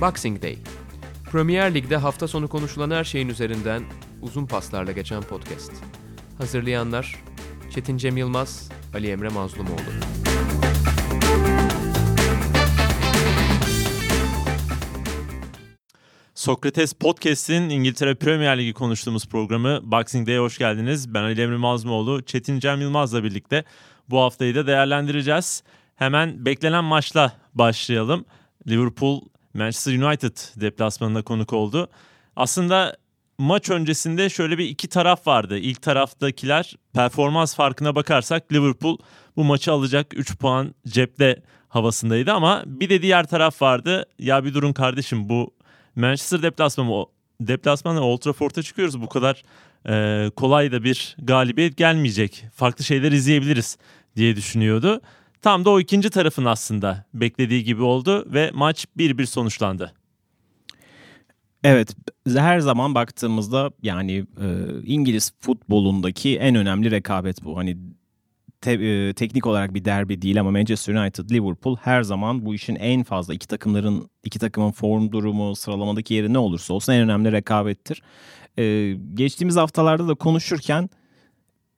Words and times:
Boxing 0.00 0.42
Day. 0.42 0.58
Premier 1.32 1.74
Lig'de 1.74 1.96
hafta 1.96 2.28
sonu 2.28 2.48
konuşulan 2.48 2.90
her 2.90 3.04
şeyin 3.04 3.28
üzerinden 3.28 3.82
uzun 4.22 4.46
paslarla 4.46 4.92
geçen 4.92 5.22
podcast. 5.22 5.72
Hazırlayanlar 6.38 7.24
Çetin 7.70 7.96
Cem 7.96 8.16
Yılmaz, 8.16 8.70
Ali 8.94 9.10
Emre 9.10 9.28
Mazlumoğlu. 9.28 9.80
Sokrates 16.34 16.92
Podcast'in 16.92 17.68
İngiltere 17.68 18.14
Premier 18.14 18.58
Ligi 18.58 18.72
konuştuğumuz 18.72 19.28
programı 19.28 19.80
Boxing 19.82 20.28
Day'e 20.28 20.38
hoş 20.38 20.58
geldiniz. 20.58 21.14
Ben 21.14 21.22
Ali 21.22 21.42
Emre 21.42 21.56
Mazlumoğlu, 21.56 22.22
Çetin 22.22 22.58
Cem 22.58 22.80
Yılmaz'la 22.80 23.24
birlikte 23.24 23.64
bu 24.10 24.20
haftayı 24.20 24.54
da 24.54 24.66
değerlendireceğiz. 24.66 25.62
Hemen 25.96 26.46
beklenen 26.46 26.84
maçla 26.84 27.32
başlayalım. 27.54 28.24
Liverpool 28.68 29.20
Manchester 29.56 29.98
United 29.98 30.60
deplasmanında 30.60 31.22
konuk 31.22 31.52
oldu. 31.52 31.88
Aslında 32.36 32.96
maç 33.38 33.70
öncesinde 33.70 34.28
şöyle 34.28 34.58
bir 34.58 34.64
iki 34.64 34.88
taraf 34.88 35.26
vardı. 35.26 35.58
İlk 35.58 35.82
taraftakiler 35.82 36.74
performans 36.92 37.54
farkına 37.54 37.94
bakarsak 37.94 38.52
Liverpool 38.52 38.98
bu 39.36 39.44
maçı 39.44 39.72
alacak 39.72 40.18
3 40.18 40.38
puan 40.38 40.74
cepte 40.88 41.42
havasındaydı 41.68 42.32
ama 42.32 42.62
bir 42.66 42.90
de 42.90 43.02
diğer 43.02 43.26
taraf 43.26 43.62
vardı. 43.62 44.06
Ya 44.18 44.44
bir 44.44 44.54
durun 44.54 44.72
kardeşim 44.72 45.28
bu 45.28 45.54
Manchester 45.96 46.42
deplasmanı 46.42 47.06
deplasmanı 47.40 48.00
Old 48.00 48.18
Trafford'a 48.18 48.62
çıkıyoruz. 48.62 49.02
Bu 49.02 49.08
kadar 49.08 49.42
e, 49.88 50.30
kolay 50.30 50.72
da 50.72 50.84
bir 50.84 51.16
galibiyet 51.18 51.76
gelmeyecek. 51.76 52.44
Farklı 52.54 52.84
şeyler 52.84 53.12
izleyebiliriz 53.12 53.78
diye 54.16 54.36
düşünüyordu. 54.36 55.00
Tam 55.46 55.64
da 55.64 55.70
o 55.70 55.80
ikinci 55.80 56.10
tarafın 56.10 56.44
aslında 56.44 57.04
beklediği 57.14 57.64
gibi 57.64 57.82
oldu 57.82 58.24
ve 58.32 58.50
maç 58.54 58.86
1-1 58.98 59.26
sonuçlandı. 59.26 59.92
Evet 61.64 61.96
her 62.36 62.60
zaman 62.60 62.94
baktığımızda 62.94 63.70
yani 63.82 64.12
e, 64.12 64.46
İngiliz 64.84 65.32
futbolundaki 65.40 66.38
en 66.38 66.54
önemli 66.54 66.90
rekabet 66.90 67.44
bu. 67.44 67.56
Hani 67.56 67.76
te, 68.60 68.72
e, 68.72 69.14
teknik 69.14 69.46
olarak 69.46 69.74
bir 69.74 69.84
derbi 69.84 70.22
değil 70.22 70.40
ama 70.40 70.50
Manchester 70.50 70.94
United 70.94 71.30
Liverpool 71.30 71.76
her 71.76 72.02
zaman 72.02 72.46
bu 72.46 72.54
işin 72.54 72.74
en 72.76 73.02
fazla 73.02 73.34
iki 73.34 73.48
takımların 73.48 74.10
iki 74.24 74.38
takımın 74.38 74.70
form 74.70 75.12
durumu 75.12 75.56
sıralamadaki 75.56 76.14
yeri 76.14 76.32
ne 76.32 76.38
olursa 76.38 76.74
olsun 76.74 76.92
en 76.92 77.00
önemli 77.00 77.32
rekabettir. 77.32 78.02
E, 78.58 78.96
geçtiğimiz 79.14 79.56
haftalarda 79.56 80.08
da 80.08 80.14
konuşurken 80.14 80.90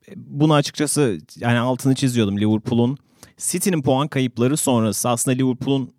e, 0.09 0.13
bunu 0.17 0.55
açıkçası 0.55 1.19
yani 1.37 1.59
altını 1.59 1.95
çiziyordum 1.95 2.39
Liverpool'un 2.39 2.99
City'nin 3.39 3.83
puan 3.83 4.09
kayıpları 4.09 4.57
sonrası 4.57 5.09
aslında 5.09 5.37
Liverpool'un 5.37 5.93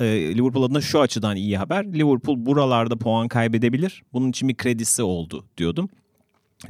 e, 0.00 0.06
Liverpool 0.36 0.62
adına 0.62 0.80
şu 0.80 1.00
açıdan 1.00 1.36
iyi 1.36 1.58
haber. 1.58 1.84
Liverpool 1.84 2.46
buralarda 2.46 2.96
puan 2.96 3.28
kaybedebilir. 3.28 4.02
Bunun 4.12 4.30
için 4.30 4.48
bir 4.48 4.56
kredisi 4.56 5.02
oldu 5.02 5.44
diyordum. 5.58 5.88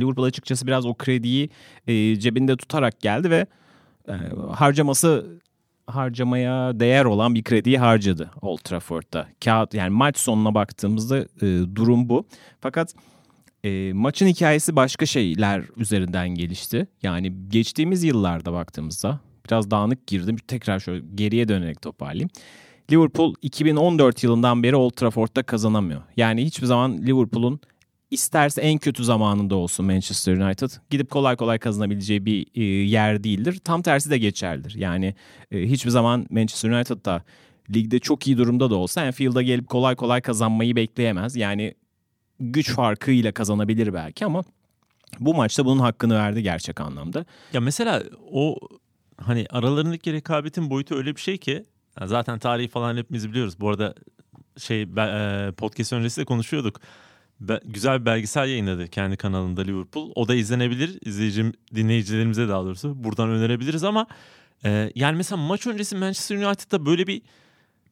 Liverpool 0.01 0.27
açıkçası 0.27 0.67
biraz 0.67 0.87
o 0.87 0.95
krediyi 0.95 1.51
e, 1.87 2.17
cebinde 2.17 2.57
tutarak 2.57 3.01
geldi 3.01 3.31
ve 3.31 3.47
e, 4.09 4.13
harcaması 4.51 5.27
harcamaya 5.87 6.81
değer 6.81 7.05
olan 7.05 7.35
bir 7.35 7.45
krediyi 7.45 7.79
harcadı 7.79 8.31
Old 8.43 8.59
Trafford'da. 8.59 9.29
Kağıt 9.45 9.75
yani 9.75 9.91
maç 9.91 10.19
sonuna 10.19 10.55
baktığımızda 10.55 11.27
durum 11.77 12.09
bu. 12.09 12.25
Fakat 12.61 12.95
e, 13.65 13.93
maçın 13.93 14.27
hikayesi 14.27 14.77
başka 14.77 15.07
şeyler 15.07 15.63
üzerinden 15.77 16.29
gelişti. 16.29 16.87
Yani 17.03 17.49
geçtiğimiz 17.49 18.05
yıllarda 18.05 18.53
baktığımızda 18.53 19.21
biraz 19.47 19.71
dağınık 19.71 20.07
girdim. 20.07 20.37
Tekrar 20.37 20.81
şöyle 20.81 21.05
geriye 21.15 21.49
dönerek 21.49 21.83
toparlayayım. 21.83 22.31
Liverpool 22.91 23.35
2014 23.43 24.25
yılından 24.25 24.63
beri 24.63 24.77
Old 24.77 24.91
Trafford'da 24.91 25.43
kazanamıyor. 25.43 26.03
Yani 26.17 26.45
hiçbir 26.45 26.67
zaman 26.67 26.99
Liverpool'un 26.99 27.61
isterse 28.11 28.63
en 28.63 28.79
kötü 28.79 29.05
zamanında 29.05 29.55
olsun 29.55 29.87
Manchester 29.87 30.37
United 30.37 30.71
gidip 30.91 31.11
kolay 31.11 31.37
kolay 31.37 31.59
kazanabileceği 31.59 32.27
bir 32.27 32.47
e, 32.55 32.63
yer 32.65 33.25
değildir. 33.25 33.61
Tam 33.65 33.83
tersi 33.83 34.11
de 34.11 34.19
geçerlidir. 34.19 34.75
Yani 34.75 35.15
e, 35.51 35.63
hiçbir 35.63 35.91
zaman 35.91 36.27
Manchester 36.31 36.71
United 36.71 37.05
da 37.05 37.23
ligde 37.75 37.99
çok 37.99 38.27
iyi 38.27 38.39
durumda 38.39 38.71
da 38.71 38.75
olsa 38.75 39.03
Anfield'a 39.03 39.43
gelip 39.43 39.69
kolay 39.69 39.97
kolay 39.97 40.21
kazanmayı 40.21 40.77
bekleyemez. 40.77 41.37
Yani 41.37 41.75
güç 42.41 42.71
farkıyla 42.71 43.33
kazanabilir 43.33 43.95
belki 43.95 44.27
ama 44.27 44.45
bu 45.21 45.35
maçta 45.35 45.65
bunun 45.65 45.81
hakkını 45.81 46.15
verdi 46.15 46.43
gerçek 46.43 46.81
anlamda. 46.81 47.25
Ya 47.53 47.61
mesela 47.61 48.03
o 48.33 48.57
hani 49.23 49.47
aralarındaki 49.51 50.13
rekabetin 50.13 50.71
boyutu 50.71 50.95
öyle 50.95 51.17
bir 51.17 51.21
şey 51.21 51.39
ki 51.39 51.65
zaten 52.05 52.39
tarihi 52.39 52.69
falan 52.69 52.97
hepimiz 52.97 53.31
biliyoruz. 53.31 53.61
Bu 53.61 53.69
arada 53.69 53.95
şey 54.59 54.83
e, 54.83 55.53
podcast 55.57 55.93
öncesi 55.93 56.21
de 56.21 56.25
konuşuyorduk. 56.25 56.81
Güzel 57.65 58.01
bir 58.01 58.07
belgesel 58.07 58.49
yayınladı 58.49 58.89
kendi 58.89 59.17
kanalında 59.17 59.63
Liverpool. 59.63 60.13
O 60.15 60.29
da 60.29 60.35
izlenebilir. 60.35 60.99
İzleyicim, 61.05 61.53
dinleyicilerimize 61.75 62.49
daha 62.49 62.65
doğrusu 62.65 63.05
buradan 63.05 63.29
önerebiliriz 63.29 63.85
ama 63.85 64.07
e, 64.65 64.93
yani 64.95 65.17
mesela 65.17 65.37
maç 65.37 65.67
öncesi 65.67 65.97
Manchester 65.97 66.37
United'da 66.37 66.87
böyle 66.87 67.07
bir 67.07 67.23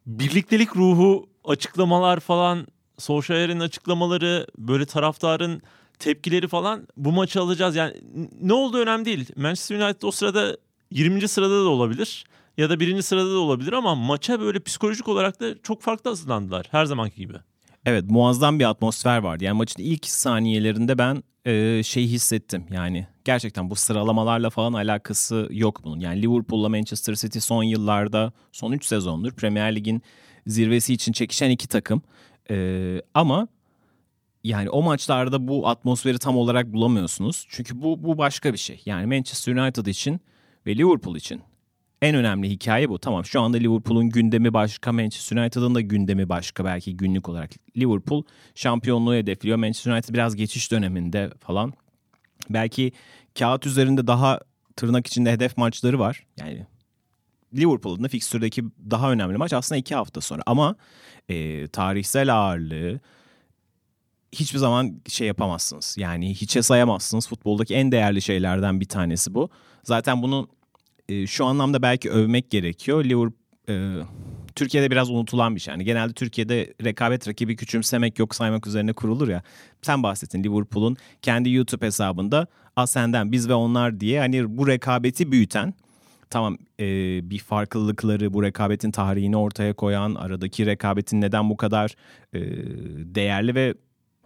birliktelik 0.06 0.76
ruhu 0.76 1.28
açıklamalar 1.44 2.20
falan 2.20 2.66
Solskjaer'in 2.98 3.60
açıklamaları 3.60 4.47
böyle 4.58 4.86
taraftarın 4.86 5.62
tepkileri 5.98 6.48
falan 6.48 6.88
bu 6.97 7.12
maçı 7.12 7.41
alacağız. 7.41 7.76
Yani 7.76 7.94
ne 8.41 8.52
oldu 8.52 8.78
önemli 8.78 9.04
değil. 9.04 9.28
Manchester 9.36 9.80
United 9.80 10.02
o 10.02 10.10
sırada 10.10 10.56
20. 10.90 11.28
sırada 11.28 11.64
da 11.64 11.68
olabilir 11.68 12.24
ya 12.56 12.70
da 12.70 12.80
birinci 12.80 13.02
sırada 13.02 13.34
da 13.34 13.38
olabilir 13.38 13.72
ama 13.72 13.94
maça 13.94 14.40
böyle 14.40 14.60
psikolojik 14.60 15.08
olarak 15.08 15.40
da 15.40 15.62
çok 15.62 15.82
farklı 15.82 16.10
hazırlandılar 16.10 16.66
her 16.70 16.84
zamanki 16.84 17.16
gibi. 17.16 17.34
Evet 17.86 18.04
muazzam 18.08 18.58
bir 18.58 18.64
atmosfer 18.64 19.18
vardı. 19.18 19.44
Yani 19.44 19.56
maçın 19.56 19.82
ilk 19.82 20.06
saniyelerinde 20.06 20.98
ben 20.98 21.22
e, 21.44 21.82
şey 21.82 22.06
hissettim. 22.06 22.66
Yani 22.70 23.06
gerçekten 23.24 23.70
bu 23.70 23.76
sıralamalarla 23.76 24.50
falan 24.50 24.72
alakası 24.72 25.48
yok 25.50 25.80
bunun. 25.84 26.00
Yani 26.00 26.22
Liverpool'la 26.22 26.68
Manchester 26.68 27.14
City 27.14 27.38
son 27.38 27.62
yıllarda 27.62 28.32
son 28.52 28.72
3 28.72 28.84
sezondur 28.84 29.32
Premier 29.32 29.76
Lig'in 29.76 30.02
zirvesi 30.46 30.94
için 30.94 31.12
çekişen 31.12 31.50
iki 31.50 31.68
takım. 31.68 32.02
E, 32.50 33.02
ama 33.14 33.48
yani 34.44 34.70
o 34.70 34.82
maçlarda 34.82 35.48
bu 35.48 35.68
atmosferi 35.68 36.18
tam 36.18 36.36
olarak 36.36 36.72
bulamıyorsunuz. 36.72 37.46
Çünkü 37.48 37.82
bu 37.82 38.04
bu 38.04 38.18
başka 38.18 38.52
bir 38.52 38.58
şey. 38.58 38.82
Yani 38.84 39.06
Manchester 39.06 39.56
United 39.56 39.86
için 39.86 40.20
ve 40.66 40.76
Liverpool 40.76 41.16
için 41.16 41.43
en 42.03 42.15
önemli 42.15 42.50
hikaye 42.50 42.88
bu. 42.88 42.98
Tamam 42.98 43.25
şu 43.25 43.41
anda 43.41 43.56
Liverpool'un 43.56 44.10
gündemi 44.10 44.54
başka, 44.54 44.93
Manchester 44.93 45.37
United'ın 45.37 45.75
da 45.75 45.81
gündemi 45.81 46.28
başka 46.28 46.65
belki 46.65 46.97
günlük 46.97 47.28
olarak. 47.28 47.50
Liverpool 47.76 48.22
şampiyonluğu 48.54 49.15
hedefliyor. 49.15 49.56
Manchester 49.56 49.93
United 49.93 50.15
biraz 50.15 50.37
geçiş 50.37 50.72
döneminde 50.72 51.31
falan. 51.41 51.72
Belki 52.50 52.93
kağıt 53.38 53.66
üzerinde 53.66 54.06
daha 54.06 54.41
tırnak 54.76 55.06
içinde 55.06 55.32
hedef 55.32 55.56
maçları 55.56 55.98
var. 55.98 56.26
Yani 56.38 56.66
Liverpool'un 57.54 58.04
da 58.04 58.09
fikstürdeki 58.09 58.65
daha 58.91 59.12
önemli 59.12 59.37
maç 59.37 59.53
aslında 59.53 59.78
iki 59.78 59.94
hafta 59.94 60.21
sonra. 60.21 60.42
Ama 60.47 60.77
e, 61.28 61.69
tarihsel 61.69 62.34
ağırlığı 62.34 63.00
hiçbir 64.32 64.58
zaman 64.58 65.00
şey 65.08 65.26
yapamazsınız. 65.26 65.96
Yani 65.98 66.34
hiçe 66.34 66.62
sayamazsınız. 66.62 67.28
Futboldaki 67.28 67.74
en 67.74 67.92
değerli 67.92 68.22
şeylerden 68.22 68.80
bir 68.80 68.88
tanesi 68.88 69.34
bu. 69.34 69.50
Zaten 69.84 70.22
bunu 70.22 70.48
e, 71.08 71.26
şu 71.26 71.44
anlamda 71.44 71.82
belki 71.82 72.10
övmek 72.10 72.50
gerekiyor. 72.50 73.04
Liverpool 73.04 73.32
e, 73.68 74.04
Türkiye'de 74.54 74.91
biraz 74.91 75.10
unutulan 75.10 75.54
bir 75.54 75.60
şey. 75.60 75.72
Yani 75.72 75.84
genelde 75.84 76.12
Türkiye'de 76.12 76.74
rekabet 76.84 77.28
rakibi 77.28 77.56
küçümsemek 77.56 78.18
yok 78.18 78.34
saymak 78.34 78.66
üzerine 78.66 78.92
kurulur 78.92 79.28
ya. 79.28 79.42
Sen 79.82 80.02
bahsettin 80.02 80.44
Liverpool'un 80.44 80.97
kendi 81.22 81.50
YouTube 81.50 81.86
hesabında 81.86 82.47
Asenden 82.76 83.32
biz 83.32 83.48
ve 83.48 83.54
onlar 83.54 84.00
diye 84.00 84.20
hani 84.20 84.58
bu 84.58 84.68
rekabeti 84.68 85.32
büyüten 85.32 85.74
tamam 86.30 86.58
e, 86.80 86.86
bir 87.30 87.38
farklılıkları 87.38 88.32
bu 88.32 88.42
rekabetin 88.42 88.91
tarihini 88.91 89.36
ortaya 89.36 89.72
koyan 89.72 90.15
aradaki 90.15 90.66
rekabetin 90.66 91.21
neden 91.21 91.50
bu 91.50 91.56
kadar 91.56 91.94
e, 92.32 92.41
değerli 93.15 93.54
ve 93.54 93.74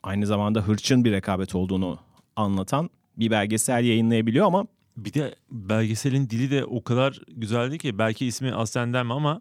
aynı 0.04 0.26
zamanda 0.26 0.60
hırçın 0.60 1.04
bir 1.04 1.12
rekabet 1.12 1.54
olduğunu 1.54 1.98
anlatan 2.36 2.90
bir 3.16 3.30
belgesel 3.30 3.84
yayınlayabiliyor 3.84 4.46
ama 4.46 4.66
bir 4.96 5.14
de 5.14 5.34
belgeselin 5.50 6.30
dili 6.30 6.50
de 6.50 6.64
o 6.64 6.84
kadar 6.84 7.20
güzeldi 7.28 7.78
ki 7.78 7.98
belki 7.98 8.26
ismi 8.26 8.54
Ascendem 8.54 9.10
ama 9.10 9.40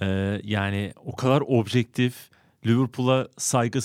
e, 0.00 0.06
yani 0.44 0.92
o 1.04 1.16
kadar 1.16 1.42
objektif 1.46 2.30
Liverpool'a 2.66 3.28
saygı 3.38 3.78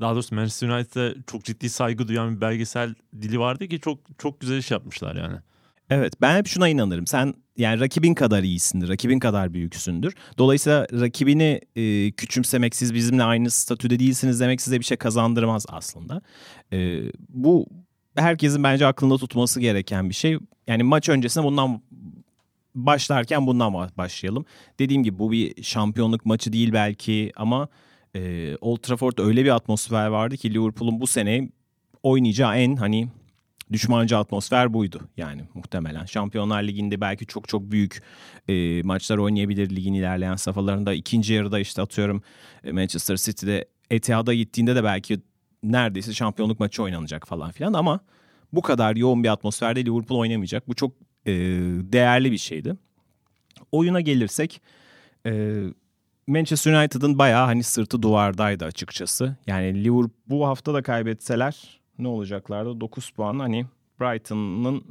daha 0.00 0.14
doğrusu 0.14 0.34
Manchester 0.34 0.68
United'a 0.68 1.14
çok 1.26 1.44
ciddi 1.44 1.70
saygı 1.70 2.08
duyan 2.08 2.36
bir 2.36 2.40
belgesel 2.40 2.94
dili 3.22 3.40
vardı 3.40 3.68
ki 3.68 3.80
çok 3.80 3.98
çok 4.18 4.40
güzel 4.40 4.58
iş 4.58 4.70
yapmışlar 4.70 5.16
yani. 5.16 5.36
Evet 5.90 6.20
ben 6.20 6.36
hep 6.36 6.46
şuna 6.46 6.68
inanırım. 6.68 7.06
Sen 7.06 7.34
yani 7.56 7.80
rakibin 7.80 8.14
kadar 8.14 8.42
iyisindir, 8.42 8.88
rakibin 8.88 9.18
kadar 9.18 9.54
büyüksündür. 9.54 10.14
Dolayısıyla 10.38 10.86
rakibini 10.92 11.60
e, 11.76 12.10
küçümsemek, 12.10 12.76
siz 12.76 12.94
bizimle 12.94 13.24
aynı 13.24 13.50
statüde 13.50 13.98
değilsiniz 13.98 14.40
demek 14.40 14.60
size 14.60 14.78
bir 14.78 14.84
şey 14.84 14.96
kazandırmaz 14.96 15.66
aslında. 15.68 16.22
E, 16.72 17.00
bu 17.28 17.66
herkesin 18.16 18.62
bence 18.62 18.86
aklında 18.86 19.18
tutması 19.18 19.60
gereken 19.60 20.08
bir 20.08 20.14
şey. 20.14 20.38
Yani 20.66 20.82
maç 20.82 21.08
öncesinde 21.08 21.44
bundan 21.44 21.82
başlarken 22.74 23.46
bundan 23.46 23.74
başlayalım. 23.74 24.44
Dediğim 24.78 25.02
gibi 25.02 25.18
bu 25.18 25.32
bir 25.32 25.62
şampiyonluk 25.62 26.26
maçı 26.26 26.52
değil 26.52 26.72
belki 26.72 27.32
ama 27.36 27.68
e, 28.16 28.56
Old 28.60 28.78
Trafford 28.78 29.18
öyle 29.18 29.44
bir 29.44 29.50
atmosfer 29.50 30.06
vardı 30.06 30.36
ki 30.36 30.54
Liverpool'un 30.54 31.00
bu 31.00 31.06
sene 31.06 31.48
oynayacağı 32.02 32.56
en 32.56 32.76
hani 32.76 33.08
düşmanca 33.72 34.18
atmosfer 34.18 34.74
buydu 34.74 35.00
yani 35.16 35.42
muhtemelen. 35.54 36.04
Şampiyonlar 36.04 36.62
Ligi'nde 36.62 37.00
belki 37.00 37.26
çok 37.26 37.48
çok 37.48 37.70
büyük 37.70 38.02
e, 38.48 38.82
maçlar 38.82 39.18
oynayabilir 39.18 39.70
ligin 39.70 39.94
ilerleyen 39.94 40.36
safhalarında. 40.36 40.94
ikinci 40.94 41.34
yarıda 41.34 41.58
işte 41.58 41.82
atıyorum 41.82 42.22
e, 42.64 42.72
Manchester 42.72 43.16
City'de 43.16 43.68
Etihad'a 43.90 44.34
gittiğinde 44.34 44.76
de 44.76 44.84
belki 44.84 45.20
neredeyse 45.62 46.12
şampiyonluk 46.12 46.60
maçı 46.60 46.82
oynanacak 46.82 47.28
falan 47.28 47.50
filan 47.50 47.72
ama 47.72 48.00
bu 48.52 48.62
kadar 48.62 48.96
yoğun 48.96 49.24
bir 49.24 49.28
atmosferde 49.28 49.84
Liverpool 49.84 50.18
oynamayacak. 50.18 50.68
Bu 50.68 50.74
çok 50.74 50.92
e, 51.26 51.32
değerli 51.92 52.32
bir 52.32 52.38
şeydi. 52.38 52.76
Oyuna 53.72 54.00
gelirsek 54.00 54.62
e, 55.26 55.62
Manchester 56.26 56.72
United'ın 56.72 57.18
bayağı 57.18 57.44
hani 57.44 57.62
sırtı 57.62 58.02
duvardaydı 58.02 58.64
açıkçası. 58.64 59.36
Yani 59.46 59.84
Liverpool 59.84 60.08
bu 60.26 60.46
hafta 60.46 60.74
da 60.74 60.82
kaybetseler 60.82 61.79
ne 62.00 62.08
olacaklardı? 62.08 62.80
9 62.80 63.10
puan 63.10 63.38
hani 63.38 63.66
Brighton'ın 64.00 64.84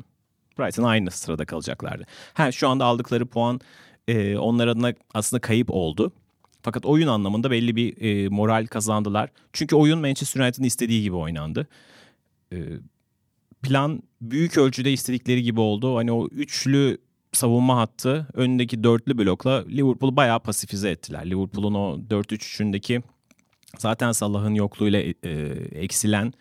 Brighton 0.60 0.84
aynı 0.84 1.12
sırada 1.12 1.46
kalacaklardı. 1.46 2.06
Ha 2.34 2.52
şu 2.52 2.68
anda 2.70 2.86
aldıkları 2.86 3.26
puan 3.26 3.60
e, 4.08 4.38
onlar 4.38 4.68
adına 4.68 4.94
aslında 5.14 5.42
kayıp 5.42 5.72
oldu. 5.72 6.12
Fakat 6.62 6.86
oyun 6.86 7.08
anlamında 7.08 7.52
belli 7.52 7.76
bir 7.76 8.02
e, 8.02 8.30
moral 8.30 8.68
kazandılar. 8.68 9.30
Çünkü 9.54 9.76
oyun 9.76 10.00
Manchester 10.00 10.42
United'ın 10.42 10.64
istediği 10.64 11.02
gibi 11.02 11.16
oynandı. 11.16 11.68
E, 12.54 12.58
plan 13.62 14.04
büyük 14.22 14.58
ölçüde 14.58 14.92
istedikleri 14.94 15.44
gibi 15.44 15.60
oldu. 15.60 15.98
Hani 15.98 16.12
o 16.12 16.28
üçlü 16.28 16.98
savunma 17.32 17.78
hattı 17.78 18.28
önündeki 18.34 18.84
dörtlü 18.84 19.18
blokla 19.18 19.66
Liverpool'u 19.68 20.16
bayağı 20.16 20.40
pasifize 20.40 20.90
ettiler. 20.90 21.30
Liverpool'un 21.30 21.74
o 21.74 22.00
4-3-3'ündeki 22.10 23.02
zaten 23.78 24.12
Salah'ın 24.12 24.54
yokluğuyla 24.54 25.00
e, 25.00 25.30
eksilen 25.72 26.34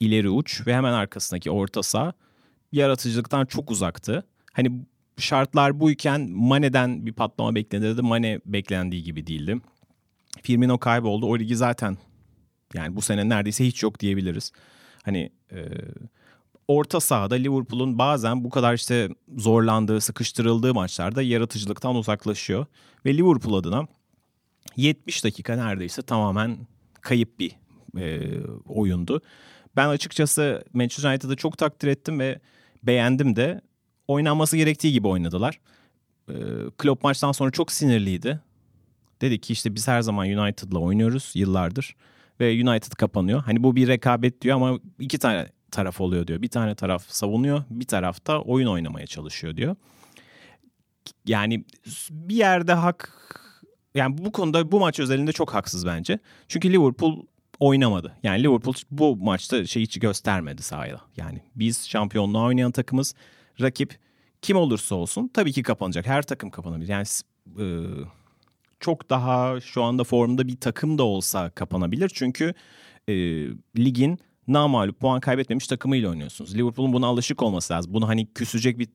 ileri 0.00 0.30
uç 0.30 0.66
ve 0.66 0.74
hemen 0.74 0.92
arkasındaki 0.92 1.50
orta 1.50 1.82
saha 1.82 2.12
yaratıcılıktan 2.72 3.46
çok 3.46 3.70
uzaktı. 3.70 4.24
Hani 4.52 4.72
şartlar 5.18 5.80
buyken 5.80 6.30
Mane'den 6.30 7.06
bir 7.06 7.12
patlama 7.12 7.54
beklenirdi. 7.54 8.02
Mane 8.02 8.40
beklendiği 8.46 9.02
gibi 9.02 9.26
değildi. 9.26 9.56
Firmino 10.42 10.78
kayboldu. 10.78 11.26
O 11.26 11.38
ligi 11.38 11.56
zaten 11.56 11.98
yani 12.74 12.96
bu 12.96 13.02
sene 13.02 13.28
neredeyse 13.28 13.66
hiç 13.66 13.82
yok 13.82 14.00
diyebiliriz. 14.00 14.52
Hani 15.02 15.30
e, 15.52 15.68
orta 16.68 17.00
sahada 17.00 17.34
Liverpool'un 17.34 17.98
bazen 17.98 18.44
bu 18.44 18.50
kadar 18.50 18.74
işte 18.74 19.08
zorlandığı, 19.36 20.00
sıkıştırıldığı 20.00 20.74
maçlarda 20.74 21.22
yaratıcılıktan 21.22 21.96
uzaklaşıyor. 21.96 22.66
Ve 23.06 23.16
Liverpool 23.16 23.54
adına 23.54 23.86
70 24.76 25.24
dakika 25.24 25.56
neredeyse 25.56 26.02
tamamen 26.02 26.58
kayıp 27.00 27.38
bir 27.38 27.56
e, 27.98 28.40
oyundu. 28.68 29.22
Ben 29.76 29.88
açıkçası 29.88 30.64
Manchester 30.72 31.10
United'ı 31.10 31.36
çok 31.36 31.58
takdir 31.58 31.88
ettim 31.88 32.20
ve 32.20 32.40
beğendim 32.82 33.36
de 33.36 33.60
oynanması 34.08 34.56
gerektiği 34.56 34.92
gibi 34.92 35.08
oynadılar. 35.08 35.60
E, 36.28 36.34
Klopp 36.78 37.04
maçtan 37.04 37.32
sonra 37.32 37.50
çok 37.50 37.72
sinirliydi. 37.72 38.40
Dedi 39.20 39.40
ki 39.40 39.52
işte 39.52 39.74
biz 39.74 39.88
her 39.88 40.02
zaman 40.02 40.28
United'la 40.28 40.78
oynuyoruz 40.78 41.32
yıllardır 41.34 41.96
ve 42.40 42.68
United 42.68 42.92
kapanıyor. 42.92 43.42
Hani 43.42 43.62
bu 43.62 43.76
bir 43.76 43.88
rekabet 43.88 44.42
diyor 44.42 44.56
ama 44.56 44.78
iki 44.98 45.18
tane 45.18 45.48
taraf 45.70 46.00
oluyor 46.00 46.26
diyor. 46.26 46.42
Bir 46.42 46.48
tane 46.48 46.74
taraf 46.74 47.04
savunuyor, 47.08 47.64
bir 47.70 47.86
tarafta 47.86 48.40
oyun 48.40 48.66
oynamaya 48.66 49.06
çalışıyor 49.06 49.56
diyor. 49.56 49.76
Yani 51.26 51.64
bir 52.10 52.34
yerde 52.34 52.72
hak 52.72 53.12
yani 53.94 54.18
bu 54.18 54.32
konuda 54.32 54.72
bu 54.72 54.80
maç 54.80 55.00
özelinde 55.00 55.32
çok 55.32 55.54
haksız 55.54 55.86
bence. 55.86 56.18
Çünkü 56.48 56.72
Liverpool 56.72 57.22
oynamadı. 57.60 58.12
Yani 58.22 58.42
Liverpool 58.42 58.74
bu 58.90 59.16
maçta 59.16 59.66
şey 59.66 59.82
hiç 59.82 59.98
göstermedi 60.00 60.62
sahaya. 60.62 61.00
Yani 61.16 61.42
biz 61.54 61.88
şampiyonluğa 61.88 62.42
oynayan 62.42 62.72
takımız. 62.72 63.14
Rakip 63.60 63.98
kim 64.42 64.56
olursa 64.56 64.94
olsun 64.94 65.30
tabii 65.34 65.52
ki 65.52 65.62
kapanacak. 65.62 66.06
Her 66.06 66.22
takım 66.22 66.50
kapanabilir. 66.50 66.88
Yani 66.88 67.06
e, 67.58 67.66
çok 68.80 69.10
daha 69.10 69.60
şu 69.60 69.82
anda 69.82 70.04
formda 70.04 70.48
bir 70.48 70.56
takım 70.56 70.98
da 70.98 71.02
olsa 71.02 71.50
kapanabilir. 71.50 72.10
Çünkü 72.14 72.54
e, 73.08 73.14
ligin 73.78 74.18
namalup 74.48 75.00
puan 75.00 75.20
kaybetmemiş 75.20 75.66
takımıyla 75.66 76.10
oynuyorsunuz. 76.10 76.56
Liverpool'un 76.56 76.92
buna 76.92 77.06
alışık 77.06 77.42
olması 77.42 77.72
lazım. 77.72 77.94
Bunu 77.94 78.08
hani 78.08 78.32
küsecek 78.34 78.78
bir 78.78 78.88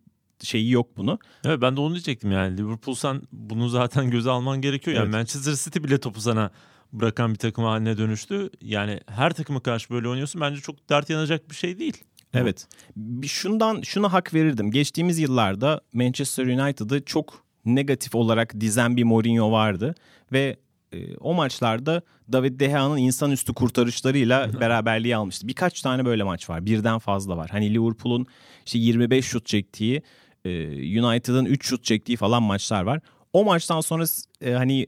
şeyi 0.44 0.72
yok 0.72 0.98
bunu. 0.98 1.20
Evet 1.46 1.62
ben 1.62 1.78
de 1.78 1.82
onu 1.82 1.94
diyecektim 1.94 2.32
yani 2.32 2.58
Liverpool 2.58 2.96
sen 2.96 3.22
bunu 3.32 3.70
zaten 3.70 4.10
göze 4.10 4.30
alman 4.30 4.62
gerekiyor. 4.62 4.96
Yani 4.96 5.04
Evet. 5.04 5.14
Manchester 5.16 5.54
City 5.54 5.84
bile 5.84 6.00
topu 6.00 6.22
sana 6.22 6.52
bırakan 6.94 7.34
bir 7.34 7.38
takım 7.38 7.64
haline 7.64 7.98
dönüştü. 7.98 8.50
Yani 8.62 9.00
her 9.08 9.34
takıma 9.34 9.60
karşı 9.60 9.90
böyle 9.90 10.08
oynuyorsun 10.08 10.42
bence 10.42 10.62
çok 10.62 10.90
dert 10.90 11.10
yanacak 11.10 11.50
bir 11.50 11.56
şey 11.56 11.80
değil. 11.80 12.04
Evet. 12.34 12.68
Bir 12.96 13.28
şundan 13.28 13.82
şuna 13.82 14.14
hak 14.14 14.34
verirdim. 14.34 14.72
Geçtiğimiz 14.72 15.20
yıllarda 15.20 15.82
Manchester 15.94 16.46
United'ı 16.46 17.06
çok 17.06 17.44
negatif 17.66 18.16
olarak 18.16 18.60
dizen 18.60 18.98
bir 18.98 19.04
Mourinho 19.04 19.52
vardı 19.52 19.96
ve 20.32 20.58
e, 20.94 21.16
o 21.18 21.34
maçlarda 21.34 22.02
David 22.32 22.60
De 22.60 22.68
Gea'nın 22.68 22.98
insanüstü 22.98 23.54
kurtarışlarıyla 23.54 24.50
beraberliği 24.60 25.16
almıştı. 25.16 25.48
Birkaç 25.48 25.82
tane 25.82 26.06
böyle 26.06 26.24
maç 26.24 26.50
var. 26.50 26.66
Birden 26.66 27.00
fazla 27.00 27.38
var. 27.38 27.50
Hani 27.50 27.74
Liverpool'un 27.74 28.26
işte 28.66 28.80
25 28.80 29.26
şut 29.26 29.46
çektiği, 29.46 30.02
e, 30.46 31.02
United'ın 31.02 31.46
3 31.46 31.66
şut 31.66 31.84
çektiği 31.84 32.18
falan 32.18 32.44
maçlar 32.44 32.84
var. 32.84 33.00
O 33.34 33.46
maçtan 33.46 33.82
sonra 33.82 34.06
e, 34.42 34.52
hani 34.52 34.88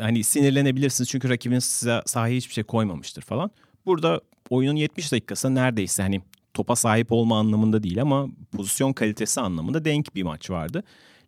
hani 0.00 0.24
sinirlenebilirsiniz 0.24 1.10
çünkü 1.10 1.28
rakibin 1.28 1.58
size 1.58 2.02
sahaya 2.06 2.34
hiçbir 2.34 2.54
şey 2.54 2.64
koymamıştır 2.64 3.22
falan. 3.22 3.50
Burada 3.86 4.20
oyunun 4.50 4.76
70 4.76 5.12
dakikası 5.12 5.54
neredeyse 5.54 6.02
hani 6.02 6.22
topa 6.54 6.76
sahip 6.76 7.12
olma 7.12 7.38
anlamında 7.38 7.82
değil 7.82 8.02
ama 8.02 8.28
pozisyon 8.52 8.92
kalitesi 8.92 9.40
anlamında 9.40 9.84
denk 9.84 10.14
bir 10.14 10.22
maç 10.22 10.50
vardı. 10.50 10.82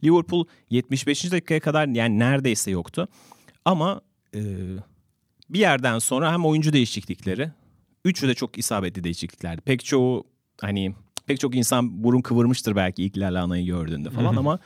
Liverpool 0.04 0.44
75. 0.70 1.32
dakikaya 1.32 1.60
kadar 1.60 1.88
yani 1.88 2.18
neredeyse 2.18 2.70
yoktu. 2.70 3.08
Ama 3.64 4.00
e, 4.34 4.40
bir 5.50 5.58
yerden 5.58 5.98
sonra 5.98 6.32
hem 6.32 6.46
oyuncu 6.46 6.72
değişiklikleri, 6.72 7.50
üçü 8.04 8.28
de 8.28 8.34
çok 8.34 8.58
isabetli 8.58 9.04
değişikliklerdi. 9.04 9.60
Pek 9.60 9.84
çoğu 9.84 10.26
hani 10.60 10.94
pek 11.26 11.40
çok 11.40 11.54
insan 11.54 12.04
burun 12.04 12.20
kıvırmıştır 12.20 12.76
belki 12.76 13.04
ilk 13.04 13.18
Lalana'yı 13.18 13.66
gördüğünde 13.66 14.10
falan 14.10 14.36
ama 14.36 14.58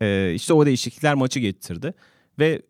e, 0.00 0.32
işte 0.34 0.52
o 0.52 0.66
değişiklikler 0.66 1.14
maçı 1.14 1.40
getirdi. 1.40 1.94
Ve 2.38 2.62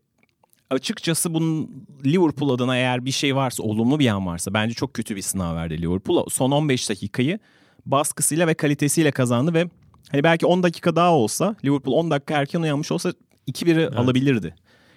açıkçası 0.73 1.35
bunun 1.35 1.87
Liverpool 2.05 2.50
adına 2.50 2.76
eğer 2.76 3.05
bir 3.05 3.11
şey 3.11 3.37
varsa, 3.37 3.62
olumlu 3.62 3.99
bir 3.99 4.05
yan 4.05 4.26
varsa 4.26 4.55
bence 4.55 4.75
çok 4.75 4.95
kötü 4.95 5.17
bir 5.17 5.23
sınav 5.23 5.57
verdi 5.57 5.83
Liverpool. 5.83 6.29
Son 6.29 6.50
15 6.50 6.91
dakikayı 6.91 7.38
baskısıyla 7.87 8.47
ve 8.47 8.55
kalitesiyle 8.55 9.11
kazandı 9.11 9.55
ve 9.55 9.69
hani 10.11 10.25
belki 10.25 10.47
10 10.47 10.62
dakika 10.62 10.97
daha 10.97 11.12
olsa 11.12 11.57
Liverpool 11.64 11.95
10 11.95 12.11
dakika 12.11 12.35
erken 12.35 12.61
uyanmış 12.61 12.93
olsa 12.93 13.12
2-1'i 13.49 13.97
alabilirdi. 13.97 14.55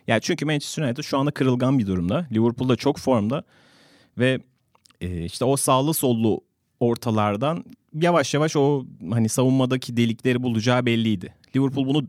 Yani 0.07 0.21
çünkü 0.21 0.45
Manchester 0.45 0.83
United 0.83 1.03
şu 1.03 1.17
anda 1.17 1.31
kırılgan 1.31 1.79
bir 1.79 1.87
durumda. 1.87 2.27
Liverpool 2.31 2.69
da 2.69 2.75
çok 2.75 2.99
formda 2.99 3.43
ve 4.17 4.39
e, 5.01 5.25
işte 5.25 5.45
o 5.45 5.57
sağlı 5.57 5.93
sollu 5.93 6.41
ortalardan 6.79 7.65
yavaş 7.93 8.33
yavaş 8.33 8.55
o 8.55 8.85
hani 9.11 9.29
savunmadaki 9.29 9.97
delikleri 9.97 10.43
bulacağı 10.43 10.85
belliydi. 10.85 11.33
Liverpool 11.55 11.87
bunu 11.87 12.07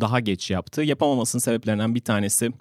daha 0.00 0.20
geç 0.20 0.50
yaptı. 0.50 0.82
Yapamamasının 0.82 1.40
sebeplerinden 1.40 1.94
bir 1.94 2.00
tanesi 2.00 2.52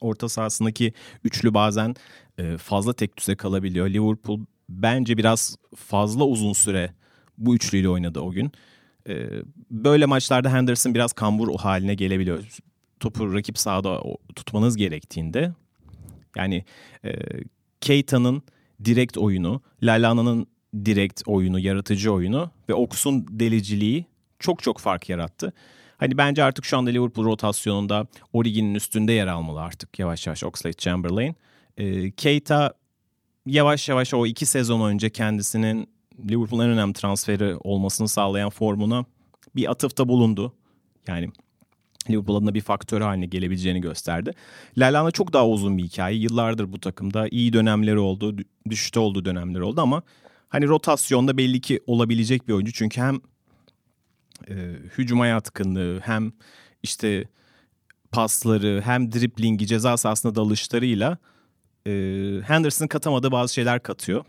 orta 0.00 0.28
sahasındaki 0.28 0.92
üçlü 1.24 1.54
bazen 1.54 1.94
e, 2.38 2.56
fazla 2.56 2.92
tek 2.92 3.16
düze 3.16 3.36
kalabiliyor. 3.36 3.90
Liverpool 3.90 4.40
bence 4.68 5.16
biraz 5.16 5.56
fazla 5.76 6.24
uzun 6.24 6.52
süre 6.52 6.92
bu 7.38 7.54
üçlüyle 7.54 7.88
oynadı 7.88 8.20
o 8.20 8.30
gün. 8.30 8.52
E, 9.08 9.28
böyle 9.70 10.06
maçlarda 10.06 10.52
Henderson 10.52 10.94
biraz 10.94 11.12
kambur 11.12 11.58
haline 11.60 11.94
gelebiliyor. 11.94 12.44
Topu 13.00 13.34
rakip 13.34 13.58
sahada 13.58 13.88
o- 14.00 14.16
tutmanız 14.36 14.76
gerektiğinde 14.76 15.52
yani 16.36 16.64
e, 17.04 17.12
Keita'nın 17.80 18.42
direkt 18.84 19.18
oyunu, 19.18 19.60
Lalana'nın 19.82 20.46
direkt 20.84 21.22
oyunu, 21.26 21.58
yaratıcı 21.58 22.12
oyunu 22.12 22.50
ve 22.68 22.74
Oks'un 22.74 23.26
deliciliği 23.30 24.06
çok 24.38 24.62
çok 24.62 24.78
fark 24.78 25.08
yarattı. 25.08 25.52
Hani 25.96 26.18
bence 26.18 26.44
artık 26.44 26.64
şu 26.64 26.78
anda 26.78 26.90
Liverpool 26.90 27.24
rotasyonunda 27.26 28.06
Origi'nin 28.32 28.74
üstünde 28.74 29.12
yer 29.12 29.26
almalı 29.26 29.60
artık 29.60 29.98
yavaş 29.98 30.26
yavaş 30.26 30.42
Oxlade-Chamberlain. 30.42 31.34
E, 31.76 32.10
Keita 32.10 32.74
yavaş 33.46 33.88
yavaş 33.88 34.14
o 34.14 34.26
iki 34.26 34.46
sezon 34.46 34.90
önce 34.90 35.10
kendisinin 35.10 35.88
Liverpool'un 36.30 36.64
en 36.64 36.70
önemli 36.70 36.92
transferi 36.92 37.56
olmasını 37.56 38.08
sağlayan 38.08 38.50
formuna 38.50 39.04
bir 39.56 39.70
atıfta 39.70 40.08
bulundu. 40.08 40.52
Yani 41.06 41.30
Liverpool 42.10 42.36
adına 42.36 42.54
bir 42.54 42.60
faktör 42.60 43.00
haline 43.00 43.26
gelebileceğini 43.26 43.80
gösterdi. 43.80 44.32
Lallana 44.78 45.10
çok 45.10 45.32
daha 45.32 45.48
uzun 45.48 45.78
bir 45.78 45.82
hikaye. 45.82 46.16
Yıllardır 46.16 46.72
bu 46.72 46.80
takımda 46.80 47.28
iyi 47.30 47.52
dönemleri 47.52 47.98
oldu, 47.98 48.30
dü- 48.30 48.44
düşüşte 48.70 49.00
olduğu 49.00 49.24
dönemleri 49.24 49.62
oldu 49.62 49.80
ama 49.80 50.02
hani 50.48 50.68
rotasyonda 50.68 51.36
belli 51.36 51.60
ki 51.60 51.80
olabilecek 51.86 52.48
bir 52.48 52.52
oyuncu. 52.52 52.72
Çünkü 52.72 53.00
hem 53.00 53.20
e, 54.50 54.54
hücuma 54.98 55.26
yatkınlığı 55.26 56.00
hem 56.00 56.32
işte 56.82 57.28
pasları 58.12 58.82
hem 58.84 59.12
driplingi 59.12 59.66
ceza 59.66 59.96
sahasına 59.96 60.34
dalışlarıyla 60.34 61.18
e, 61.86 61.90
Henderson 62.46 62.86
katamadığı 62.86 63.32
bazı 63.32 63.54
şeyler 63.54 63.82
katıyor. 63.82 64.24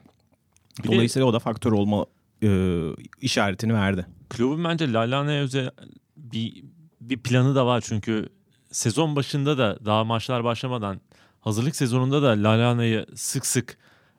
Bir 0.79 0.83
de- 0.89 0.93
Dolayısıyla 0.93 1.25
o 1.27 1.33
da 1.33 1.39
faktör 1.39 1.71
olma 1.71 2.05
e, 2.43 2.81
işaretini 3.21 3.73
verdi. 3.73 4.05
Kulübün 4.29 4.63
bence 4.63 4.93
Lallana 4.93 5.31
özel 5.31 5.71
bir, 6.17 6.63
bir 7.01 7.17
planı 7.17 7.55
da 7.55 7.65
var 7.65 7.81
çünkü 7.87 8.29
sezon 8.71 9.15
başında 9.15 9.57
da 9.57 9.79
daha 9.85 10.03
maçlar 10.03 10.43
başlamadan 10.43 11.01
hazırlık 11.41 11.75
sezonunda 11.75 12.21
da 12.21 12.27
Lallana'yı 12.27 13.05
sık 13.15 13.45
sık 13.45 13.77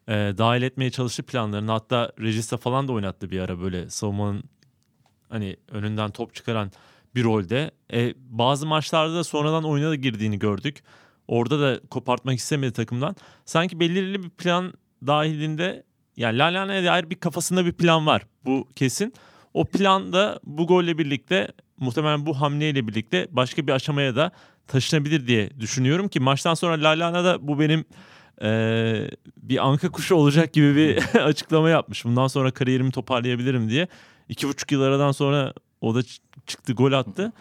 e, 0.09 0.13
dahil 0.13 0.63
etmeye 0.63 0.91
çalıştı 0.91 1.23
planlarını. 1.23 1.71
Hatta 1.71 2.13
Regista 2.21 2.57
falan 2.57 2.89
da 2.89 2.93
oynattı 2.93 3.31
bir 3.31 3.41
ara 3.41 3.61
böyle 3.61 3.91
savunmanın 3.91 4.45
hani 5.29 5.57
önünden 5.71 6.11
top 6.11 6.35
çıkaran 6.35 6.71
bir 7.15 7.25
rolde. 7.25 7.71
E, 7.93 8.15
bazı 8.17 8.67
maçlarda 8.67 9.15
da 9.15 9.25
sonradan 9.25 9.65
oyuna 9.65 9.91
da 9.91 9.95
girdiğini 9.95 10.39
gördük. 10.39 10.83
Orada 11.29 11.61
da 11.61 11.81
kopartmak 11.91 12.39
istemedi 12.39 12.73
takımdan. 12.73 13.17
Sanki 13.45 13.81
belirli 13.81 14.23
bir 14.23 14.31
plan 14.31 14.73
dahilinde 15.07 15.83
yani 16.17 16.39
Lallana'ya 16.39 16.85
dair 16.85 17.11
bir 17.11 17.17
kafasında 17.17 17.67
bir 17.67 17.73
plan 17.73 18.07
var. 18.07 18.23
Bu 18.45 18.69
kesin. 18.77 19.15
O 19.55 19.65
plan 19.65 20.13
da 20.13 20.41
bu 20.45 20.67
golle 20.67 20.99
birlikte 20.99 21.49
muhtemelen 21.77 22.27
bu 22.27 22.41
hamleyle 22.41 22.89
birlikte 22.89 23.27
başka 23.31 23.67
bir 23.67 23.73
aşamaya 23.73 24.17
da 24.17 24.33
taşınabilir 24.67 25.27
diye 25.27 25.61
düşünüyorum 25.61 26.09
ki 26.09 26.21
maçtan 26.21 26.55
sonra 26.55 26.83
Lallana 26.83 27.25
da 27.25 27.49
bu 27.49 27.61
benim 27.61 27.85
eee, 28.43 29.11
bir 29.37 29.67
anka 29.67 29.89
kuşu 29.89 30.15
olacak 30.15 30.53
gibi 30.53 30.77
bir 30.77 30.97
açıklama 31.21 31.71
yapmış. 31.71 32.05
Bundan 32.05 32.27
sonra 32.27 32.51
kariyerimi 32.51 32.91
toparlayabilirim 32.91 33.71
diye. 33.71 33.89
İki 34.29 34.49
buçuk 34.49 34.73
yıl 34.73 34.83
aradan 34.83 35.13
sonra 35.13 35.53
o 35.81 35.95
da 35.95 36.01
çıktı 36.47 36.73
gol 36.73 36.93
attı. 36.93 37.33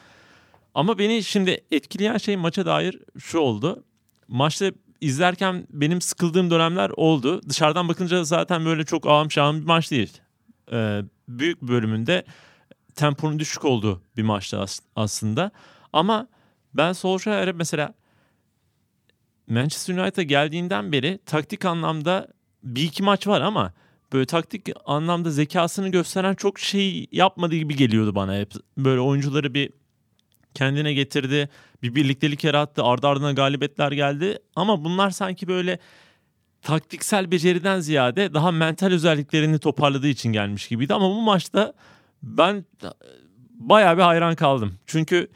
Ama 0.74 0.98
beni 0.98 1.24
şimdi 1.24 1.64
etkileyen 1.72 2.18
şey 2.18 2.38
maça 2.38 2.66
dair 2.66 3.00
şu 3.20 3.40
oldu. 3.40 3.84
Maçta 4.28 4.72
izlerken 5.02 5.68
benim 5.70 6.02
sıkıldığım 6.02 6.52
dönemler 6.52 6.90
oldu. 6.90 7.42
Dışarıdan 7.50 7.88
bakınca 7.88 8.24
zaten 8.24 8.66
böyle 8.66 8.86
çok 8.86 9.08
ağım 9.08 9.32
şahım 9.32 9.62
bir 9.62 9.66
maç 9.66 9.92
değil. 9.92 10.18
Ee, 10.72 11.02
büyük 11.28 11.62
bölümünde 11.62 12.26
temponun 12.96 13.40
düşük 13.40 13.66
olduğu 13.66 14.02
bir 14.18 14.24
maçtı 14.24 14.60
as- 14.60 14.80
aslında. 14.96 15.52
Ama 15.94 16.28
ben 16.74 16.94
Solskjaer'e 16.94 17.52
mesela 17.52 17.94
Manchester 19.48 19.98
United'a 19.98 20.24
geldiğinden 20.24 20.92
beri 20.92 21.20
taktik 21.26 21.66
anlamda 21.66 22.28
bir 22.64 22.84
iki 22.84 23.04
maç 23.04 23.28
var 23.28 23.42
ama 23.42 23.74
böyle 24.14 24.26
taktik 24.26 24.70
anlamda 24.86 25.32
zekasını 25.32 25.90
gösteren 25.90 26.34
çok 26.34 26.60
şey 26.60 27.08
yapmadığı 27.12 27.56
gibi 27.56 27.76
geliyordu 27.76 28.16
bana 28.16 28.38
hep. 28.38 28.54
Böyle 28.78 29.00
oyuncuları 29.00 29.54
bir 29.54 29.70
kendine 30.54 30.94
getirdi. 30.94 31.50
Bir 31.84 31.96
birliktelik 31.96 32.44
yarattı. 32.44 32.84
Ardı 32.84 33.08
ardına 33.08 33.32
galibiyetler 33.32 33.92
geldi. 33.92 34.40
Ama 34.56 34.84
bunlar 34.84 35.10
sanki 35.10 35.48
böyle 35.48 35.80
taktiksel 36.62 37.32
beceriden 37.32 37.80
ziyade 37.80 38.34
daha 38.34 38.52
mental 38.52 38.92
özelliklerini 38.92 39.60
toparladığı 39.60 40.08
için 40.08 40.32
gelmiş 40.34 40.68
gibiydi. 40.68 40.94
Ama 40.94 41.10
bu 41.10 41.22
maçta 41.22 41.74
ben 42.24 42.66
bayağı 43.52 43.98
bir 43.98 44.02
hayran 44.02 44.36
kaldım. 44.36 44.80
Çünkü 44.86 45.28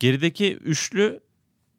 gerideki 0.00 0.56
üçlü 0.56 1.20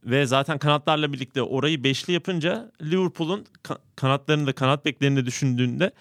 ve 0.04 0.26
zaten 0.26 0.58
kanatlarla 0.58 1.14
birlikte 1.14 1.42
orayı 1.42 1.84
beşli 1.84 2.14
yapınca 2.14 2.72
Liverpool'un 2.82 3.46
ka- 3.64 3.80
kanatlarını 3.96 4.48
da 4.48 4.54
kanat 4.54 4.86
beklerini 4.86 5.18
de 5.18 5.26
düşündüğünde 5.26 5.92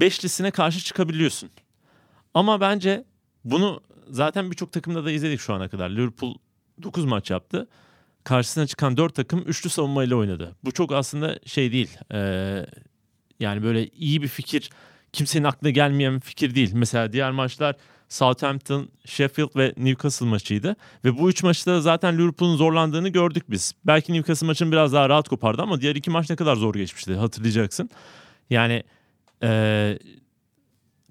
beşlisine 0.00 0.50
karşı 0.50 0.80
çıkabiliyorsun. 0.80 1.50
Ama 2.34 2.60
bence 2.60 3.04
bunu 3.44 3.80
zaten 4.10 4.50
birçok 4.50 4.72
takımda 4.72 5.04
da 5.04 5.10
izledik 5.10 5.40
şu 5.40 5.54
ana 5.54 5.68
kadar. 5.68 5.90
Liverpool 5.90 6.34
9 6.82 7.04
maç 7.04 7.30
yaptı. 7.30 7.68
Karşısına 8.24 8.66
çıkan 8.66 8.96
4 8.96 9.14
takım 9.14 9.40
üçlü 9.46 9.70
savunmayla 9.70 10.16
oynadı. 10.16 10.56
Bu 10.64 10.72
çok 10.72 10.92
aslında 10.92 11.38
şey 11.46 11.72
değil. 11.72 11.98
Ee, 12.12 12.66
yani 13.40 13.62
böyle 13.62 13.88
iyi 13.88 14.22
bir 14.22 14.28
fikir, 14.28 14.70
kimsenin 15.12 15.44
aklına 15.44 15.70
gelmeyen 15.70 16.14
bir 16.14 16.20
fikir 16.20 16.54
değil. 16.54 16.70
Mesela 16.74 17.12
diğer 17.12 17.30
maçlar 17.30 17.76
Southampton, 18.08 18.88
Sheffield 19.04 19.56
ve 19.56 19.74
Newcastle 19.76 20.26
maçıydı. 20.26 20.76
Ve 21.04 21.18
bu 21.18 21.30
üç 21.30 21.42
maçta 21.42 21.80
zaten 21.80 22.18
Liverpool'un 22.18 22.56
zorlandığını 22.56 23.08
gördük 23.08 23.50
biz. 23.50 23.72
Belki 23.84 24.12
Newcastle 24.12 24.46
maçını 24.46 24.72
biraz 24.72 24.92
daha 24.92 25.08
rahat 25.08 25.28
kopardı 25.28 25.62
ama 25.62 25.80
diğer 25.80 25.96
iki 25.96 26.10
maç 26.10 26.30
ne 26.30 26.36
kadar 26.36 26.56
zor 26.56 26.74
geçmişti 26.74 27.14
hatırlayacaksın. 27.14 27.90
Yani 28.50 28.82
ee, 29.42 29.98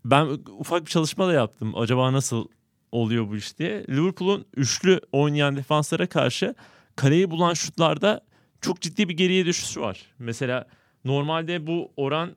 ben 0.05 0.25
ufak 0.59 0.81
bir 0.81 0.89
çalışma 0.89 1.27
da 1.27 1.33
yaptım. 1.33 1.77
Acaba 1.77 2.13
nasıl 2.13 2.47
oluyor 2.91 3.29
bu 3.29 3.35
iş 3.37 3.59
diye. 3.59 3.85
Liverpool'un 3.89 4.45
üçlü 4.55 5.01
oynayan 5.11 5.55
defanslara 5.55 6.07
karşı 6.07 6.55
kaleyi 6.95 7.31
bulan 7.31 7.53
şutlarda 7.53 8.21
çok 8.61 8.81
ciddi 8.81 9.09
bir 9.09 9.17
geriye 9.17 9.45
düşüşü 9.45 9.81
var. 9.81 10.05
Mesela 10.19 10.67
normalde 11.05 11.67
bu 11.67 11.91
oran 11.97 12.35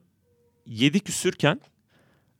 7 0.65 0.99
küsürken 0.99 1.61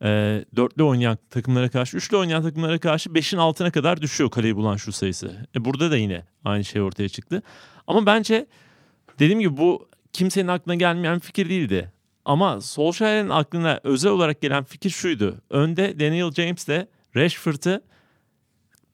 e, 0.02 0.08
dörtlü 0.56 0.82
oynayan 0.82 1.18
takımlara 1.30 1.68
karşı, 1.68 1.96
üçlü 1.96 2.16
oynayan 2.16 2.42
takımlara 2.42 2.78
karşı 2.78 3.10
5'in 3.10 3.38
altına 3.38 3.70
kadar 3.70 4.02
düşüyor 4.02 4.30
kaleyi 4.30 4.56
bulan 4.56 4.76
şut 4.76 4.94
sayısı. 4.94 5.46
E, 5.56 5.64
burada 5.64 5.90
da 5.90 5.96
yine 5.96 6.24
aynı 6.44 6.64
şey 6.64 6.82
ortaya 6.82 7.08
çıktı. 7.08 7.42
Ama 7.86 8.06
bence 8.06 8.46
dediğim 9.18 9.40
gibi 9.40 9.56
bu 9.56 9.88
kimsenin 10.12 10.48
aklına 10.48 10.74
gelmeyen 10.74 11.18
fikir 11.18 11.48
değildi. 11.48 11.92
Ama 12.24 12.60
Solskjaer'in 12.60 13.28
aklına 13.28 13.80
özel 13.82 14.12
olarak 14.12 14.40
gelen 14.40 14.64
fikir 14.64 14.90
şuydu. 14.90 15.36
Önde 15.50 16.00
Daniel 16.00 16.32
James 16.32 16.68
de 16.68 16.88
Rashford'ı 17.16 17.82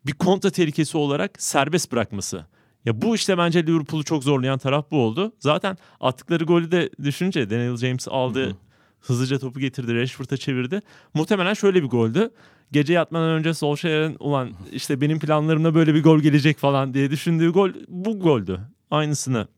bir 0.06 0.12
kontra 0.12 0.50
tehlikesi 0.50 0.98
olarak 0.98 1.42
serbest 1.42 1.92
bırakması. 1.92 2.46
Ya 2.84 3.02
bu 3.02 3.14
işte 3.14 3.38
bence 3.38 3.66
Liverpool'u 3.66 4.04
çok 4.04 4.24
zorlayan 4.24 4.58
taraf 4.58 4.90
bu 4.90 5.02
oldu. 5.02 5.32
Zaten 5.40 5.76
attıkları 6.00 6.44
golü 6.44 6.70
de 6.70 6.90
düşünce 7.02 7.50
Daniel 7.50 7.76
James 7.76 8.08
aldı. 8.08 8.46
Hı 8.46 8.50
hı. 8.50 8.54
Hızlıca 9.00 9.38
topu 9.38 9.60
getirdi. 9.60 9.94
Rashford'a 9.94 10.36
çevirdi. 10.36 10.80
Muhtemelen 11.14 11.54
şöyle 11.54 11.82
bir 11.82 11.88
goldü. 11.88 12.30
Gece 12.72 12.92
yatmadan 12.92 13.30
önce 13.30 13.54
Solskjaer'in 13.54 14.16
ulan 14.20 14.50
işte 14.72 15.00
benim 15.00 15.18
planlarımda 15.18 15.74
böyle 15.74 15.94
bir 15.94 16.02
gol 16.02 16.18
gelecek 16.18 16.58
falan 16.58 16.94
diye 16.94 17.10
düşündüğü 17.10 17.50
gol 17.52 17.70
bu 17.88 18.20
goldü. 18.20 18.60
Aynısını 18.90 19.48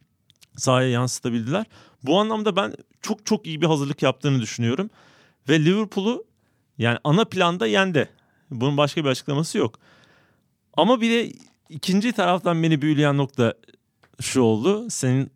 sahaya 0.61 0.89
yansıtabildiler. 0.89 1.67
Bu 2.03 2.21
anlamda 2.21 2.57
ben 2.57 2.75
çok 3.01 3.27
çok 3.27 3.47
iyi 3.47 3.61
bir 3.61 3.67
hazırlık 3.67 4.03
yaptığını 4.03 4.41
düşünüyorum. 4.41 4.91
Ve 5.49 5.65
Liverpool'u 5.65 6.25
yani 6.79 6.99
ana 7.05 7.25
planda 7.25 7.67
yendi. 7.67 8.09
Bunun 8.51 8.77
başka 8.77 9.05
bir 9.05 9.09
açıklaması 9.09 9.59
yok. 9.59 9.79
Ama 10.75 11.01
bir 11.01 11.11
de 11.11 11.33
ikinci 11.69 12.13
taraftan 12.13 12.63
beni 12.63 12.83
büyüleyen 12.83 13.17
nokta 13.17 13.55
şu 14.21 14.41
oldu. 14.41 14.91
Senin 14.91 15.31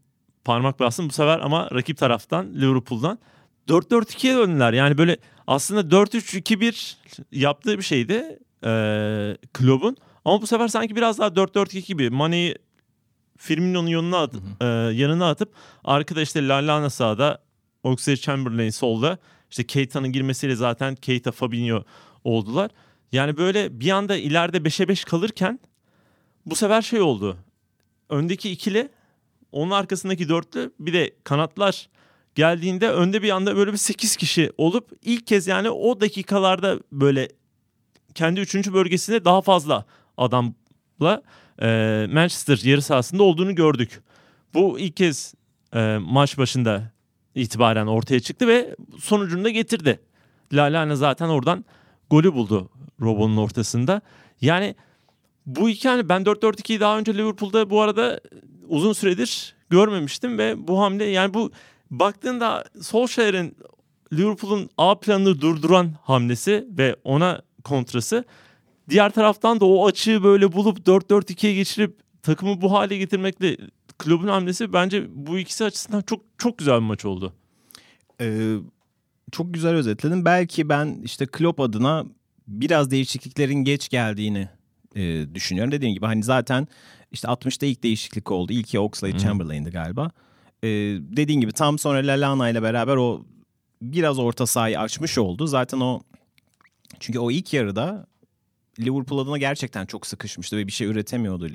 parmak 0.45 0.81
bastın 0.81 1.09
bu 1.09 1.13
sefer 1.13 1.39
ama 1.39 1.71
rakip 1.71 1.99
taraftan 1.99 2.55
Liverpool'dan 2.55 3.19
4-4-2'ye 3.69 4.37
döndüler. 4.37 4.73
Yani 4.73 4.99
böyle 4.99 5.17
aslında 5.47 5.81
4-3-2-1 5.81 6.97
yaptığı 7.33 7.79
bir 7.79 7.83
şeydi 7.83 8.39
ee, 8.65 9.37
Klopp'un. 9.53 9.97
Ama 10.25 10.43
bu 10.43 10.47
sefer 10.47 10.69
sanki 10.69 10.97
biraz 10.97 11.19
daha 11.19 11.29
4-4-2 11.29 11.87
gibi. 11.87 12.11
Mane'yi 12.11 12.57
Firmino'nun 13.39 13.89
yanına, 13.89 14.19
at, 14.19 14.35
e, 14.61 14.65
yanına 14.67 15.31
atıp 15.31 15.55
arkada 15.85 16.23
işte 16.23 16.49
Lallana 16.49 16.91
sağda 16.91 17.43
Oxlade 17.83 18.17
Chamberlain 18.17 18.71
solda 18.71 19.19
işte 19.51 19.67
Keita'nın 19.67 20.13
girmesiyle 20.13 20.57
zaten 20.57 20.95
Keita 20.95 21.33
Fabinho 21.33 21.85
oldular. 22.25 22.71
Yani 23.13 23.37
böyle 23.37 23.81
bir 23.81 23.91
anda 23.91 24.17
ileride 24.17 24.57
5'e 24.57 24.89
5 24.89 25.05
kalırken 25.05 25.61
bu 26.47 26.57
sefer 26.57 26.83
şey 26.83 27.01
oldu. 27.01 27.37
Öndeki 28.09 28.51
ikili 28.51 28.89
onun 29.53 29.71
arkasındaki 29.71 30.29
dörtlü 30.29 30.73
bir 30.81 30.93
de 30.93 31.17
kanatlar 31.25 31.89
geldiğinde 32.35 32.91
önde 32.91 33.23
bir 33.23 33.31
anda 33.31 33.57
böyle 33.57 33.73
bir 33.73 33.77
8 33.77 34.17
kişi 34.17 34.53
olup 34.59 34.93
ilk 35.03 35.27
kez 35.27 35.47
yani 35.47 35.71
o 35.71 36.01
dakikalarda 36.01 36.81
böyle 36.93 37.29
kendi 38.15 38.41
üçüncü 38.41 38.75
bölgesinde 38.75 39.25
daha 39.25 39.43
fazla 39.43 39.85
adamla 40.17 41.23
e, 41.63 42.07
Manchester 42.13 42.61
yarı 42.65 42.83
sahasında 42.83 43.23
olduğunu 43.23 43.55
gördük. 43.55 44.03
Bu 44.55 44.79
ilk 44.79 44.97
kez 44.97 45.35
e, 45.75 45.99
maç 46.01 46.39
başında 46.39 46.93
itibaren 47.35 47.87
ortaya 47.87 48.21
çıktı 48.21 48.49
ve 48.49 48.77
sonucunu 49.01 49.45
da 49.45 49.51
getirdi. 49.51 50.01
Lalana 50.53 50.97
zaten 50.97 51.29
oradan 51.29 51.65
golü 52.11 52.35
buldu 52.35 52.71
Robon'un 53.01 53.37
ortasında. 53.37 54.01
Yani 54.41 54.75
bu 55.47 55.71
iki 55.71 55.89
hani 55.89 56.09
ben 56.09 56.23
4-4-2'yi 56.23 56.81
daha 56.81 56.99
önce 56.99 57.15
Liverpool'da 57.15 57.71
bu 57.71 57.81
arada 57.81 58.21
uzun 58.69 58.93
süredir 58.93 59.55
görmemiştim 59.71 60.39
ve 60.39 60.69
bu 60.69 60.81
hamle 60.81 61.05
yani 61.05 61.35
bu 61.35 61.53
baktığında 61.91 62.65
Solskjaer'in 62.83 63.57
Liverpool'un 64.13 64.71
A 64.79 64.99
planını 65.01 65.41
durduran 65.41 65.93
hamlesi 66.03 66.67
ve 66.71 66.97
ona 67.05 67.43
kontrası 67.65 68.25
diğer 68.89 69.11
taraftan 69.11 69.61
da 69.61 69.65
o 69.65 69.87
açığı 69.87 70.23
böyle 70.23 70.53
bulup 70.53 70.79
4-4-2'ye 70.79 71.55
geçirip 71.55 71.97
takımı 72.23 72.61
bu 72.61 72.73
hale 72.73 72.99
getirmekle 72.99 73.57
kulübün 73.99 74.29
hamlesi 74.29 74.73
bence 74.73 75.07
bu 75.15 75.39
ikisi 75.39 75.65
açısından 75.65 76.03
çok 76.03 76.23
çok 76.39 76.59
güzel 76.59 76.75
bir 76.75 76.87
maç 76.87 77.05
oldu. 77.05 77.33
Ee, 78.21 78.57
çok 79.33 79.55
güzel 79.55 79.75
özetledin. 79.75 80.25
Belki 80.25 80.69
ben 80.69 80.99
işte 81.05 81.27
Klopp 81.27 81.61
adına 81.61 82.05
biraz 82.49 82.91
değişikliklerin 82.91 83.65
geç 83.65 83.89
geldiğini 83.89 84.49
e, 84.95 85.35
düşünüyorum. 85.35 85.73
Dediğim 85.73 85.95
gibi 85.95 86.07
hani 86.07 86.23
zaten 86.23 86.69
işte 87.13 87.29
60'ta 87.29 87.67
ilk 87.67 87.83
değişiklik 87.83 88.31
oldu. 88.31 88.53
İlki 88.53 88.79
Oxlade. 88.79 89.19
Chamberlain'di 89.19 89.71
galiba. 89.71 90.11
e, 90.63 90.69
dediğin 91.01 91.41
gibi 91.41 91.53
tam 91.53 91.79
sonra 91.79 91.99
Lallana 91.99 92.49
ile 92.49 92.63
beraber 92.63 92.97
o 92.97 93.25
biraz 93.83 94.19
orta 94.19 94.47
sahayı 94.47 94.81
açmış 94.81 95.19
oldu. 95.19 95.47
Zaten 95.47 95.81
o 95.81 96.01
çünkü 97.01 97.19
o 97.19 97.31
ilk 97.31 97.53
yarıda 97.53 98.07
Liverpool 98.81 99.19
adına 99.19 99.39
gerçekten 99.39 99.87
çok 99.87 100.07
sıkışmıştı 100.07 100.57
ve 100.57 100.67
bir 100.67 100.73
şey 100.73 100.87
üretemiyordu. 100.87 101.49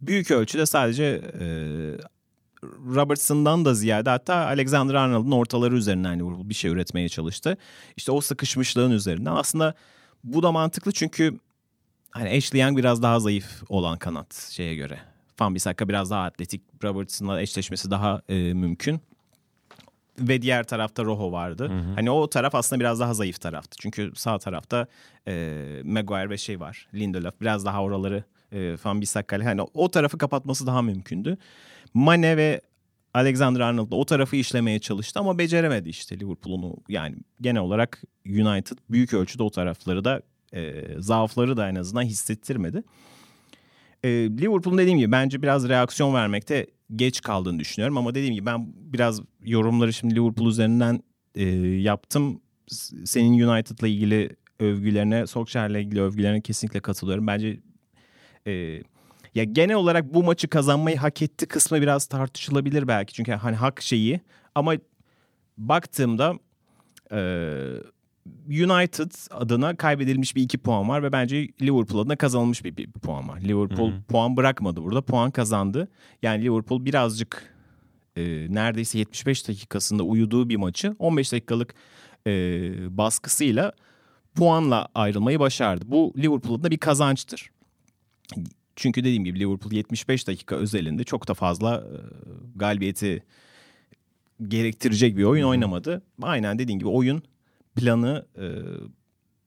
Büyük 0.00 0.30
ölçüde 0.30 0.66
sadece 0.66 1.04
e, 1.40 1.46
Robertson'dan 2.94 3.64
da 3.64 3.74
ziyade 3.74 4.10
hatta 4.10 4.34
Alexander 4.34 4.94
Arnold'un 4.94 5.30
ortaları 5.30 5.76
üzerinden 5.76 6.18
Liverpool 6.18 6.48
bir 6.48 6.54
şey 6.54 6.70
üretmeye 6.70 7.08
çalıştı. 7.08 7.56
İşte 7.96 8.12
o 8.12 8.20
sıkışmışlığın 8.20 8.90
üzerinden. 8.90 9.32
Aslında 9.32 9.74
bu 10.24 10.42
da 10.42 10.52
mantıklı 10.52 10.92
çünkü 10.92 11.38
hani 12.10 12.36
Ashley 12.36 12.62
Young 12.62 12.78
biraz 12.78 13.02
daha 13.02 13.20
zayıf 13.20 13.62
olan 13.68 13.98
kanat 13.98 14.48
şeye 14.50 14.74
göre. 14.74 14.98
Van 15.40 15.54
Bissaka 15.54 15.88
biraz 15.88 16.10
daha 16.10 16.24
atletik. 16.24 16.62
Robertson'la 16.84 17.40
eşleşmesi 17.40 17.90
daha 17.90 18.22
e, 18.28 18.34
mümkün. 18.34 19.00
Ve 20.18 20.42
diğer 20.42 20.64
tarafta 20.64 21.04
Rojo 21.04 21.32
vardı. 21.32 21.68
Hı 21.68 21.74
hı. 21.74 21.94
Hani 21.94 22.10
o 22.10 22.30
taraf 22.30 22.54
aslında 22.54 22.80
biraz 22.80 23.00
daha 23.00 23.14
zayıf 23.14 23.40
taraftı. 23.40 23.76
Çünkü 23.80 24.12
sağ 24.14 24.38
tarafta 24.38 24.86
e, 25.28 25.54
Maguire 25.84 26.30
ve 26.30 26.38
şey 26.38 26.60
var. 26.60 26.88
Lindelof 26.94 27.40
biraz 27.40 27.64
daha 27.64 27.82
oraları 27.82 28.24
e, 28.52 28.76
Van 28.84 29.00
Bissaka 29.00 29.44
hani 29.44 29.62
o 29.62 29.90
tarafı 29.90 30.18
kapatması 30.18 30.66
daha 30.66 30.82
mümkündü. 30.82 31.38
Mane 31.94 32.36
ve 32.36 32.60
Alexander 33.14 33.60
Arnold 33.60 33.90
da 33.90 33.96
o 33.96 34.04
tarafı 34.04 34.36
işlemeye 34.36 34.78
çalıştı 34.78 35.20
ama 35.20 35.38
beceremedi 35.38 35.88
işte 35.88 36.20
Liverpool'unu. 36.20 36.76
Yani 36.88 37.16
genel 37.40 37.62
olarak 37.62 38.02
United 38.26 38.78
büyük 38.90 39.14
ölçüde 39.14 39.42
o 39.42 39.50
tarafları 39.50 40.04
da 40.04 40.22
e, 40.54 40.84
zaafları 40.98 41.56
da 41.56 41.68
en 41.68 41.74
azından 41.74 42.02
hissettirmedi. 42.02 42.82
E, 44.04 44.08
Liverpool'un 44.08 44.78
dediğim 44.78 44.98
gibi 44.98 45.12
bence 45.12 45.42
biraz 45.42 45.68
reaksiyon 45.68 46.14
vermekte 46.14 46.66
geç 46.96 47.20
kaldığını 47.20 47.58
düşünüyorum 47.58 47.96
ama 47.96 48.14
dediğim 48.14 48.34
gibi 48.34 48.46
ben 48.46 48.72
biraz 48.76 49.20
yorumları 49.44 49.92
şimdi 49.92 50.16
Liverpool 50.16 50.48
üzerinden 50.48 51.02
e, 51.34 51.44
yaptım. 51.58 52.40
Senin 53.04 53.40
United'la 53.40 53.88
ilgili 53.88 54.36
övgülerine, 54.60 55.26
Solskjaer'le 55.26 55.74
ilgili 55.74 56.02
övgülerine 56.02 56.40
kesinlikle 56.40 56.80
katılıyorum. 56.80 57.26
Bence 57.26 57.60
e, 58.46 58.82
ya 59.34 59.44
genel 59.44 59.76
olarak 59.76 60.14
bu 60.14 60.22
maçı 60.22 60.48
kazanmayı 60.48 60.96
hak 60.96 61.22
etti 61.22 61.46
kısmı 61.46 61.80
biraz 61.80 62.06
tartışılabilir 62.06 62.88
belki. 62.88 63.14
Çünkü 63.14 63.32
hani 63.32 63.56
hak 63.56 63.82
şeyi 63.82 64.20
ama 64.54 64.74
baktığımda 65.58 66.34
e, 67.12 67.18
United 68.48 69.10
adına 69.30 69.76
kaybedilmiş 69.76 70.36
bir 70.36 70.42
iki 70.42 70.58
puan 70.58 70.88
var 70.88 71.02
ve 71.02 71.12
bence 71.12 71.48
Liverpool 71.62 72.00
adına 72.00 72.16
kazanılmış 72.16 72.64
bir, 72.64 72.76
bir, 72.76 72.86
bir 72.94 73.00
puan 73.00 73.28
var. 73.28 73.40
Liverpool 73.40 73.90
Hı 73.90 73.96
hı. 73.96 74.02
puan 74.08 74.36
bırakmadı 74.36 74.82
burada. 74.82 75.02
Puan 75.02 75.30
kazandı. 75.30 75.88
Yani 76.22 76.44
Liverpool 76.44 76.84
birazcık 76.84 77.54
e, 78.16 78.22
neredeyse 78.50 78.98
75 78.98 79.48
dakikasında 79.48 80.02
uyuduğu 80.02 80.48
bir 80.48 80.56
maçı 80.56 80.96
15 80.98 81.32
dakikalık 81.32 81.74
e, 82.26 82.30
baskısıyla 82.96 83.72
puanla 84.34 84.88
ayrılmayı 84.94 85.40
başardı. 85.40 85.84
Bu 85.88 86.14
Liverpool 86.18 86.58
adına 86.58 86.70
bir 86.70 86.78
kazançtır. 86.78 87.50
Çünkü 88.76 89.00
dediğim 89.04 89.24
gibi 89.24 89.40
Liverpool 89.40 89.72
75 89.72 90.26
dakika 90.26 90.56
özelinde 90.56 91.04
çok 91.04 91.28
da 91.28 91.34
fazla 91.34 91.76
e, 91.76 91.96
galibiyeti 92.56 93.22
gerektirecek 94.48 95.16
bir 95.16 95.24
oyun 95.24 95.44
oynamadı. 95.44 96.02
Aynen 96.22 96.58
dediğim 96.58 96.78
gibi 96.78 96.88
oyun 96.88 97.22
planı 97.76 98.26
e, 98.38 98.46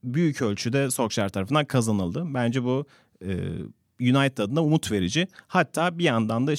büyük 0.03 0.41
ölçüde 0.41 0.91
Solskjaer 0.91 1.29
tarafından 1.29 1.65
kazanıldı. 1.65 2.24
Bence 2.34 2.63
bu 2.63 2.86
e, 3.22 3.32
United 4.01 4.38
adına 4.38 4.63
umut 4.63 4.91
verici. 4.91 5.27
Hatta 5.48 5.98
bir 5.98 6.03
yandan 6.03 6.48
da 6.48 6.53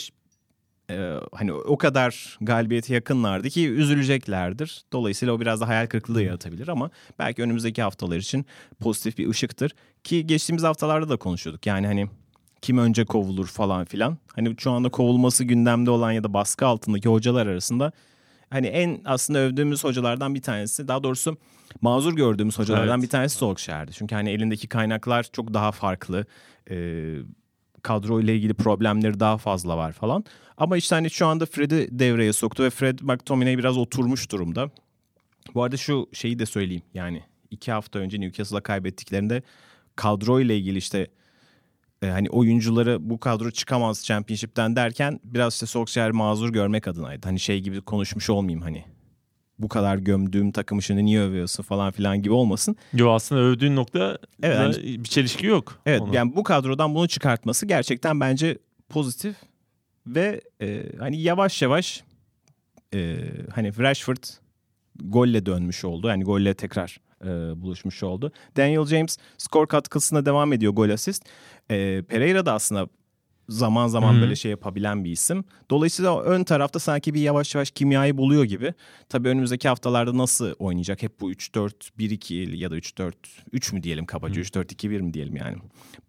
e, 0.90 1.20
hani 1.32 1.52
o 1.52 1.78
kadar 1.78 2.38
galibiyete 2.40 2.94
yakınlardı 2.94 3.48
ki 3.48 3.68
üzüleceklerdir. 3.68 4.84
Dolayısıyla 4.92 5.34
o 5.34 5.40
biraz 5.40 5.60
da 5.60 5.68
hayal 5.68 5.86
kırıklığı 5.86 6.22
yaratabilir 6.22 6.68
ama 6.68 6.90
belki 7.18 7.42
önümüzdeki 7.42 7.82
haftalar 7.82 8.16
için 8.16 8.46
pozitif 8.80 9.18
bir 9.18 9.28
ışıktır. 9.28 9.72
Ki 10.04 10.26
geçtiğimiz 10.26 10.62
haftalarda 10.62 11.08
da 11.08 11.16
konuşuyorduk. 11.16 11.66
Yani 11.66 11.86
hani 11.86 12.06
kim 12.62 12.78
önce 12.78 13.04
kovulur 13.04 13.46
falan 13.46 13.84
filan. 13.84 14.18
Hani 14.34 14.54
şu 14.58 14.70
anda 14.70 14.88
kovulması 14.88 15.44
gündemde 15.44 15.90
olan 15.90 16.12
ya 16.12 16.24
da 16.24 16.34
baskı 16.34 16.66
altındaki 16.66 17.08
hocalar 17.08 17.46
arasında 17.46 17.92
hani 18.50 18.66
en 18.66 19.00
aslında 19.04 19.38
övdüğümüz 19.38 19.84
hocalardan 19.84 20.34
bir 20.34 20.42
tanesi 20.42 20.88
daha 20.88 21.02
doğrusu 21.02 21.36
mazur 21.80 22.16
gördüğümüz 22.16 22.58
hocalardan 22.58 22.98
Evet. 22.98 23.02
bir 23.02 23.08
tanesi 23.10 23.36
Solskjaer'di. 23.36 23.92
Çünkü 23.92 24.14
hani 24.14 24.30
elindeki 24.30 24.68
kaynaklar 24.68 25.26
çok 25.32 25.54
daha 25.54 25.72
farklı. 25.72 26.26
Ee, 26.70 27.16
kadro 27.82 28.20
ile 28.20 28.36
ilgili 28.36 28.54
problemleri 28.54 29.20
daha 29.20 29.38
fazla 29.38 29.76
var 29.76 29.92
falan. 29.92 30.24
Ama 30.56 30.76
işte 30.76 30.94
hani 30.94 31.10
şu 31.10 31.26
anda 31.26 31.46
Fred'i 31.46 31.88
devreye 31.98 32.32
soktu 32.32 32.62
ve 32.62 32.70
Fred 32.70 32.98
McTominay 33.02 33.58
biraz 33.58 33.76
oturmuş 33.78 34.30
durumda. 34.32 34.70
Bu 35.54 35.62
arada 35.62 35.76
şu 35.76 36.08
şeyi 36.12 36.38
de 36.38 36.46
söyleyeyim 36.46 36.82
yani 36.94 37.22
iki 37.50 37.72
hafta 37.72 37.98
önce 37.98 38.20
Newcastle'a 38.20 38.60
kaybettiklerinde 38.60 39.42
kadro 39.96 40.40
ile 40.40 40.56
ilgili 40.58 40.78
işte 40.78 41.06
e, 42.02 42.06
hani 42.06 42.30
oyuncuları 42.30 43.10
bu 43.10 43.20
kadro 43.20 43.50
çıkamaz 43.50 44.04
Championship'ten 44.04 44.76
derken 44.76 45.20
biraz 45.24 45.54
işte 45.54 45.66
Solskjaer 45.66 46.10
mazur 46.10 46.48
görmek 46.48 46.88
adınaydı. 46.88 47.28
Hani 47.28 47.40
şey 47.40 47.60
gibi 47.60 47.80
konuşmuş 47.80 48.30
olmayayım 48.30 48.62
hani 48.62 48.84
bu 49.58 49.68
kadar 49.68 49.96
gömdüğüm 49.96 50.52
takımı 50.52 50.82
şimdi 50.82 51.04
niye 51.04 51.20
övüyorsun 51.20 51.62
falan 51.62 51.92
filan 51.92 52.22
gibi 52.22 52.34
olmasın. 52.34 52.76
Yo 52.92 53.10
aslında 53.10 53.40
övdüğün 53.40 53.76
nokta 53.76 54.18
Evet, 54.42 54.58
da 54.58 54.82
bir 54.82 55.04
çelişki 55.04 55.46
yok. 55.46 55.78
Evet 55.86 56.00
Ona. 56.00 56.14
yani 56.14 56.36
bu 56.36 56.42
kadrodan 56.42 56.94
bunu 56.94 57.08
çıkartması 57.08 57.66
gerçekten 57.66 58.20
bence 58.20 58.58
pozitif 58.88 59.36
ve 60.06 60.40
e, 60.62 60.82
hani 60.98 61.20
yavaş 61.22 61.62
yavaş 61.62 62.04
e, 62.94 63.16
hani 63.54 63.78
Rashford 63.78 64.24
golle 65.04 65.46
dönmüş 65.46 65.84
oldu. 65.84 66.08
Yani 66.08 66.24
golle 66.24 66.54
tekrar 66.54 67.00
e, 67.24 67.28
buluşmuş 67.62 68.02
oldu. 68.02 68.32
Daniel 68.56 68.86
James 68.86 69.18
skor 69.38 69.66
katkısına 69.66 70.26
devam 70.26 70.52
ediyor 70.52 70.72
gol 70.72 70.90
asist. 70.90 71.24
E, 71.70 72.02
Pereira 72.02 72.46
da 72.46 72.52
aslında 72.52 72.88
zaman 73.48 73.88
zaman 73.88 74.14
hı. 74.16 74.20
böyle 74.20 74.36
şey 74.36 74.50
yapabilen 74.50 75.04
bir 75.04 75.10
isim. 75.10 75.44
Dolayısıyla 75.70 76.20
ön 76.22 76.44
tarafta 76.44 76.78
sanki 76.78 77.14
bir 77.14 77.20
yavaş 77.20 77.54
yavaş 77.54 77.70
kimyayı 77.70 78.16
buluyor 78.16 78.44
gibi. 78.44 78.74
Tabii 79.08 79.28
önümüzdeki 79.28 79.68
haftalarda 79.68 80.18
nasıl 80.18 80.52
oynayacak? 80.58 81.02
Hep 81.02 81.20
bu 81.20 81.32
3-4-1-2 81.32 82.56
ya 82.56 82.70
da 82.70 82.78
3-4-3 82.78 83.74
mü 83.74 83.82
diyelim 83.82 84.06
kabaca? 84.06 84.42
3-4-2-1 84.42 85.02
mi 85.02 85.14
diyelim 85.14 85.36
yani? 85.36 85.56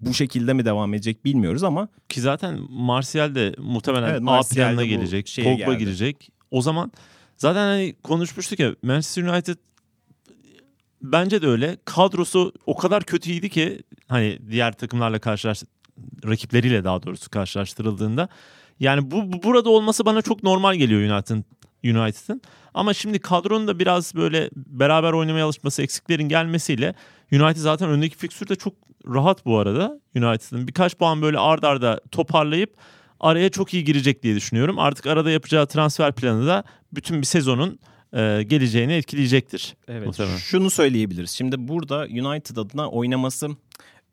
Bu 0.02 0.13
şekilde 0.13 0.54
mi 0.54 0.65
devam 0.65 0.93
edecek 0.93 1.26
bilmiyoruz 1.26 1.63
ama 1.63 1.88
Ki 2.10 2.22
zaten 2.22 2.60
Martial 2.70 3.36
de 3.36 3.56
muhtemelen 3.58 4.10
Evet, 4.10 4.22
A 4.26 4.41
planına 4.41 4.86
gelecek. 4.86 5.39
Pogba 5.43 5.56
geldi. 5.56 5.78
girecek. 5.78 6.30
O 6.52 6.62
zaman 6.62 6.91
zaten 7.38 7.62
hani 7.62 7.96
konuşmuştuk 8.04 8.60
ya 8.60 8.76
Manchester 8.84 9.24
United 9.24 9.58
bence 11.01 11.41
de 11.41 11.47
öyle. 11.47 11.77
Kadrosu 11.86 12.53
o 12.65 12.77
kadar 12.77 13.03
kötüydü 13.03 13.49
ki 13.49 13.83
hani 14.07 14.39
diğer 14.51 14.73
takımlarla 14.73 15.19
karşılaş 15.19 15.63
rakipleriyle 16.25 16.83
daha 16.83 17.03
doğrusu 17.03 17.29
karşılaştırıldığında 17.29 18.29
yani 18.79 19.12
bu, 19.12 19.33
bu 19.33 19.43
burada 19.43 19.69
olması 19.69 20.05
bana 20.05 20.21
çok 20.21 20.43
normal 20.43 20.75
geliyor 20.75 21.12
United'ın 21.12 21.45
United'ın. 21.83 22.41
Ama 22.73 22.93
şimdi 22.93 23.19
kadronun 23.19 23.67
da 23.67 23.79
biraz 23.79 24.15
böyle 24.15 24.49
beraber 24.55 25.13
oynamaya 25.13 25.45
alışması, 25.45 25.83
eksiklerin 25.83 26.29
gelmesiyle 26.29 26.95
United 27.31 27.62
zaten 27.62 27.89
öndeki 27.89 28.17
fikstürde 28.17 28.55
çok 28.55 28.73
rahat 29.07 29.45
bu 29.45 29.57
arada 29.57 29.99
United'ın. 30.15 30.67
Birkaç 30.67 30.97
puan 30.97 31.21
böyle 31.21 31.39
ard 31.39 31.63
arda 31.63 32.01
toparlayıp 32.12 32.73
araya 33.19 33.49
çok 33.49 33.73
iyi 33.73 33.83
girecek 33.83 34.23
diye 34.23 34.36
düşünüyorum. 34.36 34.79
Artık 34.79 35.05
arada 35.07 35.31
yapacağı 35.31 35.67
transfer 35.67 36.15
planı 36.15 36.47
da 36.47 36.63
bütün 36.93 37.21
bir 37.21 37.25
sezonun 37.25 37.79
e, 38.13 38.43
geleceğini 38.43 38.93
etkileyecektir. 38.93 39.76
Evet. 39.88 40.08
Muhtemelen. 40.08 40.38
Şunu 40.38 40.70
söyleyebiliriz. 40.70 41.32
Şimdi 41.32 41.67
burada 41.67 42.00
United 42.00 42.58
adına 42.58 42.89
oynaması 42.89 43.50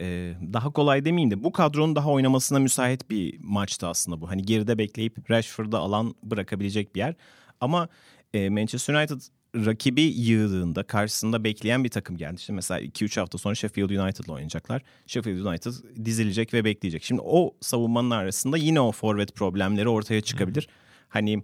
e, 0.00 0.35
daha 0.52 0.70
kolay 0.70 1.04
demeyeyim 1.04 1.30
de 1.30 1.44
bu 1.44 1.52
kadronun 1.52 1.96
daha 1.96 2.11
oynamasına 2.11 2.59
müsait 2.59 3.11
bir 3.11 3.38
maçtı 3.40 3.87
aslında 3.87 4.20
bu. 4.20 4.30
Hani 4.30 4.42
geride 4.42 4.78
bekleyip 4.78 5.30
Rashford'a 5.30 5.78
alan 5.78 6.14
bırakabilecek 6.22 6.94
bir 6.94 7.00
yer. 7.00 7.14
Ama 7.61 7.88
e, 8.35 8.50
Manchester 8.50 8.94
United 8.94 9.20
rakibi 9.57 10.02
yığdığında 10.02 10.83
karşısında 10.83 11.44
bekleyen 11.44 11.85
bir 11.85 11.88
takım 11.88 12.16
geldi. 12.16 12.37
İşte 12.37 12.52
mesela 12.52 12.80
2-3 12.80 13.20
hafta 13.20 13.38
sonra 13.38 13.54
Sheffield 13.54 13.90
United'la 13.90 14.33
oynayacaklar. 14.33 14.83
Sheffield 15.07 15.44
United 15.44 15.72
dizilecek 16.04 16.54
ve 16.54 16.64
bekleyecek. 16.64 17.04
Şimdi 17.04 17.22
o 17.24 17.54
savunmanın 17.61 18.11
arasında 18.11 18.57
yine 18.57 18.80
o 18.80 18.92
forvet 18.92 19.35
problemleri 19.35 19.88
ortaya 19.88 20.20
çıkabilir. 20.20 20.68
Hani 21.09 21.42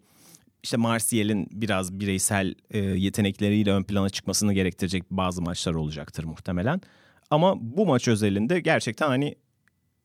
işte 0.62 0.76
Martial'in 0.76 1.48
biraz 1.52 2.00
bireysel 2.00 2.54
e, 2.70 2.78
yetenekleriyle 2.78 3.72
ön 3.72 3.82
plana 3.82 4.10
çıkmasını 4.10 4.52
gerektirecek 4.52 5.10
bazı 5.10 5.42
maçlar 5.42 5.74
olacaktır 5.74 6.24
muhtemelen. 6.24 6.80
Ama 7.30 7.54
bu 7.60 7.86
maç 7.86 8.08
özelinde 8.08 8.60
gerçekten 8.60 9.08
hani 9.08 9.34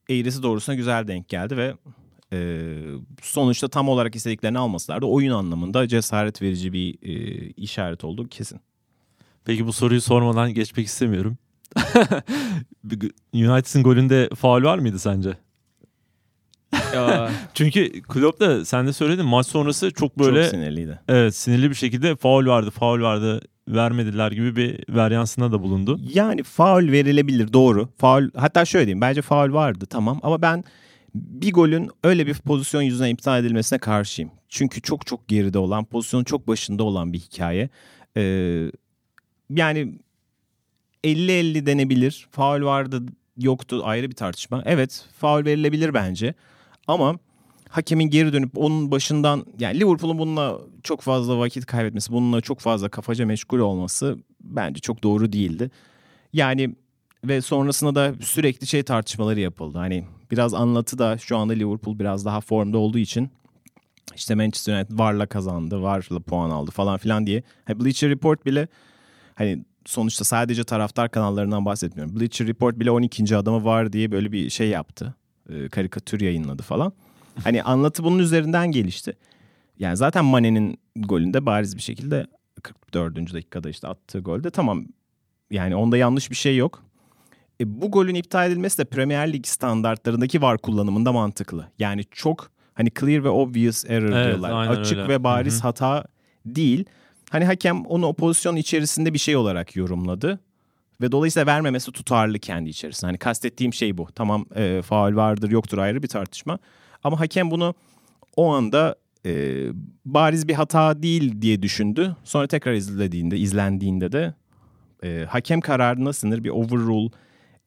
eğrisi 0.09 0.43
doğrusuna 0.43 0.75
güzel 0.75 1.07
denk 1.07 1.29
geldi 1.29 1.57
ve 1.57 1.73
e, 2.33 2.69
sonuçta 3.21 3.67
tam 3.67 3.89
olarak 3.89 4.15
istediklerini 4.15 4.59
almasalar 4.59 5.01
da 5.01 5.05
oyun 5.05 5.31
anlamında 5.31 5.87
cesaret 5.87 6.41
verici 6.41 6.73
bir 6.73 6.97
e, 7.01 7.13
işaret 7.49 8.03
oldu 8.03 8.27
kesin. 8.29 8.59
Peki 9.45 9.67
bu 9.67 9.73
soruyu 9.73 10.01
sormadan 10.01 10.53
geçmek 10.53 10.85
istemiyorum. 10.85 11.37
United'ın 13.33 13.83
golünde 13.83 14.29
faul 14.35 14.63
var 14.63 14.77
mıydı 14.77 14.99
sence? 14.99 15.37
Çünkü 17.53 18.01
Klopp 18.01 18.39
da 18.39 18.65
sen 18.65 18.87
de 18.87 18.93
söyledin 18.93 19.25
maç 19.25 19.47
sonrası 19.47 19.91
çok 19.91 20.19
böyle 20.19 20.41
Çok 20.43 20.51
sinirliydi. 20.51 20.99
evet 21.07 21.35
sinirli 21.35 21.69
bir 21.69 21.75
şekilde 21.75 22.15
faul 22.15 22.45
vardı, 22.45 22.71
faul 22.71 23.01
vardı, 23.01 23.41
vermediler 23.67 24.31
gibi 24.31 24.55
bir 24.55 24.83
varyansına 24.95 25.51
da 25.51 25.61
bulundu. 25.61 25.99
Yani 26.13 26.43
faul 26.43 26.91
verilebilir 26.91 27.53
doğru. 27.53 27.89
Faul 27.97 28.29
hatta 28.35 28.65
şöyle 28.65 28.85
diyeyim 28.85 29.01
bence 29.01 29.21
faul 29.21 29.53
vardı 29.53 29.85
tamam 29.89 30.19
ama 30.23 30.41
ben 30.41 30.63
bir 31.15 31.53
golün 31.53 31.89
öyle 32.03 32.27
bir 32.27 32.33
pozisyon 32.33 32.81
yüzünden 32.81 33.09
iptal 33.09 33.39
edilmesine 33.39 33.79
karşıyım. 33.79 34.31
Çünkü 34.49 34.81
çok 34.81 35.05
çok 35.05 35.27
geride 35.27 35.57
olan, 35.57 35.85
pozisyonun 35.85 36.23
çok 36.23 36.47
başında 36.47 36.83
olan 36.83 37.13
bir 37.13 37.19
hikaye. 37.19 37.69
Ee, 38.17 38.71
yani 39.49 39.99
50-50 41.03 41.65
denebilir. 41.65 42.27
Faul 42.31 42.63
vardı 42.65 43.01
yoktu 43.37 43.81
ayrı 43.83 44.09
bir 44.09 44.15
tartışma. 44.15 44.63
Evet 44.65 45.05
faul 45.19 45.45
verilebilir 45.45 45.93
bence. 45.93 46.33
Ama 46.87 47.19
hakemin 47.69 48.09
geri 48.09 48.33
dönüp 48.33 48.57
onun 48.57 48.91
başından 48.91 49.45
yani 49.59 49.79
Liverpool'un 49.79 50.19
bununla 50.19 50.59
çok 50.83 51.01
fazla 51.01 51.39
vakit 51.39 51.65
kaybetmesi, 51.65 52.11
bununla 52.11 52.41
çok 52.41 52.59
fazla 52.59 52.89
kafaca 52.89 53.25
meşgul 53.25 53.59
olması 53.59 54.17
bence 54.41 54.79
çok 54.79 55.03
doğru 55.03 55.33
değildi. 55.33 55.71
Yani 56.33 56.75
ve 57.23 57.41
sonrasında 57.41 57.95
da 57.95 58.13
sürekli 58.21 58.67
şey 58.67 58.83
tartışmaları 58.83 59.39
yapıldı. 59.39 59.77
Hani 59.77 60.05
biraz 60.31 60.53
anlatı 60.53 60.97
da 60.97 61.17
şu 61.17 61.37
anda 61.37 61.53
Liverpool 61.53 61.99
biraz 61.99 62.25
daha 62.25 62.41
formda 62.41 62.77
olduğu 62.77 62.97
için 62.97 63.29
işte 64.15 64.35
Manchester 64.35 64.77
United 64.77 64.99
varla 64.99 65.25
kazandı, 65.25 65.81
varla 65.81 66.19
puan 66.19 66.49
aldı 66.49 66.71
falan 66.71 66.97
filan 66.97 67.27
diye. 67.27 67.43
Hani 67.65 67.79
Bleacher 67.79 68.09
Report 68.09 68.45
bile 68.45 68.67
hani 69.35 69.65
sonuçta 69.85 70.23
sadece 70.23 70.63
taraftar 70.63 71.11
kanallarından 71.11 71.65
bahsetmiyorum. 71.65 72.15
Bleacher 72.15 72.47
Report 72.47 72.79
bile 72.79 72.91
12. 72.91 73.37
adamı 73.37 73.65
var 73.65 73.93
diye 73.93 74.11
böyle 74.11 74.31
bir 74.31 74.49
şey 74.49 74.69
yaptı. 74.69 75.15
Ee, 75.49 75.69
karikatür 75.69 76.21
yayınladı 76.21 76.63
falan. 76.63 76.93
Hani 77.43 77.63
anlatı 77.63 78.03
bunun 78.03 78.19
üzerinden 78.19 78.71
gelişti. 78.71 79.13
Yani 79.79 79.97
zaten 79.97 80.25
Mane'nin 80.25 80.79
golünde 80.95 81.45
bariz 81.45 81.75
bir 81.75 81.81
şekilde 81.81 82.27
44. 82.63 83.33
dakikada 83.33 83.69
işte 83.69 83.87
attığı 83.87 84.19
golde 84.19 84.49
tamam. 84.49 84.85
Yani 85.51 85.75
onda 85.75 85.97
yanlış 85.97 86.29
bir 86.29 86.35
şey 86.35 86.57
yok. 86.57 86.83
E, 87.61 87.81
bu 87.81 87.91
golün 87.91 88.15
iptal 88.15 88.47
edilmesi 88.51 88.77
de 88.77 88.85
Premier 88.85 89.33
Lig 89.33 89.45
standartlarındaki 89.45 90.41
var 90.41 90.57
kullanımında 90.57 91.11
mantıklı. 91.11 91.67
Yani 91.79 92.03
çok 92.11 92.51
hani 92.73 92.89
clear 92.99 93.23
ve 93.23 93.29
obvious 93.29 93.85
error 93.85 94.11
Evet, 94.13 94.27
diyorlar. 94.27 94.67
Açık 94.67 94.97
öyle. 94.97 95.09
ve 95.09 95.23
bariz 95.23 95.53
Hı 95.55 95.57
hı. 95.57 95.61
hata 95.61 96.05
değil. 96.45 96.85
Hani 97.29 97.45
hakem 97.45 97.85
onu 97.85 98.05
o 98.05 98.13
pozisyon 98.13 98.55
içerisinde 98.55 99.13
bir 99.13 99.19
şey 99.19 99.35
olarak 99.35 99.75
yorumladı. 99.75 100.39
Ve 101.01 101.11
dolayısıyla 101.11 101.45
vermemesi 101.45 101.91
tutarlı 101.91 102.39
kendi 102.39 102.69
içerisinde. 102.69 103.05
Hani 103.07 103.17
kastettiğim 103.17 103.73
şey 103.73 103.97
bu. 103.97 104.07
Tamam 104.15 104.45
e, 104.55 104.81
faul 104.81 105.15
vardır 105.15 105.51
yoktur 105.51 105.77
ayrı 105.77 106.03
bir 106.03 106.07
tartışma. 106.07 106.59
Ama 107.03 107.19
hakem 107.19 107.51
bunu 107.51 107.75
o 108.35 108.53
anda 108.53 108.95
e, 109.25 109.63
bariz 110.05 110.47
bir 110.47 110.53
hata 110.53 111.03
değil 111.03 111.41
diye 111.41 111.61
düşündü. 111.61 112.15
Sonra 112.23 112.47
tekrar 112.47 112.73
izlediğinde, 112.73 113.37
izlendiğinde 113.37 114.11
de 114.11 114.33
e, 115.03 115.25
hakem 115.29 115.61
kararına 115.61 116.13
sınır 116.13 116.43
bir 116.43 116.49
overrule 116.49 117.09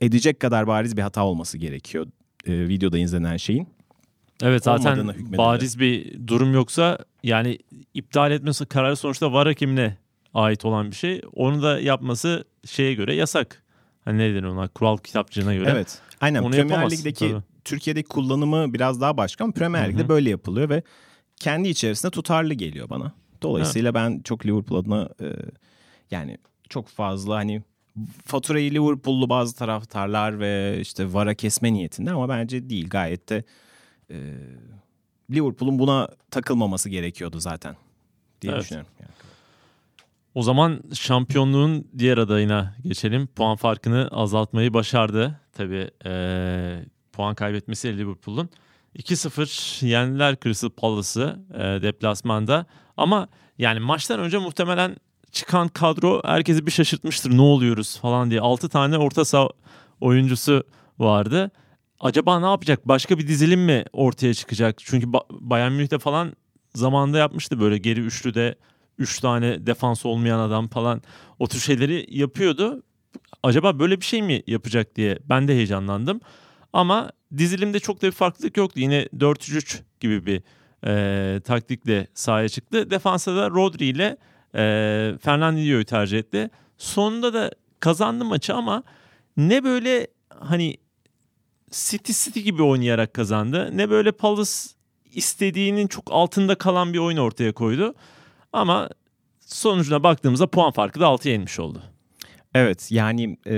edecek 0.01 0.41
kadar 0.41 0.67
bariz 0.67 0.97
bir 0.97 1.03
hata 1.03 1.25
olması 1.25 1.59
gerekiyor 1.59 2.07
e, 2.47 2.69
videoda 2.69 2.99
izlenen 2.99 3.37
şeyin. 3.37 3.69
Evet 4.43 4.65
zaten 4.65 5.15
bariz 5.39 5.81
bir 5.81 6.19
durum 6.27 6.55
yoksa 6.55 6.99
yani 7.23 7.59
iptal 7.95 8.33
etmesi 8.33 8.67
kararı 8.67 8.97
sonuçta 8.97 9.33
var 9.33 9.47
hakemine 9.47 9.97
ait 10.35 10.65
olan 10.65 10.91
bir 10.91 10.97
şey. 10.97 11.23
Onu 11.33 11.63
da 11.63 11.81
yapması 11.81 12.45
şeye 12.69 12.95
göre 12.95 13.15
yasak. 13.15 13.63
Hani 14.05 14.19
ne 14.19 14.35
denir 14.35 14.43
ona 14.43 14.69
kural 14.69 14.97
kitapçığına 14.97 15.55
göre. 15.55 15.71
Evet. 15.71 15.99
Aynen 16.21 16.43
Onu 16.43 16.51
Premier 16.51 16.91
Lig'deki 16.91 17.31
tabii. 17.31 17.43
Türkiye'deki 17.65 18.09
kullanımı 18.09 18.75
biraz 18.75 19.01
daha 19.01 19.17
başka 19.17 19.45
ama 19.45 19.53
Premier 19.53 19.89
Lig'de 19.89 20.03
hı. 20.03 20.09
böyle 20.09 20.31
yapılıyor 20.31 20.69
ve 20.69 20.83
kendi 21.37 21.69
içerisinde 21.69 22.11
tutarlı 22.11 22.55
geliyor 22.55 22.91
bana. 22.91 23.13
Dolayısıyla 23.43 23.95
ben 23.95 24.21
çok 24.25 24.47
Liverpool 24.47 24.79
adına 24.79 25.09
e, 25.21 25.27
yani 26.11 26.39
çok 26.69 26.89
fazla 26.89 27.37
hani 27.37 27.63
faturayı 28.25 28.71
Liverpool'lu 28.75 29.29
bazı 29.29 29.57
taraftarlar 29.57 30.41
ve 30.41 30.79
işte 30.81 31.13
VAR'a 31.15 31.35
kesme 31.35 31.73
niyetinde 31.73 32.11
ama 32.11 32.29
bence 32.29 32.71
değil 32.71 32.89
gayet 32.89 33.29
de 33.29 33.45
e, 34.11 34.17
Liverpool'un 35.31 35.79
buna 35.79 36.09
takılmaması 36.31 36.89
gerekiyordu 36.89 37.41
zaten 37.41 37.77
diye 38.43 38.53
Evet. 38.53 38.63
düşünüyorum. 38.63 38.91
Yani. 39.01 39.11
O 40.39 40.43
zaman 40.43 40.81
şampiyonluğun 40.95 41.89
diğer 41.99 42.19
adayına 42.19 42.75
geçelim. 42.85 43.27
Puan 43.27 43.57
farkını 43.57 44.09
azaltmayı 44.13 44.75
başardı. 44.75 45.41
Tabii 45.53 45.91
eee, 46.05 46.85
puan 47.13 47.35
kaybetmesi 47.35 47.99
Liverpool'un. 47.99 48.49
2-0 48.95 49.87
yendiler 49.87 50.37
Crystal 50.45 50.71
Palace'ı 50.71 51.37
eee, 51.55 51.83
deplasmanda. 51.83 52.67
Ama 52.97 53.29
yani 53.59 53.81
maçtan 53.81 54.21
önce 54.21 54.39
muhtemelen 54.39 54.97
çıkan 55.33 55.69
kadro 55.69 56.23
herkesi 56.25 56.67
bir 56.67 56.71
şaşırtmıştır. 56.73 57.37
Ne 57.37 57.41
oluyoruz 57.43 57.99
falan 58.01 58.31
diye. 58.31 58.41
6 58.41 58.69
tane 58.69 58.99
orta 58.99 59.25
saha 59.25 59.49
oyuncusu 60.01 60.63
vardı. 60.99 61.51
Acaba 62.01 62.41
ne 62.41 62.47
yapacak? 62.47 62.89
Başka 62.89 63.19
bir 63.19 63.29
dizilim 63.29 63.61
mi 63.61 63.85
ortaya 63.93 64.35
çıkacak? 64.35 64.77
Çünkü 64.79 65.07
ba- 65.07 65.27
Bayern 65.31 65.73
Münih'te 65.73 65.99
falan 65.99 66.33
zamanında 66.75 67.19
yapmıştı 67.19 67.61
böyle 67.61 67.79
geri 67.79 68.01
üçlüde 68.01 68.55
3 68.99 69.21
tane 69.21 69.67
defans 69.67 70.07
olmayan 70.07 70.39
adam 70.39 70.69
falan 70.69 71.03
o 71.39 71.49
tür 71.49 71.59
şeyleri 71.59 72.07
yapıyordu. 72.09 72.83
Acaba 73.43 73.79
böyle 73.79 74.01
bir 74.01 74.05
şey 74.05 74.23
mi 74.23 74.43
yapacak 74.47 74.97
diye 74.97 75.19
ben 75.25 75.49
de 75.49 75.55
heyecanlandım. 75.55 76.21
Ama 76.73 77.11
dizilimde 77.39 77.81
çok 77.81 78.03
da 78.03 78.07
bir 78.07 78.13
farklılık 78.13 78.57
yoktu. 78.57 78.81
Yine 78.81 79.03
4-3 79.03 79.81
gibi 80.01 80.27
bir 80.27 80.43
e, 80.87 81.41
taktikle 81.41 82.07
sahaya 82.15 82.49
çıktı. 82.49 82.91
Defansa 82.91 83.37
da 83.37 83.51
Rodri 83.51 83.85
ile 83.85 84.17
e, 84.55 85.15
Fernandinho'yu 85.21 85.85
tercih 85.85 86.19
etti. 86.19 86.51
Sonunda 86.79 87.35
da 87.35 87.51
kazandı 87.81 88.25
maçı 88.25 88.55
ama 88.55 88.83
ne 89.37 89.65
böyle 89.65 90.07
hani 90.29 90.77
City 91.71 92.13
City 92.13 92.41
gibi 92.41 92.63
oynayarak 92.63 93.15
kazandı. 93.15 93.71
Ne 93.73 93.91
böyle 93.91 94.13
Palace 94.13 94.51
istediğinin 95.13 95.87
çok 95.87 96.05
altında 96.11 96.55
kalan 96.55 96.93
bir 96.93 96.99
oyun 96.99 97.17
ortaya 97.17 97.53
koydu. 97.53 97.95
Ama 98.53 98.89
sonucuna 99.41 100.03
baktığımızda 100.03 100.47
puan 100.47 100.73
farkı 100.73 101.01
da 101.01 101.05
6'ya 101.05 101.35
inmiş 101.35 101.61
oldu. 101.61 101.83
Evet 102.55 102.93
yani 102.93 103.37
e, 103.47 103.57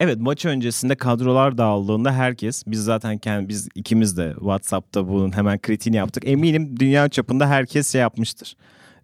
evet 0.00 0.18
maç 0.18 0.44
öncesinde 0.46 0.94
kadrolar 0.94 1.58
dağıldığında 1.58 2.12
herkes 2.12 2.64
biz 2.66 2.84
zaten 2.84 3.18
kendi 3.18 3.48
biz 3.48 3.68
ikimiz 3.74 4.16
de 4.16 4.32
WhatsApp'ta 4.38 5.08
bunun 5.08 5.36
hemen 5.36 5.58
kritiğini 5.58 5.96
yaptık. 5.96 6.22
Eminim 6.26 6.80
dünya 6.80 7.08
çapında 7.08 7.48
herkes 7.48 7.92
şey 7.92 8.00
yapmıştır. 8.00 8.56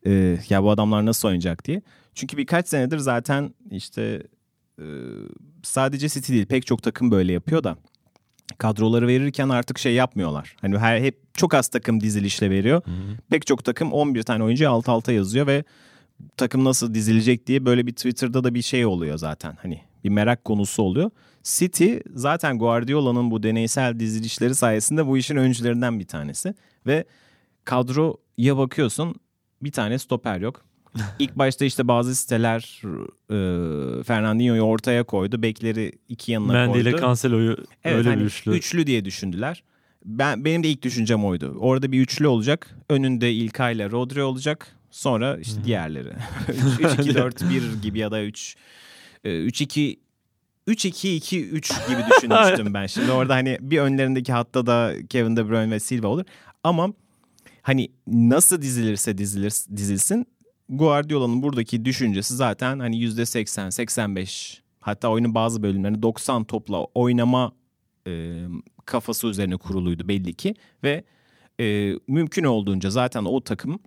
E, 0.07 0.39
ya 0.49 0.62
bu 0.62 0.71
adamlar 0.71 1.07
nasıl 1.07 1.29
oynayacak 1.29 1.65
diye. 1.65 1.83
Çünkü 2.15 2.37
birkaç 2.37 2.69
senedir 2.69 2.99
zaten 2.99 3.55
işte 3.71 4.23
e, 4.79 4.85
sadece 5.62 6.09
City 6.09 6.33
değil 6.33 6.47
pek 6.47 6.67
çok 6.67 6.83
takım 6.83 7.11
böyle 7.11 7.33
yapıyor 7.33 7.65
da 7.65 7.77
kadroları 8.59 9.07
verirken 9.07 9.49
artık 9.49 9.79
şey 9.79 9.95
yapmıyorlar. 9.95 10.57
Hani 10.61 10.79
her 10.79 11.01
hep 11.01 11.19
çok 11.35 11.55
az 11.55 11.69
takım 11.69 12.01
dizilişle 12.01 12.51
veriyor. 12.51 12.83
Pek 13.31 13.47
çok 13.47 13.64
takım 13.64 13.92
11 13.92 14.23
tane 14.23 14.45
oyuncuyu 14.45 14.71
alt 14.71 14.88
alta 14.88 15.12
yazıyor 15.12 15.47
ve 15.47 15.64
takım 16.37 16.64
nasıl 16.64 16.95
dizilecek 16.95 17.47
diye 17.47 17.66
böyle 17.66 17.87
bir 17.87 17.92
Twitter'da 17.92 18.45
da 18.45 18.55
bir 18.55 18.62
şey 18.62 18.87
oluyor 18.87 19.19
zaten. 19.19 19.57
Hani 19.62 19.81
bir 20.05 20.09
merak 20.11 20.45
konusu 20.45 20.83
oluyor. 20.83 21.11
City 21.42 21.95
zaten 22.14 22.59
Guardiola'nın 22.59 23.31
bu 23.31 23.42
deneysel 23.42 24.01
dizilişleri 24.01 24.55
sayesinde 24.55 25.07
bu 25.07 25.19
işin 25.19 25.37
öncülerinden 25.37 26.01
bir 26.01 26.07
tanesi. 26.07 26.55
Ve 26.87 27.05
kadroya 27.64 28.57
bakıyorsun 28.57 29.14
bir 29.62 29.73
tane 29.73 29.99
stoper 29.99 30.40
yok. 30.40 30.64
İlk 31.18 31.37
başta 31.38 31.64
işte 31.64 31.88
bazı 31.88 32.14
siteler 32.14 32.82
e, 33.30 34.02
Fernandinho'yu 34.02 34.62
ortaya 34.62 35.04
koydu. 35.04 35.42
Bekleri 35.42 35.92
iki 36.09 36.32
yanına 36.32 36.52
Mendy 36.52 36.72
koydu. 36.72 36.88
ile 36.88 37.00
Cancelo'yu 37.00 37.56
Evet, 37.85 37.96
öyle 37.96 38.09
hani 38.09 38.20
bir 38.20 38.50
üçlü. 38.50 38.87
diye 38.87 39.04
düşündüler. 39.04 39.62
Ben 40.04 40.44
benim 40.44 40.62
de 40.62 40.68
ilk 40.68 40.82
düşüncem 40.82 41.24
oydu. 41.24 41.56
Orada 41.61 41.92
bir 41.92 42.00
üçlü 42.00 42.26
olacak. 42.26 42.76
Önünde 42.88 43.32
İlkay 43.32 43.74
ile 43.74 43.90
Rodri 43.90 44.22
olacak. 44.22 44.76
Sonra 44.90 45.37
işte 45.37 45.64
diğerleri. 45.64 46.09
3-2-4-1 46.48 47.80
gibi 47.82 47.98
ya 47.98 48.11
da 48.11 48.22
3 48.22 48.56
3-2 49.24 49.96
3-2-2-3 50.68 51.88
gibi 51.88 52.00
düşünmüştüm 52.11 52.74
ben. 52.74 52.87
Şimdi 52.87 53.12
orada 53.12 53.35
hani 53.35 53.59
bir 53.61 53.78
önlerindeki 53.78 54.32
hatta 54.32 54.66
da 54.66 54.92
Kevin 55.09 55.37
De 55.37 55.48
Bruyne 55.48 55.70
ve 55.70 55.80
Silva 55.80 56.06
olur. 56.06 56.24
Ama 56.64 56.88
hani 57.62 57.88
nasıl 58.06 58.62
dizilirse 58.62 59.18
dizilir, 59.18 59.52
dizilsin 59.76 60.26
Guardiola'nın 60.68 61.42
buradaki 61.42 61.85
düşüncesi 61.85 62.37
zaten 62.37 62.79
hani 62.79 62.96
%80, 63.05 63.70
85 63.70 64.62
hatta 64.81 65.09
oyunun 65.09 65.35
bazı 65.35 65.62
bölümlerinde 65.62 66.02
90 66.02 66.44
topla 66.44 66.85
oynama 66.85 67.52
e, 68.07 68.44
kafası 68.85 69.26
üzerine 69.26 69.57
kuruluydu 69.57 70.09
belli 70.09 70.35
ki 70.35 70.55
ve 70.83 71.05
e, 71.61 71.94
mümkün 72.09 72.44
olduğunca 72.44 72.90
zaten 72.90 73.24
o 73.24 73.40
takım 73.40 73.79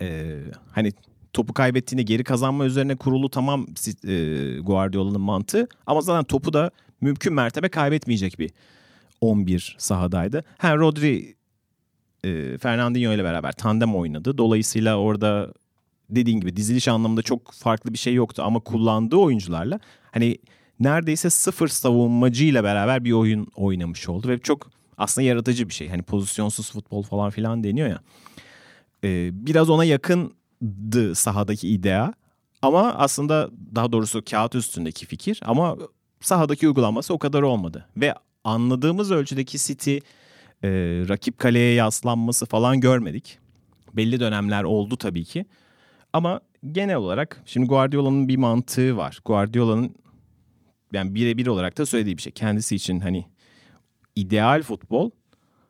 e, 0.00 0.40
hani 0.72 0.92
topu 1.32 1.54
kaybettiğinde 1.54 2.02
geri 2.02 2.24
kazanma 2.24 2.64
üzerine 2.64 2.96
kurulu 2.96 3.28
tamam 3.30 3.66
e, 4.06 4.56
Guardiola'nın 4.58 5.20
mantığı 5.20 5.68
ama 5.86 6.00
zaten 6.00 6.24
topu 6.24 6.52
da 6.52 6.70
mümkün 7.00 7.32
mertebe 7.32 7.68
kaybetmeyecek 7.68 8.38
bir 8.38 8.50
11 9.20 9.76
sahadaydı. 9.78 10.44
Ha 10.58 10.76
Rodri 10.76 11.34
e, 12.24 12.58
Fernandinho 12.58 13.12
ile 13.12 13.24
beraber 13.24 13.52
tandem 13.52 13.94
oynadı. 13.96 14.38
Dolayısıyla 14.38 14.96
orada 14.96 15.52
dediğin 16.10 16.40
gibi 16.40 16.56
diziliş 16.56 16.88
anlamında 16.88 17.22
çok 17.22 17.52
farklı 17.52 17.92
bir 17.92 17.98
şey 17.98 18.14
yoktu 18.14 18.42
ama 18.46 18.60
kullandığı 18.60 19.16
oyuncularla 19.16 19.80
hani 20.12 20.38
neredeyse 20.80 21.30
sıfır 21.30 21.68
savunmacıyla 21.68 22.64
beraber 22.64 23.04
bir 23.04 23.12
oyun 23.12 23.46
oynamış 23.56 24.08
oldu 24.08 24.28
ve 24.28 24.38
çok 24.38 24.70
aslında 24.98 25.26
yaratıcı 25.26 25.68
bir 25.68 25.74
şey. 25.74 25.88
Hani 25.88 26.02
pozisyonsuz 26.02 26.72
futbol 26.72 27.02
falan 27.02 27.30
filan 27.30 27.64
deniyor 27.64 27.88
ya. 27.88 28.00
Ee, 29.04 29.30
biraz 29.32 29.70
ona 29.70 29.84
yakındı 29.84 31.14
sahadaki 31.14 31.68
idea 31.68 32.12
ama 32.62 32.94
aslında 32.94 33.50
daha 33.74 33.92
doğrusu 33.92 34.22
kağıt 34.24 34.54
üstündeki 34.54 35.06
fikir 35.06 35.40
ama 35.44 35.76
sahadaki 36.20 36.68
uygulanması 36.68 37.14
o 37.14 37.18
kadar 37.18 37.42
olmadı. 37.42 37.86
Ve 37.96 38.14
anladığımız 38.44 39.10
ölçüdeki 39.10 39.58
City 39.58 39.96
e, 39.96 40.70
rakip 41.08 41.38
kaleye 41.38 41.74
yaslanması 41.74 42.46
falan 42.46 42.80
görmedik. 42.80 43.38
Belli 43.92 44.20
dönemler 44.20 44.64
oldu 44.64 44.96
tabii 44.96 45.24
ki. 45.24 45.46
Ama 46.14 46.40
genel 46.72 46.96
olarak 46.96 47.42
şimdi 47.46 47.66
Guardiola'nın 47.66 48.28
bir 48.28 48.36
mantığı 48.36 48.96
var. 48.96 49.18
Guardiola'nın 49.24 49.94
yani 50.92 51.14
birebir 51.14 51.46
olarak 51.46 51.78
da 51.78 51.86
söylediği 51.86 52.16
bir 52.16 52.22
şey. 52.22 52.32
Kendisi 52.32 52.76
için 52.76 53.00
hani 53.00 53.26
ideal 54.16 54.62
futbol 54.62 55.10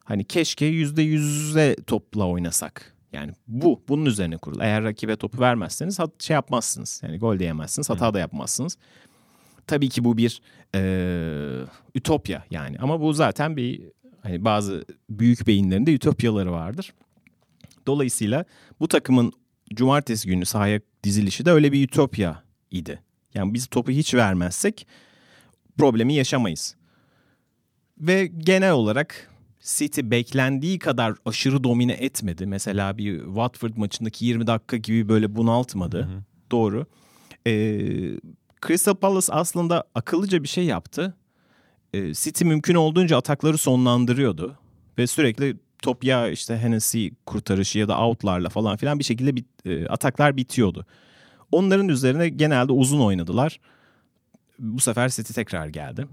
hani 0.05 0.25
keşke 0.25 0.67
yüzde 0.67 1.03
yüze 1.03 1.77
topla 1.87 2.27
oynasak. 2.27 2.95
Yani 3.13 3.33
bu 3.47 3.83
bunun 3.89 4.07
üzerine 4.07 4.37
kurul. 4.37 4.61
Eğer 4.61 4.85
rakibe 4.85 5.17
topu 5.17 5.41
vermezseniz 5.41 5.99
şey 6.19 6.35
yapmazsınız. 6.35 7.01
Yani 7.05 7.19
gol 7.19 7.39
de 7.39 7.45
yemezsiniz, 7.45 7.91
hata 7.91 8.15
da 8.15 8.19
yapmazsınız. 8.19 8.79
Tabii 9.67 9.89
ki 9.89 10.05
bu 10.05 10.17
bir 10.17 10.43
e, 10.75 10.81
ütopya 11.95 12.45
yani. 12.51 12.79
Ama 12.79 13.01
bu 13.01 13.13
zaten 13.13 13.57
bir 13.57 13.83
hani 14.23 14.45
bazı 14.45 14.85
büyük 15.11 15.47
beyinlerinde 15.47 15.95
ütopyaları 15.95 16.53
vardır. 16.53 16.95
Dolayısıyla 17.87 18.45
bu 18.81 18.89
takımın 18.89 19.33
cumartesi 19.75 20.29
günü 20.29 20.47
sahaya 20.47 20.81
dizilişi 21.05 21.45
de 21.45 21.51
öyle 21.51 21.73
bir 21.73 21.85
ütopya 21.85 22.43
idi. 22.71 23.03
Yani 23.35 23.55
biz 23.55 23.67
topu 23.67 23.93
hiç 23.93 24.15
vermezsek 24.15 24.87
problemi 25.79 26.15
yaşamayız. 26.15 26.77
Ve 27.99 28.27
genel 28.27 28.73
olarak 28.73 29.31
City 29.61 30.01
beklendiği 30.05 30.79
kadar 30.79 31.15
aşırı 31.27 31.65
domine 31.65 31.93
etmedi. 31.93 32.47
Mesela 32.47 32.99
bir 32.99 33.25
Watford 33.25 33.77
maçındaki 33.77 34.27
20 34.27 34.47
dakika 34.47 34.77
gibi 34.77 35.09
böyle 35.09 35.37
bunaltmadı. 35.37 35.99
Hı 35.99 36.03
hı. 36.03 36.23
Doğru. 36.51 36.87
Ee, 37.47 37.53
Crystal 38.67 38.95
Palace 38.95 39.33
aslında 39.33 39.85
akıllıca 39.95 40.43
bir 40.43 40.49
şey 40.49 40.65
yaptı. 40.65 41.15
Ee, 41.95 42.15
City 42.15 42.45
mümkün 42.45 42.75
olduğunca 42.75 43.17
atakları 43.17 43.59
sonlandırıyordu. 43.59 44.59
Ve 44.99 45.07
sürekli 45.07 45.57
top 45.85 46.05
ya 46.05 46.29
işte 46.29 46.59
Hennessy 46.59 47.09
kurtarışı 47.27 47.79
ya 47.79 47.89
da 47.89 48.01
outlarla 48.01 48.49
falan 48.49 48.77
filan 48.77 48.99
bir 48.99 49.05
şekilde 49.05 49.37
bit, 49.37 49.47
e, 49.67 49.87
ataklar 49.89 50.37
bitiyordu. 50.37 50.87
Onların 51.53 51.89
üzerine 51.89 52.29
genelde 52.29 52.73
uzun 52.73 53.01
oynadılar. 53.01 53.61
Bu 54.59 54.81
sefer 54.81 55.09
City 55.09 55.33
tekrar 55.33 55.67
geldi. 55.67 56.07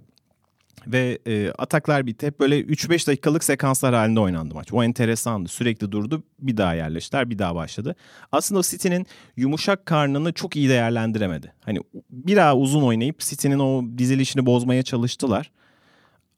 Ve 0.87 1.19
e, 1.27 1.51
ataklar 1.51 2.07
bitti. 2.07 2.27
Hep 2.27 2.39
böyle 2.39 2.61
3-5 2.61 3.07
dakikalık 3.07 3.43
sekanslar 3.43 3.95
halinde 3.95 4.19
oynandı 4.19 4.55
maç. 4.55 4.73
O 4.73 4.83
enteresandı. 4.83 5.49
Sürekli 5.49 5.91
durdu. 5.91 6.23
Bir 6.39 6.57
daha 6.57 6.73
yerleştiler. 6.73 7.29
Bir 7.29 7.39
daha 7.39 7.55
başladı. 7.55 7.95
Aslında 8.31 8.61
City'nin 8.61 9.05
yumuşak 9.37 9.85
karnını 9.85 10.33
çok 10.33 10.55
iyi 10.55 10.69
değerlendiremedi. 10.69 11.53
Hani 11.65 11.79
bir 12.09 12.35
daha 12.35 12.57
uzun 12.57 12.81
oynayıp 12.81 13.19
City'nin 13.19 13.59
o 13.59 13.97
dizilişini 13.97 14.45
bozmaya 14.45 14.83
çalıştılar. 14.83 15.51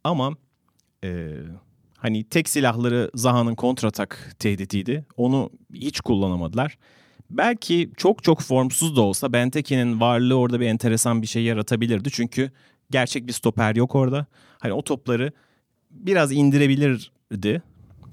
Ama 0.03 0.33
e, 1.03 1.31
hani 2.03 2.23
tek 2.23 2.49
silahları 2.49 3.11
Zaha'nın 3.15 3.55
kontratak 3.55 4.35
tehditiydi. 4.39 5.05
Onu 5.17 5.49
hiç 5.73 6.01
kullanamadılar. 6.01 6.77
Belki 7.29 7.91
çok 7.97 8.23
çok 8.23 8.41
formsuz 8.41 8.95
da 8.95 9.01
olsa 9.01 9.33
Benteke'nin 9.33 9.99
varlığı 9.99 10.35
orada 10.35 10.59
bir 10.59 10.65
enteresan 10.65 11.21
bir 11.21 11.27
şey 11.27 11.43
yaratabilirdi. 11.43 12.09
Çünkü 12.11 12.51
gerçek 12.91 13.27
bir 13.27 13.33
stoper 13.33 13.75
yok 13.75 13.95
orada. 13.95 14.25
Hani 14.59 14.73
o 14.73 14.81
topları 14.81 15.31
biraz 15.91 16.31
indirebilirdi. 16.31 17.61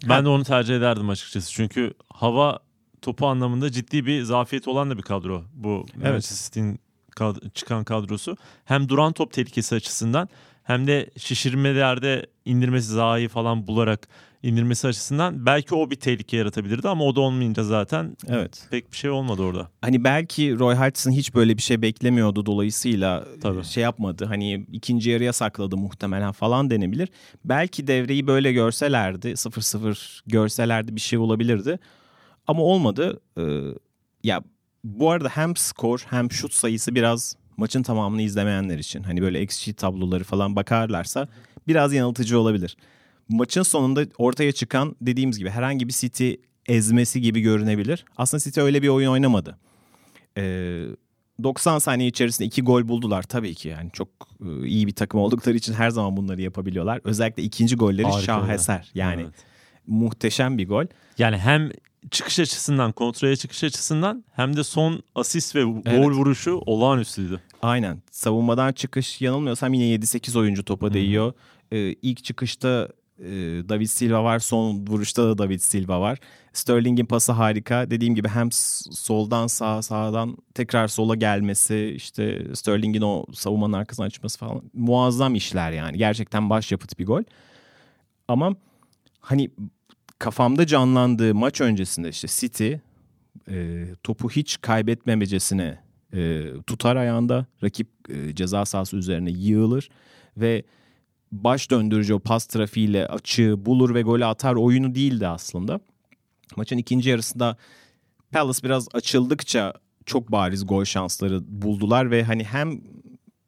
Ben 0.09 0.25
de 0.25 0.29
onu 0.29 0.45
tercih 0.45 0.77
ederdim 0.77 1.09
açıkçası. 1.09 1.53
Çünkü 1.53 1.95
hava 2.09 2.59
topu 3.03 3.27
anlamında 3.27 3.71
ciddi 3.73 4.07
bir 4.07 4.23
zafiyet 4.23 4.69
olan 4.69 4.91
da 4.91 4.99
bir 4.99 5.03
kadro 5.03 5.45
bu 5.55 5.87
evet. 5.95 6.05
Manchester 6.05 6.37
City'nin 6.37 6.81
kad- 7.17 7.51
çıkan 7.51 7.85
kadrosu. 7.85 8.37
Hem 8.65 8.89
duran 8.89 9.13
top 9.13 9.33
tehlikesi 9.33 9.75
açısından 9.75 10.29
hem 10.71 10.87
de 10.87 11.11
şişirmelerde 11.17 12.27
indirmesi 12.45 12.89
zahayı 12.89 13.29
falan 13.29 13.67
bularak 13.67 14.09
indirmesi 14.43 14.89
açısından 14.89 15.47
belki 15.47 15.75
o 15.75 15.91
bir 15.91 15.97
tehlike 15.97 16.37
yaratabilirdi 16.37 16.89
ama 16.89 17.05
o 17.05 17.17
da 17.17 17.21
olmayınca 17.21 17.65
zaten 17.65 18.17
evet. 18.29 18.67
pek 18.71 18.93
bir 18.93 18.97
şey 18.97 19.11
olmadı 19.11 19.43
orada. 19.43 19.71
Hani 19.81 20.05
belki 20.05 20.59
Roy 20.59 20.75
Hodgson 20.75 21.11
hiç 21.11 21.35
böyle 21.35 21.57
bir 21.57 21.63
şey 21.63 21.83
beklemiyordu 21.83 22.47
dolayısıyla 22.47 23.25
Tabii. 23.43 23.65
şey 23.65 23.83
yapmadı. 23.83 24.25
Hani 24.25 24.67
ikinci 24.73 25.11
yarıya 25.11 25.33
sakladı 25.33 25.77
muhtemelen 25.77 26.33
falan 26.33 26.71
denebilir. 26.71 27.09
Belki 27.45 27.87
devreyi 27.87 28.27
böyle 28.27 28.53
görselerdi 28.53 29.29
0-0 29.29 30.21
görselerdi 30.27 30.97
bir 30.97 31.01
şey 31.01 31.19
olabilirdi. 31.19 31.79
Ama 32.47 32.63
olmadı. 32.63 33.21
Ee, 33.39 33.43
ya 34.25 34.43
bu 34.85 35.11
arada 35.11 35.29
hem 35.29 35.57
skor 35.57 36.07
hem 36.11 36.31
şut 36.31 36.53
sayısı 36.53 36.95
biraz 36.95 37.37
maçın 37.61 37.83
tamamını 37.83 38.23
izlemeyenler 38.23 38.79
için 38.79 39.03
hani 39.03 39.23
böyle 39.23 39.43
XG 39.43 39.77
tabloları 39.77 40.25
falan 40.25 40.57
bakarlarsa 40.57 41.29
biraz 41.69 41.93
yanıltıcı 41.93 42.39
olabilir 42.41 42.77
maçın 43.31 43.63
sonunda 43.63 44.07
ortaya 44.19 44.53
çıkan 44.53 44.97
dediğimiz 45.01 45.39
gibi 45.39 45.51
herhangi 45.51 45.89
bir 45.89 45.93
City 45.93 46.33
ezmesi 46.67 47.21
gibi 47.21 47.41
görünebilir. 47.41 48.05
Aslında 48.17 48.43
City 48.43 48.61
öyle 48.61 48.83
bir 48.83 48.89
oyun 48.89 49.11
oynamadı. 49.11 49.59
Ee, 50.37 50.85
90 51.43 51.79
saniye 51.79 52.09
içerisinde 52.09 52.47
iki 52.47 52.63
gol 52.63 52.89
buldular 52.89 53.23
tabii 53.23 53.55
ki 53.55 53.69
yani 53.69 53.91
çok 53.93 54.09
e, 54.47 54.67
iyi 54.67 54.87
bir 54.87 54.95
takım 54.95 55.21
oldukları 55.21 55.57
için 55.57 55.73
her 55.73 55.91
zaman 55.91 56.17
bunları 56.17 56.43
yapabiliyorlar. 56.43 57.01
Özellikle 57.05 57.43
ikinci 57.43 57.77
golleri 57.77 58.07
Harika 58.07 58.21
şaheser 58.21 58.91
yani 58.95 59.23
evet. 59.23 59.35
muhteşem 59.87 60.59
bir 60.59 60.69
gol. 60.69 60.85
Yani 61.19 61.39
hem 61.39 61.71
çıkış 62.11 62.41
açısından 62.41 62.93
kontraya 62.93 63.37
çıkış 63.37 63.65
açısından 63.65 64.25
hem 64.33 64.57
de 64.57 64.65
son 64.65 65.03
asist 65.15 65.57
ve 65.57 65.63
gol 65.63 65.83
evet. 65.87 66.09
vuruşu 66.09 66.63
olağanüstüydü. 66.67 67.41
Aynen 67.63 68.03
savunmadan 68.11 68.73
çıkış 68.73 69.21
yanılmıyorsam 69.21 69.75
yine 69.75 69.85
7-8 69.85 70.39
oyuncu 70.39 70.65
topa 70.65 70.95
değiyor. 70.95 71.33
Ee, 71.73 71.79
ilk 71.79 72.25
çıkışta 72.25 72.89
ee, 73.21 73.63
David 73.69 73.87
Silva 73.87 74.25
var. 74.25 74.39
Son 74.39 74.87
vuruşta 74.87 75.25
da 75.25 75.39
David 75.39 75.61
Silva 75.61 76.01
var. 76.01 76.19
Sterling'in 76.53 77.07
pası 77.07 77.33
harika. 77.33 77.91
Dediğim 77.91 78.15
gibi 78.15 78.29
hem 78.29 78.53
soldan 78.53 79.47
sağa 79.47 79.83
sağdan 79.83 80.37
tekrar 80.55 80.89
sola 80.89 81.15
gelmesi 81.15 81.93
işte 81.97 82.47
Sterling'in 82.55 83.03
o 83.03 83.27
savunmanın 83.33 83.73
arkasına 83.73 84.07
açması 84.07 84.39
falan 84.39 84.63
muazzam 84.75 85.35
işler 85.35 85.73
yani. 85.73 85.99
Gerçekten 85.99 86.51
başyapıt 86.51 86.99
bir 86.99 87.07
gol. 87.07 87.23
Ama 88.29 88.57
hani 89.21 89.51
kafamda 90.21 90.67
canlandığı 90.67 91.35
maç 91.35 91.61
öncesinde 91.61 92.09
işte 92.09 92.29
City 92.31 92.73
e, 93.51 93.87
topu 94.03 94.31
hiç 94.31 94.61
kaybetmemecesine 94.61 95.79
e, 96.15 96.47
tutar 96.67 96.97
ayağında. 96.97 97.47
Rakip 97.63 97.89
e, 98.09 98.35
ceza 98.35 98.65
sahası 98.65 98.97
üzerine 98.97 99.31
yığılır 99.31 99.89
ve 100.37 100.65
baş 101.33 101.71
döndürücü 101.71 102.15
o 102.15 102.19
pas 102.19 102.47
trafiğiyle 102.47 103.07
açığı 103.07 103.67
bulur 103.67 103.95
ve 103.95 104.03
golü 104.03 104.25
atar 104.25 104.55
oyunu 104.55 104.95
değildi 104.95 105.27
aslında. 105.27 105.81
Maçın 106.57 106.79
ikinci 106.79 107.11
yarısında 107.11 107.57
Palace 108.33 108.63
biraz 108.63 108.89
açıldıkça 108.93 109.75
çok 110.07 110.33
bariz 110.33 110.67
gol 110.67 110.85
şansları 110.85 111.63
buldular 111.63 112.11
ve 112.11 112.25
hani 112.25 112.45
hem 112.45 112.81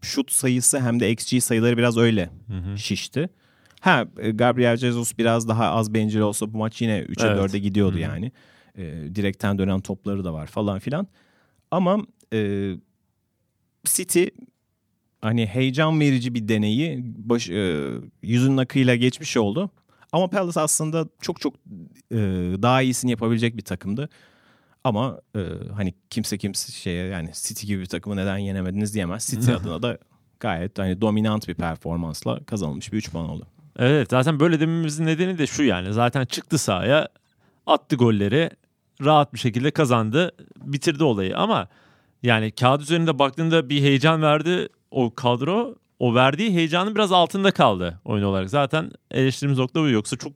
şut 0.02 0.32
sayısı 0.32 0.80
hem 0.80 1.00
de 1.00 1.10
XG 1.10 1.42
sayıları 1.42 1.78
biraz 1.78 1.96
öyle 1.96 2.30
hı 2.46 2.58
hı. 2.58 2.78
şişti. 2.78 3.28
Ha 3.82 4.06
e, 4.18 4.30
Gabriel 4.30 4.76
Jesus 4.76 5.18
biraz 5.18 5.48
daha 5.48 5.70
az 5.70 5.94
bencil 5.94 6.20
olsa 6.20 6.52
bu 6.52 6.58
maç 6.58 6.82
yine 6.82 6.98
3'e 7.00 7.28
evet. 7.28 7.54
4'e 7.54 7.58
gidiyordu 7.58 7.94
hı 7.94 7.96
hı. 7.96 8.00
yani. 8.00 8.32
E, 8.78 8.82
direkten 9.14 9.58
dönen 9.58 9.80
topları 9.80 10.24
da 10.24 10.32
var 10.32 10.46
falan 10.46 10.78
filan. 10.78 11.06
Ama 11.70 12.06
e, 12.32 12.70
City 13.84 14.24
hani 15.20 15.46
heyecan 15.46 16.00
verici 16.00 16.34
bir 16.34 16.48
deneyi 16.48 17.02
baş, 17.04 17.50
e, 17.50 17.88
yüzünün 18.22 18.56
akıyla 18.56 18.94
geçmiş 18.94 19.36
oldu. 19.36 19.70
Ama 20.12 20.30
Palace 20.30 20.60
aslında 20.60 21.08
çok 21.20 21.40
çok 21.40 21.54
e, 22.10 22.18
daha 22.62 22.82
iyisini 22.82 23.10
yapabilecek 23.10 23.56
bir 23.56 23.62
takımdı. 23.62 24.08
Ama 24.84 25.20
e, 25.36 25.40
hani 25.76 25.94
kimse 26.10 26.38
kimse 26.38 26.72
şeye 26.72 27.06
yani 27.06 27.30
City 27.34 27.66
gibi 27.66 27.80
bir 27.80 27.86
takımı 27.86 28.16
neden 28.16 28.38
yenemediniz 28.38 28.94
diyemez. 28.94 29.26
City 29.26 29.52
adına 29.52 29.82
da 29.82 29.98
gayet 30.40 30.78
hani 30.78 31.00
dominant 31.00 31.48
bir 31.48 31.54
performansla 31.54 32.44
kazanılmış 32.44 32.92
bir 32.92 32.98
3 32.98 33.10
puan 33.10 33.28
oldu. 33.28 33.46
Evet 33.78 34.10
zaten 34.10 34.40
böyle 34.40 34.60
dememizin 34.60 35.06
nedeni 35.06 35.38
de 35.38 35.46
şu 35.46 35.62
yani. 35.62 35.92
Zaten 35.92 36.24
çıktı 36.24 36.58
sahaya 36.58 37.08
attı 37.66 37.96
golleri 37.96 38.50
rahat 39.04 39.34
bir 39.34 39.38
şekilde 39.38 39.70
kazandı 39.70 40.32
bitirdi 40.56 41.04
olayı 41.04 41.38
ama 41.38 41.68
yani 42.22 42.50
kağıt 42.50 42.82
üzerinde 42.82 43.18
baktığında 43.18 43.68
bir 43.68 43.82
heyecan 43.82 44.22
verdi 44.22 44.68
o 44.90 45.14
kadro 45.14 45.74
o 45.98 46.14
verdiği 46.14 46.52
heyecanın 46.54 46.94
biraz 46.94 47.12
altında 47.12 47.50
kaldı 47.50 48.00
oyun 48.04 48.24
olarak. 48.24 48.50
Zaten 48.50 48.90
eleştirimiz 49.10 49.58
nokta 49.58 49.80
bu 49.80 49.88
yoksa 49.88 50.16
çok 50.16 50.32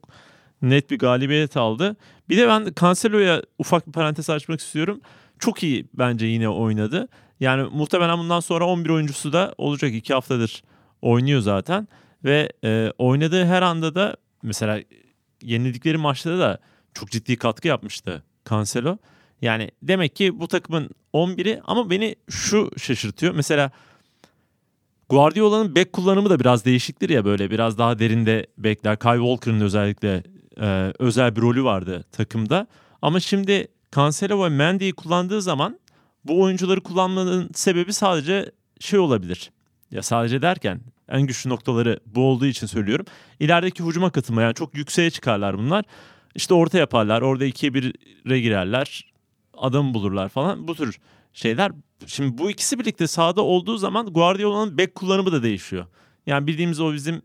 net 0.61 0.91
bir 0.91 0.99
galibiyet 0.99 1.57
aldı. 1.57 1.95
Bir 2.29 2.37
de 2.37 2.47
ben 2.47 2.73
Cancelo'ya 2.81 3.41
ufak 3.57 3.87
bir 3.87 3.91
parantez 3.91 4.29
açmak 4.29 4.59
istiyorum. 4.59 5.01
Çok 5.39 5.63
iyi 5.63 5.87
bence 5.93 6.25
yine 6.25 6.49
oynadı. 6.49 7.07
Yani 7.39 7.69
muhtemelen 7.73 8.17
bundan 8.17 8.39
sonra 8.39 8.65
11 8.65 8.89
oyuncusu 8.89 9.33
da 9.33 9.55
olacak. 9.57 9.93
2 9.93 10.13
haftadır 10.13 10.63
oynuyor 11.01 11.41
zaten. 11.41 11.87
Ve 12.23 12.49
e, 12.63 12.91
oynadığı 12.97 13.45
her 13.45 13.61
anda 13.61 13.95
da 13.95 14.17
mesela 14.43 14.79
yenildikleri 15.41 15.97
maçta 15.97 16.39
da 16.39 16.59
çok 16.93 17.11
ciddi 17.11 17.37
katkı 17.37 17.67
yapmıştı 17.67 18.23
Cancelo. 18.49 18.97
Yani 19.41 19.71
demek 19.81 20.15
ki 20.15 20.39
bu 20.39 20.47
takımın 20.47 20.89
11'i 21.13 21.61
ama 21.65 21.89
beni 21.89 22.15
şu 22.29 22.71
şaşırtıyor. 22.77 23.35
Mesela 23.35 23.71
Guardiola'nın 25.09 25.75
bek 25.75 25.93
kullanımı 25.93 26.29
da 26.29 26.39
biraz 26.39 26.65
değişiktir 26.65 27.09
ya 27.09 27.25
böyle 27.25 27.51
biraz 27.51 27.77
daha 27.77 27.99
derinde 27.99 28.47
bekler. 28.57 28.99
Kyle 28.99 29.17
Walker'ın 29.17 29.61
özellikle 29.61 30.23
e, 30.61 30.93
özel 30.99 31.35
bir 31.35 31.41
rolü 31.41 31.63
vardı 31.63 32.05
takımda. 32.11 32.67
Ama 33.01 33.19
şimdi 33.19 33.67
Cancelo 33.95 34.43
ve 34.43 34.49
Mendy'yi 34.49 34.93
kullandığı 34.93 35.41
zaman 35.41 35.79
bu 36.25 36.41
oyuncuları 36.41 36.81
kullanmanın 36.81 37.49
sebebi 37.53 37.93
sadece 37.93 38.51
şey 38.79 38.99
olabilir. 38.99 39.51
Ya 39.91 40.03
sadece 40.03 40.41
derken 40.41 40.81
en 41.09 41.21
güçlü 41.21 41.49
noktaları 41.49 41.99
bu 42.05 42.21
olduğu 42.21 42.45
için 42.45 42.67
söylüyorum. 42.67 43.05
İlerideki 43.39 43.83
hücuma 43.83 44.09
katılma 44.09 44.41
yani 44.41 44.53
çok 44.53 44.77
yükseğe 44.77 45.09
çıkarlar 45.09 45.57
bunlar. 45.57 45.85
İşte 46.35 46.53
orta 46.53 46.77
yaparlar. 46.77 47.21
Orada 47.21 47.45
ikiye 47.45 47.73
bire 47.73 48.39
girerler. 48.39 49.13
Adam 49.53 49.93
bulurlar 49.93 50.29
falan. 50.29 50.67
Bu 50.67 50.75
tür 50.75 50.99
şeyler. 51.33 51.71
Şimdi 52.07 52.37
bu 52.37 52.51
ikisi 52.51 52.79
birlikte 52.79 53.07
sahada 53.07 53.41
olduğu 53.41 53.77
zaman 53.77 54.05
Guardiola'nın 54.05 54.77
bek 54.77 54.95
kullanımı 54.95 55.31
da 55.31 55.43
değişiyor. 55.43 55.85
Yani 56.25 56.47
bildiğimiz 56.47 56.79
o 56.79 56.93
bizim 56.93 57.21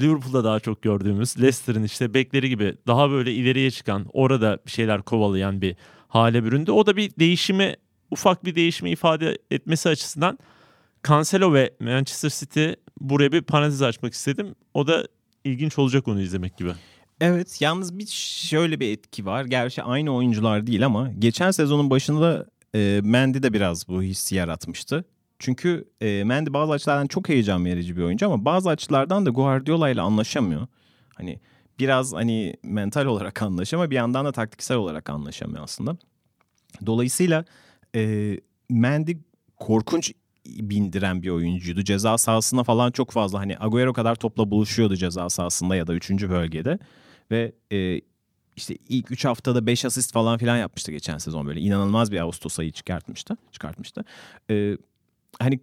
Liverpool'da 0.00 0.44
daha 0.44 0.60
çok 0.60 0.82
gördüğümüz 0.82 1.36
Leicester'ın 1.36 1.82
işte 1.82 2.14
bekleri 2.14 2.48
gibi 2.48 2.76
daha 2.86 3.10
böyle 3.10 3.32
ileriye 3.32 3.70
çıkan 3.70 4.06
orada 4.12 4.58
bir 4.66 4.70
şeyler 4.70 5.02
kovalayan 5.02 5.60
bir 5.60 5.76
hale 6.08 6.44
büründü. 6.44 6.70
O 6.70 6.86
da 6.86 6.96
bir 6.96 7.10
değişimi 7.18 7.76
ufak 8.10 8.44
bir 8.44 8.54
değişimi 8.54 8.90
ifade 8.90 9.38
etmesi 9.50 9.88
açısından 9.88 10.38
Cancelo 11.08 11.52
ve 11.52 11.74
Manchester 11.80 12.30
City 12.30 12.66
buraya 13.00 13.32
bir 13.32 13.42
parantez 13.42 13.82
açmak 13.82 14.14
istedim. 14.14 14.54
O 14.74 14.86
da 14.86 15.06
ilginç 15.44 15.78
olacak 15.78 16.08
onu 16.08 16.20
izlemek 16.20 16.56
gibi. 16.56 16.72
Evet 17.20 17.60
yalnız 17.60 17.98
bir 17.98 18.06
şöyle 18.06 18.80
bir 18.80 18.92
etki 18.92 19.26
var. 19.26 19.44
Gerçi 19.44 19.82
aynı 19.82 20.14
oyuncular 20.14 20.66
değil 20.66 20.86
ama 20.86 21.10
geçen 21.18 21.50
sezonun 21.50 21.90
başında 21.90 22.46
e, 22.74 23.00
Mendy 23.04 23.42
de 23.42 23.52
biraz 23.52 23.88
bu 23.88 24.02
hissi 24.02 24.34
yaratmıştı. 24.34 25.04
Çünkü 25.38 25.88
e, 26.00 26.24
Mendy 26.24 26.52
bazı 26.52 26.72
açılardan 26.72 27.06
çok 27.06 27.28
heyecan 27.28 27.64
verici 27.64 27.96
bir 27.96 28.02
oyuncu 28.02 28.26
ama 28.26 28.44
bazı 28.44 28.70
açılardan 28.70 29.26
da 29.26 29.30
Guardiola 29.30 29.90
ile 29.90 30.00
anlaşamıyor. 30.00 30.66
Hani 31.14 31.40
biraz 31.78 32.12
hani 32.12 32.56
mental 32.62 33.06
olarak 33.06 33.42
anlaşamıyor 33.42 33.90
bir 33.90 33.96
yandan 33.96 34.24
da 34.24 34.32
taktiksel 34.32 34.76
olarak 34.76 35.10
anlaşamıyor 35.10 35.64
aslında. 35.64 35.96
Dolayısıyla 36.86 37.44
e, 37.94 38.34
Mendy 38.70 39.12
korkunç 39.56 40.12
bindiren 40.46 41.22
bir 41.22 41.28
oyuncuydu. 41.28 41.82
Ceza 41.82 42.18
sahasına 42.18 42.64
falan 42.64 42.90
çok 42.90 43.10
fazla 43.10 43.40
hani 43.40 43.56
Agüero 43.60 43.92
kadar 43.92 44.14
topla 44.14 44.50
buluşuyordu 44.50 44.96
ceza 44.96 45.30
sahasında 45.30 45.76
ya 45.76 45.86
da 45.86 45.94
3. 45.94 46.10
bölgede. 46.10 46.78
Ve 47.30 47.52
e, 47.72 48.00
işte 48.56 48.76
ilk 48.88 49.10
3 49.10 49.24
haftada 49.24 49.66
5 49.66 49.84
asist 49.84 50.12
falan 50.12 50.38
filan 50.38 50.56
yapmıştı 50.56 50.92
geçen 50.92 51.18
sezon 51.18 51.46
böyle. 51.46 51.60
inanılmaz 51.60 52.12
bir 52.12 52.20
Ağustos 52.20 52.58
ayı 52.58 52.72
çıkartmıştı. 52.72 53.36
çıkartmıştı. 53.52 54.04
E, 54.50 54.76
hani 55.38 55.60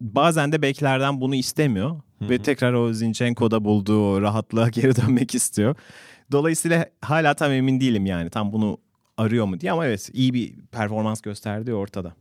bazen 0.00 0.52
de 0.52 0.62
beklerden 0.62 1.20
bunu 1.20 1.34
istemiyor. 1.34 1.90
Hı-hı. 1.90 2.28
Ve 2.28 2.42
tekrar 2.42 2.72
o 2.72 2.92
Zinchenko'da 2.92 3.64
bulduğu 3.64 4.10
o 4.10 4.22
rahatlığa 4.22 4.68
geri 4.70 4.96
dönmek 4.96 5.34
istiyor. 5.34 5.76
Dolayısıyla 6.32 6.86
hala 7.02 7.34
tam 7.34 7.52
emin 7.52 7.80
değilim 7.80 8.06
yani 8.06 8.30
tam 8.30 8.52
bunu 8.52 8.78
arıyor 9.16 9.44
mu 9.44 9.60
diye 9.60 9.72
ama 9.72 9.86
evet 9.86 10.10
iyi 10.12 10.34
bir 10.34 10.54
performans 10.72 11.20
gösterdiği 11.20 11.74
ortada. 11.74 12.14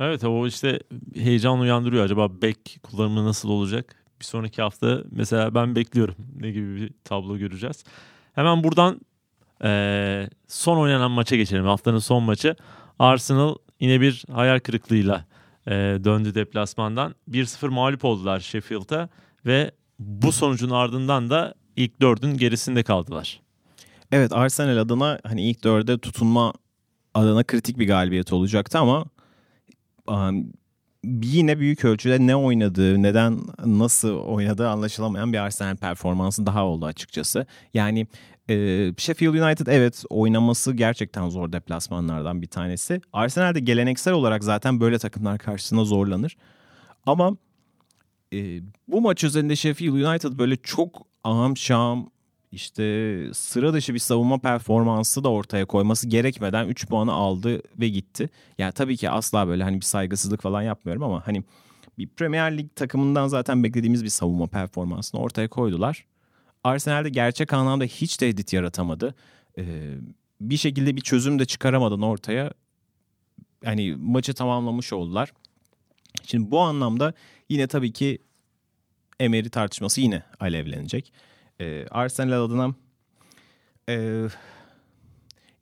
Evet 0.00 0.24
o 0.24 0.46
işte 0.46 0.80
heyecan 1.14 1.60
uyandırıyor. 1.60 2.04
Acaba 2.04 2.42
bek 2.42 2.78
kullanımı 2.82 3.24
nasıl 3.24 3.48
olacak? 3.48 3.96
Bir 4.20 4.24
sonraki 4.24 4.62
hafta 4.62 5.02
mesela 5.10 5.54
ben 5.54 5.76
bekliyorum. 5.76 6.14
Ne 6.40 6.50
gibi 6.50 6.76
bir 6.76 6.92
tablo 7.04 7.38
göreceğiz. 7.38 7.84
Hemen 8.34 8.64
buradan 8.64 9.00
e, 9.64 10.30
son 10.48 10.78
oynanan 10.78 11.10
maça 11.10 11.36
geçelim. 11.36 11.64
Haftanın 11.64 11.98
son 11.98 12.22
maçı. 12.22 12.56
Arsenal 12.98 13.54
yine 13.80 14.00
bir 14.00 14.24
hayal 14.32 14.58
kırıklığıyla 14.58 15.26
e, 15.66 15.72
döndü 16.04 16.34
deplasmandan. 16.34 17.14
1-0 17.30 17.68
mağlup 17.68 18.04
oldular 18.04 18.40
Sheffield'a 18.40 19.08
ve 19.46 19.70
bu 19.98 20.32
sonucun 20.32 20.70
ardından 20.70 21.30
da 21.30 21.54
ilk 21.76 22.00
dördün 22.00 22.36
gerisinde 22.36 22.82
kaldılar. 22.82 23.40
Evet 24.12 24.32
Arsenal 24.32 24.76
adına 24.76 25.18
hani 25.24 25.50
ilk 25.50 25.64
dörde 25.64 25.98
tutunma 25.98 26.52
adına 27.14 27.44
kritik 27.44 27.78
bir 27.78 27.86
galibiyet 27.86 28.32
olacaktı 28.32 28.78
ama 28.78 29.04
um, 30.08 30.52
yine 31.04 31.58
büyük 31.58 31.84
ölçüde 31.84 32.26
ne 32.26 32.36
oynadığı, 32.36 33.02
neden 33.02 33.40
nasıl 33.64 34.16
oynadığı 34.16 34.68
anlaşılamayan 34.68 35.32
bir 35.32 35.38
Arsenal 35.38 35.76
performansı 35.76 36.46
daha 36.46 36.64
oldu 36.64 36.86
açıkçası. 36.86 37.46
Yani 37.74 38.06
e, 38.48 38.54
Sheffield 38.98 39.34
United 39.34 39.66
evet 39.66 40.04
oynaması 40.10 40.72
gerçekten 40.72 41.28
zor 41.28 41.52
deplasmanlardan 41.52 42.42
bir 42.42 42.46
tanesi. 42.46 43.00
Arsenal 43.12 43.54
de 43.54 43.60
geleneksel 43.60 44.14
olarak 44.14 44.44
zaten 44.44 44.80
böyle 44.80 44.98
takımlar 44.98 45.38
karşısında 45.38 45.84
zorlanır. 45.84 46.36
Ama 47.06 47.36
e, 48.32 48.60
bu 48.88 49.00
maç 49.00 49.24
üzerinde 49.24 49.56
Sheffield 49.56 49.92
United 49.92 50.38
böyle 50.38 50.56
çok 50.56 51.06
aham 51.24 51.56
şam 51.56 52.10
işte 52.56 53.20
sıra 53.32 53.72
dışı 53.72 53.94
bir 53.94 53.98
savunma 53.98 54.38
performansı 54.38 55.24
da 55.24 55.28
ortaya 55.28 55.64
koyması 55.64 56.08
gerekmeden 56.08 56.68
3 56.68 56.86
puanı 56.86 57.12
aldı 57.12 57.62
ve 57.80 57.88
gitti. 57.88 58.28
Yani 58.58 58.72
tabii 58.72 58.96
ki 58.96 59.10
asla 59.10 59.48
böyle 59.48 59.62
hani 59.62 59.76
bir 59.76 59.84
saygısızlık 59.84 60.42
falan 60.42 60.62
yapmıyorum 60.62 61.02
ama 61.02 61.26
hani 61.26 61.44
bir 61.98 62.08
Premier 62.08 62.58
Lig 62.58 62.76
takımından 62.76 63.28
zaten 63.28 63.64
beklediğimiz 63.64 64.04
bir 64.04 64.08
savunma 64.08 64.46
performansını 64.46 65.20
ortaya 65.20 65.48
koydular. 65.48 66.06
Arsenal'de 66.64 67.08
gerçek 67.08 67.52
anlamda 67.52 67.84
hiç 67.84 68.16
tehdit 68.16 68.52
yaratamadı. 68.52 69.14
Ee, 69.58 69.94
bir 70.40 70.56
şekilde 70.56 70.96
bir 70.96 71.00
çözüm 71.00 71.38
de 71.38 71.44
çıkaramadan 71.44 72.02
ortaya 72.02 72.52
hani 73.64 73.96
maçı 73.98 74.34
tamamlamış 74.34 74.92
oldular. 74.92 75.32
Şimdi 76.26 76.50
bu 76.50 76.60
anlamda 76.60 77.12
yine 77.48 77.66
tabii 77.66 77.92
ki 77.92 78.18
Emery 79.20 79.48
tartışması 79.48 80.00
yine 80.00 80.22
alevlenecek 80.40 81.12
e, 81.60 81.86
Arsenal 81.90 82.44
adına 82.44 82.74
e, 83.88 84.26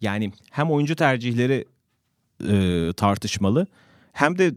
yani 0.01 0.33
hem 0.51 0.71
oyuncu 0.71 0.97
tercihleri 0.97 1.65
e, 2.49 2.93
tartışmalı 2.93 3.67
hem 4.13 4.39
de 4.39 4.55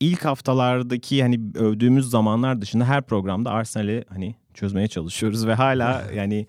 ilk 0.00 0.24
haftalardaki 0.24 1.22
hani 1.22 1.40
övdüğümüz 1.54 2.10
zamanlar 2.10 2.60
dışında 2.60 2.84
her 2.84 3.02
programda 3.02 3.50
Arsenal'i 3.50 4.04
hani 4.08 4.34
çözmeye 4.54 4.88
çalışıyoruz 4.88 5.46
ve 5.46 5.54
hala 5.54 6.04
yani 6.14 6.46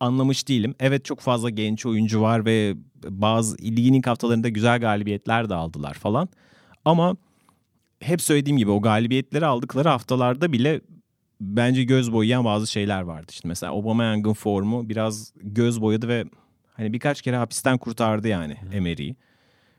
anlamış 0.00 0.48
değilim. 0.48 0.74
Evet 0.80 1.04
çok 1.04 1.20
fazla 1.20 1.50
genç 1.50 1.86
oyuncu 1.86 2.20
var 2.20 2.44
ve 2.44 2.74
bazı 3.04 3.58
ligin 3.58 3.94
ilk 3.94 4.06
haftalarında 4.06 4.48
güzel 4.48 4.80
galibiyetler 4.80 5.50
de 5.50 5.54
aldılar 5.54 5.94
falan. 5.94 6.28
Ama 6.84 7.16
hep 8.00 8.22
söylediğim 8.22 8.58
gibi 8.58 8.70
o 8.70 8.80
galibiyetleri 8.80 9.46
aldıkları 9.46 9.88
haftalarda 9.88 10.52
bile 10.52 10.80
bence 11.40 11.84
göz 11.84 12.12
boyayan 12.12 12.44
bazı 12.44 12.66
şeyler 12.66 13.02
vardı. 13.02 13.26
İşte 13.30 13.48
mesela 13.48 13.72
Aubameyang'ın 13.72 14.32
formu 14.32 14.88
biraz 14.88 15.32
göz 15.36 15.80
boyadı 15.80 16.08
ve 16.08 16.24
hani 16.72 16.92
birkaç 16.92 17.22
kere 17.22 17.36
hapisten 17.36 17.78
kurtardı 17.78 18.28
yani 18.28 18.56
Emery'i. 18.72 19.16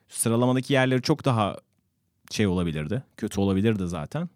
Sıralamadaki 0.07 0.73
yerleri 0.73 1.01
çok 1.01 1.25
daha 1.25 1.57
şey 2.31 2.47
olabilirdi. 2.47 3.03
Kötü 3.17 3.41
olabilirdi 3.41 3.87
zaten. 3.87 4.29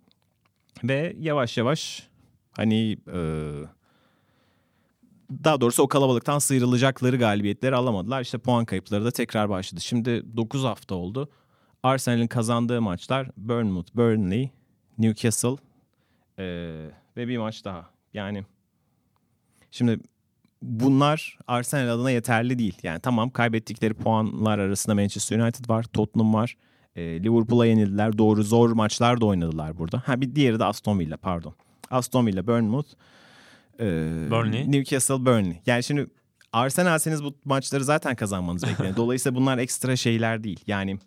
Ve 0.83 1.15
yavaş 1.19 1.57
yavaş 1.57 2.07
hani 2.51 2.97
e, 3.13 3.19
daha 5.43 5.61
doğrusu 5.61 5.83
o 5.83 5.87
kalabalıktan 5.87 6.39
sıyrılacakları 6.39 7.17
galibiyetleri 7.17 7.75
alamadılar. 7.75 8.21
İşte 8.21 8.37
puan 8.37 8.65
kayıpları 8.65 9.05
da 9.05 9.11
tekrar 9.11 9.49
başladı. 9.49 9.81
Şimdi 9.81 10.37
9 10.37 10.63
hafta 10.63 10.95
oldu. 10.95 11.29
Arsenal'in 11.83 12.27
kazandığı 12.27 12.81
maçlar 12.81 13.29
Bournemouth, 13.37 13.95
Burnley, 13.95 14.51
Newcastle, 14.97 15.55
ee, 16.39 16.89
ve 17.17 17.27
bir 17.27 17.37
maç 17.37 17.65
daha. 17.65 17.89
Yani 18.13 18.43
şimdi 19.71 19.99
bunlar 20.61 21.37
Arsenal 21.47 21.89
adına 21.89 22.11
yeterli 22.11 22.59
değil. 22.59 22.77
Yani 22.83 22.99
tamam 22.99 23.29
kaybettikleri 23.29 23.93
puanlar 23.93 24.59
arasında 24.59 24.95
Manchester 24.95 25.39
United 25.39 25.69
var, 25.69 25.83
Tottenham 25.83 26.33
var. 26.33 26.57
E, 26.95 27.23
Liverpool'a 27.23 27.65
yenildiler. 27.65 28.17
Doğru 28.17 28.43
zor 28.43 28.71
maçlar 28.71 29.21
da 29.21 29.25
oynadılar 29.25 29.77
burada. 29.77 30.03
Ha 30.05 30.21
bir 30.21 30.35
diğeri 30.35 30.59
de 30.59 30.65
Aston 30.65 30.99
Villa 30.99 31.17
pardon. 31.17 31.53
Aston 31.91 32.27
Villa, 32.27 32.47
Bournemouth, 32.47 32.87
e, 33.79 33.85
Burnley. 34.31 34.71
Newcastle, 34.71 35.25
Burnley. 35.25 35.61
Yani 35.65 35.83
şimdi 35.83 36.07
Arsenal'seniz 36.53 37.23
bu 37.23 37.35
maçları 37.45 37.83
zaten 37.83 38.15
kazanmanız 38.15 38.63
bekleniyor. 38.63 38.95
Dolayısıyla 38.97 39.39
bunlar 39.39 39.57
ekstra 39.57 39.95
şeyler 39.95 40.43
değil. 40.43 40.59
Yani 40.67 40.99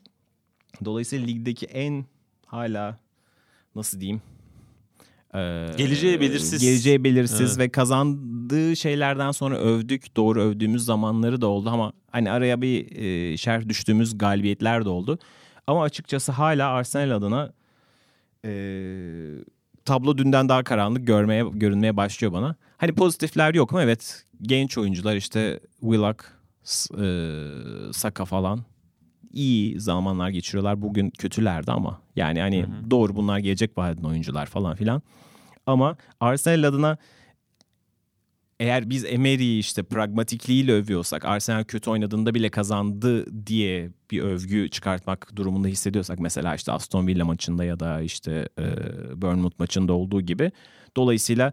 dolayısıyla 0.84 1.26
ligdeki 1.26 1.66
en 1.66 2.04
hala 2.46 2.98
nasıl 3.74 4.00
diyeyim 4.00 4.22
e, 5.36 5.66
Geleceği 5.76 6.20
belirsiz. 6.20 6.60
Geleceği 6.62 7.04
belirsiz 7.04 7.40
Evet. 7.40 7.58
ve 7.58 7.68
kazandığı 7.68 8.76
şeylerden 8.76 9.30
sonra 9.30 9.56
övdük. 9.56 10.16
Doğru 10.16 10.40
övdüğümüz 10.42 10.84
zamanları 10.84 11.40
da 11.40 11.46
oldu 11.46 11.70
ama 11.70 11.92
hani 12.10 12.30
araya 12.30 12.62
bir 12.62 12.96
e, 12.96 13.36
şerh 13.36 13.68
düştüğümüz 13.68 14.18
galibiyetler 14.18 14.84
de 14.84 14.88
oldu. 14.88 15.18
Ama 15.66 15.82
açıkçası 15.82 16.32
hala 16.32 16.68
Arsenal 16.68 17.10
adına 17.10 17.52
e, 18.44 18.50
tablo 19.84 20.18
dünden 20.18 20.48
daha 20.48 20.64
karanlık 20.64 21.06
görmeye 21.06 21.44
görünmeye 21.52 21.96
başlıyor 21.96 22.32
bana. 22.32 22.56
Hani 22.76 22.92
pozitifler 22.92 23.54
yok 23.54 23.72
mu? 23.72 23.80
Evet. 23.80 24.24
Genç 24.42 24.78
oyuncular 24.78 25.16
işte 25.16 25.60
Willock, 25.80 26.24
e, 27.00 27.06
Saka 27.92 28.24
falan 28.24 28.64
iyi 29.32 29.80
zamanlar 29.80 30.28
geçiriyorlar. 30.28 30.82
Bugün 30.82 31.10
kötülerdi 31.10 31.72
ama 31.72 32.00
yani 32.16 32.40
hani 32.40 32.66
doğru 32.90 33.16
bunlar 33.16 33.38
gelecek 33.38 33.78
vadeden 33.78 34.02
oyuncular 34.04 34.46
falan 34.46 34.76
filan. 34.76 35.02
Ama 35.66 35.96
Arsenal 36.20 36.62
adına 36.62 36.98
eğer 38.60 38.90
biz 38.90 39.04
Emery'i 39.04 39.58
işte 39.58 39.82
pragmatikliğiyle 39.82 40.72
övüyorsak, 40.72 41.24
Arsenal 41.24 41.64
kötü 41.64 41.90
oynadığında 41.90 42.34
bile 42.34 42.50
kazandı 42.50 43.46
diye 43.46 43.90
bir 44.10 44.22
övgü 44.22 44.68
çıkartmak 44.70 45.36
durumunda 45.36 45.68
hissediyorsak 45.68 46.18
mesela 46.18 46.54
işte 46.54 46.72
Aston 46.72 47.06
Villa 47.06 47.24
maçında 47.24 47.64
ya 47.64 47.80
da 47.80 48.00
işte 48.00 48.48
e, 48.58 48.64
Bournemouth 49.22 49.58
maçında 49.58 49.92
olduğu 49.92 50.20
gibi. 50.20 50.52
Dolayısıyla 50.96 51.52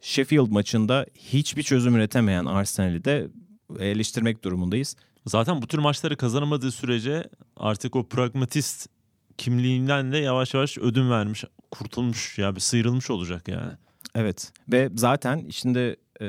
Sheffield 0.00 0.50
maçında 0.50 1.06
hiçbir 1.14 1.62
çözüm 1.62 1.96
üretemeyen 1.96 2.44
Arsenal'i 2.44 3.04
de 3.04 3.28
eleştirmek 3.78 4.44
durumundayız. 4.44 4.96
Zaten 5.26 5.62
bu 5.62 5.66
tür 5.66 5.78
maçları 5.78 6.16
kazanamadığı 6.16 6.72
sürece 6.72 7.28
artık 7.56 7.96
o 7.96 8.08
pragmatist 8.08 8.88
kimliğinden 9.38 10.12
de 10.12 10.18
yavaş 10.18 10.54
yavaş 10.54 10.78
ödün 10.78 11.10
vermiş, 11.10 11.44
kurtulmuş 11.70 12.38
ya 12.38 12.56
bir 12.56 12.60
sıyrılmış 12.60 13.10
olacak 13.10 13.48
yani. 13.48 13.72
Evet 14.14 14.52
ve 14.72 14.90
zaten 14.94 15.48
şimdi 15.50 15.96
e, 16.20 16.26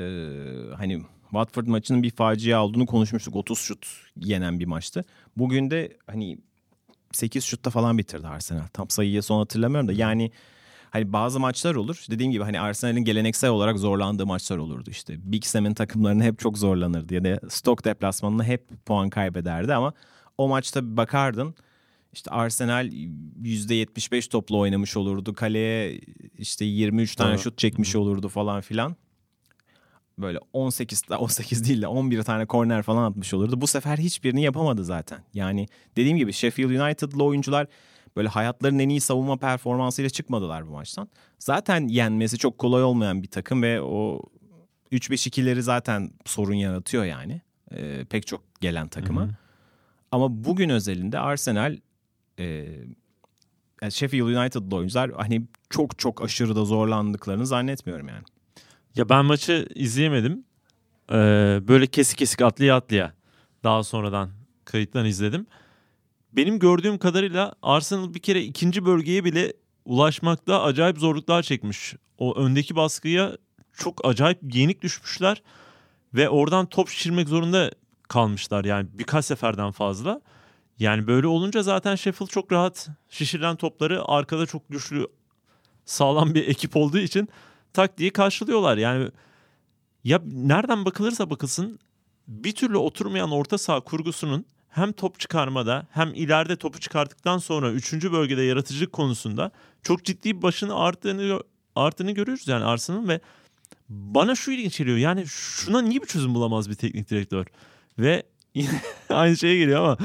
hani 0.77 1.01
Watford 1.23 1.67
maçının 1.67 2.03
bir 2.03 2.11
facia 2.11 2.63
olduğunu 2.63 2.85
konuşmuştuk. 2.85 3.35
30 3.35 3.59
şut 3.59 3.87
yenen 4.15 4.59
bir 4.59 4.65
maçtı. 4.65 5.05
Bugün 5.37 5.71
de 5.71 5.97
hani 6.07 6.37
8 7.11 7.43
şutta 7.43 7.69
falan 7.69 7.97
bitirdi 7.97 8.27
Arsenal. 8.27 8.67
Tam 8.73 8.89
sayıyı 8.89 9.23
son 9.23 9.39
hatırlamıyorum 9.39 9.87
da 9.87 9.93
yani 9.93 10.31
hani 10.89 11.13
bazı 11.13 11.39
maçlar 11.39 11.75
olur. 11.75 12.05
Dediğim 12.09 12.31
gibi 12.31 12.43
hani 12.43 12.59
Arsenal'in 12.59 13.03
geleneksel 13.03 13.49
olarak 13.49 13.77
zorlandığı 13.77 14.25
maçlar 14.25 14.57
olurdu 14.57 14.89
işte. 14.89 15.31
Big 15.31 15.43
Sam'in 15.43 15.73
takımlarını 15.73 16.23
hep 16.23 16.39
çok 16.39 16.57
zorlanırdı 16.57 17.13
ya 17.13 17.23
da 17.23 17.49
Stoke 17.49 17.83
deplasmanında 17.83 18.43
hep 18.43 18.85
puan 18.85 19.09
kaybederdi 19.09 19.73
ama 19.73 19.93
o 20.37 20.47
maçta 20.47 20.97
bakardın 20.97 21.55
işte 22.13 22.31
Arsenal 22.31 22.87
%75 22.87 24.29
topla 24.29 24.57
oynamış 24.57 24.97
olurdu. 24.97 25.33
Kaleye 25.33 26.01
işte 26.37 26.65
23 26.65 27.15
tane 27.15 27.37
şut 27.37 27.57
çekmiş 27.57 27.95
olurdu 27.95 28.29
falan 28.29 28.61
filan. 28.61 28.95
Böyle 30.17 30.39
18 30.53 31.03
18 31.19 31.67
değil 31.67 31.81
de 31.81 31.87
11 31.87 32.23
tane 32.23 32.45
korner 32.45 32.81
falan 32.81 33.11
atmış 33.11 33.33
olurdu. 33.33 33.61
Bu 33.61 33.67
sefer 33.67 33.97
hiçbirini 33.97 34.43
yapamadı 34.43 34.85
zaten. 34.85 35.23
Yani 35.33 35.67
dediğim 35.95 36.17
gibi 36.17 36.33
Sheffield 36.33 36.69
United'lı 36.69 37.23
oyuncular 37.23 37.67
böyle 38.15 38.27
hayatlarının 38.27 38.79
en 38.79 38.89
iyi 38.89 39.01
savunma 39.01 39.37
performansıyla 39.37 40.09
çıkmadılar 40.09 40.67
bu 40.67 40.71
maçtan. 40.71 41.09
Zaten 41.39 41.87
yenmesi 41.87 42.37
çok 42.37 42.57
kolay 42.57 42.83
olmayan 42.83 43.23
bir 43.23 43.27
takım 43.27 43.63
ve 43.63 43.81
o 43.81 44.21
3-5-2'leri 44.91 45.61
zaten 45.61 46.11
sorun 46.25 46.53
yaratıyor 46.53 47.05
yani. 47.05 47.41
Ee, 47.71 48.05
pek 48.09 48.27
çok 48.27 48.61
gelen 48.61 48.87
takıma. 48.87 49.21
Hı 49.21 49.25
hı. 49.25 49.35
Ama 50.11 50.43
bugün 50.43 50.69
özelinde 50.69 51.19
Arsenal 51.19 51.77
e, 52.39 52.45
yani 53.81 53.91
Sheffield 53.91 54.23
United'lı 54.23 54.75
oyuncular 54.75 55.11
hani 55.11 55.41
çok 55.69 55.99
çok 55.99 56.21
aşırı 56.21 56.55
da 56.55 56.65
zorlandıklarını 56.65 57.47
zannetmiyorum 57.47 58.07
yani. 58.07 58.23
Ya 58.95 59.09
ben 59.09 59.25
maçı 59.25 59.67
izleyemedim. 59.75 60.43
Ee, 61.11 61.59
böyle 61.67 61.87
kesik 61.87 62.17
kesik 62.17 62.41
atlaya 62.41 62.75
atlaya 62.75 63.13
daha 63.63 63.83
sonradan 63.83 64.29
kayıttan 64.65 65.05
izledim. 65.05 65.47
Benim 66.33 66.59
gördüğüm 66.59 66.97
kadarıyla 66.97 67.53
Arsenal 67.61 68.13
bir 68.13 68.19
kere 68.19 68.41
ikinci 68.41 68.85
bölgeye 68.85 69.23
bile 69.23 69.53
ulaşmakta 69.85 70.63
acayip 70.63 70.97
zorluklar 70.97 71.43
çekmiş. 71.43 71.95
O 72.17 72.37
öndeki 72.37 72.75
baskıya 72.75 73.37
çok 73.73 74.07
acayip 74.07 74.55
yenik 74.55 74.81
düşmüşler 74.81 75.41
ve 76.13 76.29
oradan 76.29 76.65
top 76.65 76.89
şişirmek 76.89 77.29
zorunda 77.29 77.71
kalmışlar 78.07 78.65
yani 78.65 78.87
birkaç 78.93 79.25
seferden 79.25 79.71
fazla. 79.71 80.21
Yani 80.79 81.07
böyle 81.07 81.27
olunca 81.27 81.63
zaten 81.63 81.95
Sheffield 81.95 82.29
çok 82.29 82.51
rahat 82.51 82.89
şişirilen 83.09 83.55
topları 83.55 84.03
arkada 84.05 84.45
çok 84.45 84.69
güçlü 84.69 85.07
sağlam 85.85 86.33
bir 86.33 86.47
ekip 86.47 86.75
olduğu 86.75 86.99
için 86.99 87.29
tak 87.73 87.97
diye 87.97 88.09
karşılıyorlar. 88.09 88.77
Yani 88.77 89.09
ya 90.03 90.21
nereden 90.25 90.85
bakılırsa 90.85 91.29
bakılsın 91.29 91.79
bir 92.27 92.55
türlü 92.55 92.77
oturmayan 92.77 93.31
orta 93.31 93.57
saha 93.57 93.79
kurgusunun 93.79 94.45
hem 94.69 94.91
top 94.91 95.19
çıkarmada 95.19 95.87
hem 95.91 96.13
ileride 96.13 96.55
topu 96.55 96.79
çıkarttıktan 96.79 97.37
sonra 97.37 97.71
3. 97.71 97.93
bölgede 97.93 98.41
yaratıcılık 98.41 98.93
konusunda 98.93 99.51
çok 99.83 100.05
ciddi 100.05 100.37
bir 100.37 100.41
başını 100.41 100.75
arttığını 100.75 101.43
arttığını 101.75 102.11
görüyoruz 102.11 102.47
yani 102.47 102.63
Arsenal'ın 102.63 103.07
ve 103.07 103.19
bana 103.89 104.35
şu 104.35 104.51
ilginç 104.51 104.77
geliyor. 104.77 104.97
Yani 104.97 105.23
şuna 105.27 105.81
niye 105.81 106.01
bir 106.01 106.07
çözüm 106.07 106.35
bulamaz 106.35 106.69
bir 106.69 106.75
teknik 106.75 107.09
direktör? 107.09 107.45
Ve 107.99 108.23
yine 108.55 108.81
aynı 109.09 109.37
şeye 109.37 109.57
geliyor 109.57 109.79
ama 109.79 109.97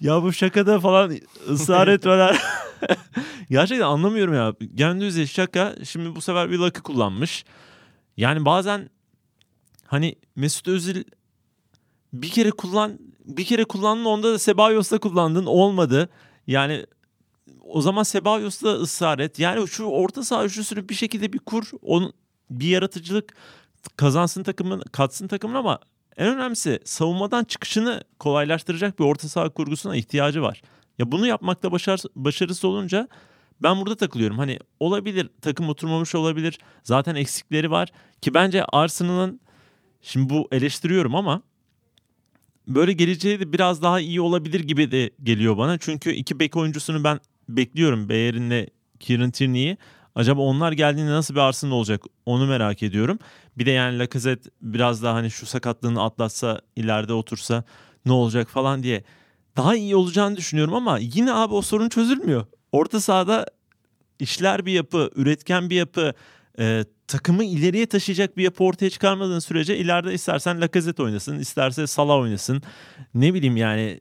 ya 0.00 0.22
bu 0.22 0.32
şakada 0.32 0.80
falan 0.80 1.18
ısrar 1.48 1.88
etmeler 1.88 2.42
Gerçekten 3.50 3.86
anlamıyorum 3.86 4.34
ya. 4.34 4.54
Gendüz'e 4.74 5.26
şaka 5.26 5.74
şimdi 5.84 6.16
bu 6.16 6.20
sefer 6.20 6.50
bir 6.50 6.58
lakı 6.58 6.82
kullanmış. 6.82 7.44
Yani 8.16 8.44
bazen 8.44 8.90
hani 9.86 10.16
Mesut 10.36 10.68
Özil 10.68 11.04
bir 12.12 12.30
kere 12.30 12.50
kullan 12.50 12.98
bir 13.24 13.44
kere 13.44 13.64
kullandın 13.64 14.04
onda 14.04 14.32
da 14.32 14.38
Sebayos'ta 14.38 14.98
kullandın 14.98 15.46
olmadı. 15.46 16.08
Yani 16.46 16.86
o 17.62 17.80
zaman 17.80 18.02
Sebayos'ta 18.02 18.68
ısrar 18.68 19.18
et. 19.18 19.38
Yani 19.38 19.68
şu 19.68 19.84
orta 19.84 20.24
saha 20.24 20.44
üçlüsünü 20.44 20.88
bir 20.88 20.94
şekilde 20.94 21.32
bir 21.32 21.38
kur. 21.38 21.70
Onun 21.82 22.12
bir 22.50 22.68
yaratıcılık 22.68 23.34
kazansın 23.96 24.42
takımın, 24.42 24.80
katsın 24.80 25.28
takımın 25.28 25.54
ama 25.54 25.78
en 26.18 26.36
önemlisi 26.36 26.80
savunmadan 26.84 27.44
çıkışını 27.44 28.02
kolaylaştıracak 28.18 28.98
bir 28.98 29.04
orta 29.04 29.28
saha 29.28 29.48
kurgusuna 29.48 29.96
ihtiyacı 29.96 30.42
var. 30.42 30.62
Ya 30.98 31.12
bunu 31.12 31.26
yapmakta 31.26 31.72
başar, 31.72 32.00
başarısız 32.16 32.64
olunca 32.64 33.08
ben 33.62 33.80
burada 33.80 33.96
takılıyorum. 33.96 34.38
Hani 34.38 34.58
olabilir 34.80 35.30
takım 35.42 35.68
oturmamış 35.68 36.14
olabilir. 36.14 36.58
Zaten 36.84 37.14
eksikleri 37.14 37.70
var 37.70 37.88
ki 38.22 38.34
bence 38.34 38.64
Arsenal'ın 38.64 39.40
şimdi 40.02 40.30
bu 40.30 40.48
eleştiriyorum 40.52 41.14
ama 41.14 41.42
böyle 42.68 42.92
geleceği 42.92 43.40
de 43.40 43.52
biraz 43.52 43.82
daha 43.82 44.00
iyi 44.00 44.20
olabilir 44.20 44.60
gibi 44.60 44.90
de 44.90 45.10
geliyor 45.22 45.56
bana. 45.56 45.78
Çünkü 45.78 46.10
iki 46.10 46.40
bek 46.40 46.56
oyuncusunu 46.56 47.04
ben 47.04 47.20
bekliyorum. 47.48 48.08
Bayern'le 48.08 48.66
Kieran 49.00 49.30
Tierney'i. 49.30 49.76
Acaba 50.18 50.40
onlar 50.40 50.72
geldiğinde 50.72 51.10
nasıl 51.10 51.34
bir 51.34 51.40
Arsenal 51.40 51.72
olacak 51.72 52.02
onu 52.26 52.46
merak 52.46 52.82
ediyorum. 52.82 53.18
Bir 53.58 53.66
de 53.66 53.70
yani 53.70 53.98
Lacazette 53.98 54.50
biraz 54.62 55.02
daha 55.02 55.14
hani 55.14 55.30
şu 55.30 55.46
sakatlığını 55.46 56.02
atlatsa 56.02 56.60
ileride 56.76 57.12
otursa 57.12 57.64
ne 58.06 58.12
olacak 58.12 58.48
falan 58.48 58.82
diye 58.82 59.04
daha 59.56 59.76
iyi 59.76 59.96
olacağını 59.96 60.36
düşünüyorum 60.36 60.74
ama 60.74 60.98
yine 60.98 61.32
abi 61.32 61.54
o 61.54 61.62
sorun 61.62 61.88
çözülmüyor. 61.88 62.46
Orta 62.72 63.00
sahada 63.00 63.46
işler 64.18 64.66
bir 64.66 64.72
yapı, 64.72 65.10
üretken 65.14 65.70
bir 65.70 65.76
yapı, 65.76 66.12
e, 66.58 66.84
takımı 67.06 67.44
ileriye 67.44 67.86
taşıyacak 67.86 68.36
bir 68.36 68.42
yapı 68.42 68.64
ortaya 68.64 68.90
çıkarmadığın 68.90 69.38
sürece 69.38 69.76
ileride 69.76 70.14
istersen 70.14 70.60
Lacazette 70.60 71.02
oynasın, 71.02 71.38
isterse 71.38 71.86
Salah 71.86 72.16
oynasın. 72.16 72.62
Ne 73.14 73.34
bileyim 73.34 73.56
yani 73.56 74.00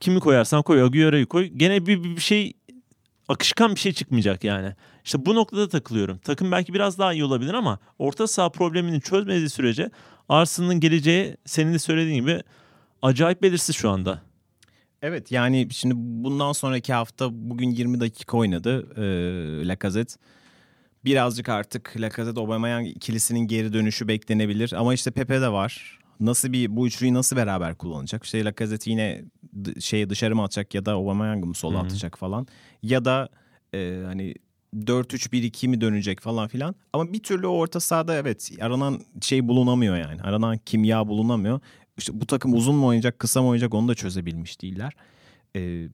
kimi 0.00 0.20
koyarsan 0.20 0.62
koy, 0.62 0.82
Agüero'yu 0.82 1.28
koy. 1.28 1.46
Gene 1.46 1.86
bir, 1.86 2.04
bir 2.04 2.20
şey 2.20 2.52
akışkan 3.28 3.74
bir 3.74 3.80
şey 3.80 3.92
çıkmayacak 3.92 4.44
yani. 4.44 4.74
İşte 5.08 5.26
bu 5.26 5.34
noktada 5.34 5.68
takılıyorum. 5.68 6.18
Takım 6.18 6.52
belki 6.52 6.74
biraz 6.74 6.98
daha 6.98 7.12
iyi 7.12 7.24
olabilir 7.24 7.54
ama 7.54 7.78
orta 7.98 8.26
saha 8.26 8.48
problemini 8.48 9.00
çözmediği 9.00 9.50
sürece 9.50 9.90
Arsenal'ın 10.28 10.80
geleceği 10.80 11.36
senin 11.44 11.74
de 11.74 11.78
söylediğin 11.78 12.20
gibi 12.20 12.42
acayip 13.02 13.42
belirsiz 13.42 13.76
şu 13.76 13.90
anda. 13.90 14.22
Evet 15.02 15.32
yani 15.32 15.68
şimdi 15.70 15.94
bundan 15.96 16.52
sonraki 16.52 16.92
hafta 16.92 17.28
bugün 17.32 17.70
20 17.70 18.00
dakika 18.00 18.36
oynadı 18.36 18.86
e, 18.96 19.68
Lacazette. 19.68 20.14
Birazcık 21.04 21.48
artık 21.48 21.94
Lacazette 21.96 22.40
Aubameyang 22.40 22.88
ikilisinin 22.88 23.40
geri 23.40 23.72
dönüşü 23.72 24.08
beklenebilir 24.08 24.72
ama 24.72 24.94
işte 24.94 25.10
Pepe 25.10 25.40
de 25.40 25.52
var. 25.52 25.98
Nasıl 26.20 26.52
bir 26.52 26.76
bu 26.76 26.86
üçlüyü 26.86 27.14
nasıl 27.14 27.36
beraber 27.36 27.74
kullanacak? 27.74 28.24
İşte 28.24 28.44
Lacazette 28.44 28.90
yine 28.90 29.24
şeye 29.80 30.10
dışarı 30.10 30.36
mı 30.36 30.42
atacak 30.42 30.74
ya 30.74 30.86
da 30.86 30.92
Aubameyang'ı 30.92 31.46
mı 31.46 31.54
sola 31.54 31.78
atacak 31.78 32.18
falan. 32.18 32.46
Ya 32.82 33.04
da 33.04 33.28
e, 33.74 34.02
hani 34.06 34.34
4-3-1-2 34.76 35.68
mi 35.68 35.80
dönecek 35.80 36.20
falan 36.20 36.48
filan. 36.48 36.74
Ama 36.92 37.12
bir 37.12 37.22
türlü 37.22 37.46
orta 37.46 37.80
sahada 37.80 38.14
evet 38.14 38.50
aranan 38.60 39.00
şey 39.20 39.48
bulunamıyor 39.48 39.96
yani. 39.96 40.22
Aranan 40.22 40.58
kimya 40.58 41.08
bulunamıyor. 41.08 41.60
İşte 41.98 42.20
bu 42.20 42.26
takım 42.26 42.54
uzun 42.54 42.74
mu 42.74 42.86
oynayacak, 42.86 43.18
kısa 43.18 43.42
mı 43.42 43.48
oynayacak 43.48 43.74
onu 43.74 43.88
da 43.88 43.94
çözebilmiş 43.94 44.62
değiller. 44.62 44.92
Ee, 45.56 45.88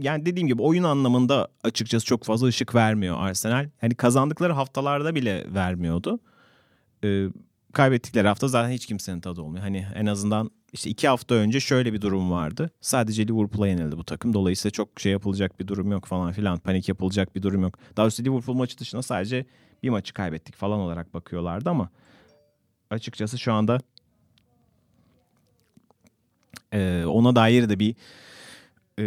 yani 0.00 0.26
dediğim 0.26 0.48
gibi 0.48 0.62
oyun 0.62 0.84
anlamında 0.84 1.48
açıkçası 1.64 2.06
çok 2.06 2.24
fazla 2.24 2.46
ışık 2.46 2.74
vermiyor 2.74 3.16
Arsenal. 3.18 3.68
Hani 3.80 3.94
kazandıkları 3.94 4.52
haftalarda 4.52 5.14
bile 5.14 5.54
vermiyordu. 5.54 6.20
Ee, 7.04 7.26
kaybettikleri 7.74 8.28
hafta 8.28 8.48
zaten 8.48 8.70
hiç 8.70 8.86
kimsenin 8.86 9.20
tadı 9.20 9.40
olmuyor. 9.42 9.64
Hani 9.64 9.86
en 9.94 10.06
azından 10.06 10.50
işte 10.72 10.90
iki 10.90 11.08
hafta 11.08 11.34
önce 11.34 11.60
şöyle 11.60 11.92
bir 11.92 12.00
durum 12.00 12.30
vardı. 12.30 12.70
Sadece 12.80 13.28
Liverpool'a 13.28 13.68
yenildi 13.68 13.96
bu 13.96 14.04
takım. 14.04 14.34
Dolayısıyla 14.34 14.70
çok 14.70 15.00
şey 15.00 15.12
yapılacak 15.12 15.60
bir 15.60 15.66
durum 15.66 15.92
yok 15.92 16.06
falan 16.06 16.32
filan. 16.32 16.58
Panik 16.58 16.88
yapılacak 16.88 17.36
bir 17.36 17.42
durum 17.42 17.62
yok. 17.62 17.78
Daha 17.96 18.04
doğrusu 18.04 18.24
Liverpool 18.24 18.56
maçı 18.56 18.78
dışında 18.78 19.02
sadece 19.02 19.46
bir 19.82 19.90
maçı 19.90 20.14
kaybettik 20.14 20.56
falan 20.56 20.80
olarak 20.80 21.14
bakıyorlardı 21.14 21.70
ama 21.70 21.90
açıkçası 22.90 23.38
şu 23.38 23.52
anda 23.52 23.78
e, 26.72 27.04
ona 27.06 27.36
dair 27.36 27.68
de 27.68 27.78
bir 27.78 27.94
e, 28.98 29.04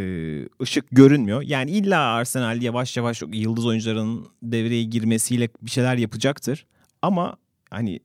ışık 0.62 0.86
görünmüyor. 0.92 1.42
Yani 1.42 1.72
illa 1.72 2.00
Arsenal 2.00 2.62
yavaş 2.62 2.98
yavaş 2.98 3.22
yıldız 3.22 3.66
oyuncuların 3.66 4.28
devreye 4.44 4.84
girmesiyle 4.84 5.50
bir 5.62 5.72
şeyler 5.72 5.98
yapacaktır. 5.98 6.66
Ama 7.02 7.38
hani 7.70 8.00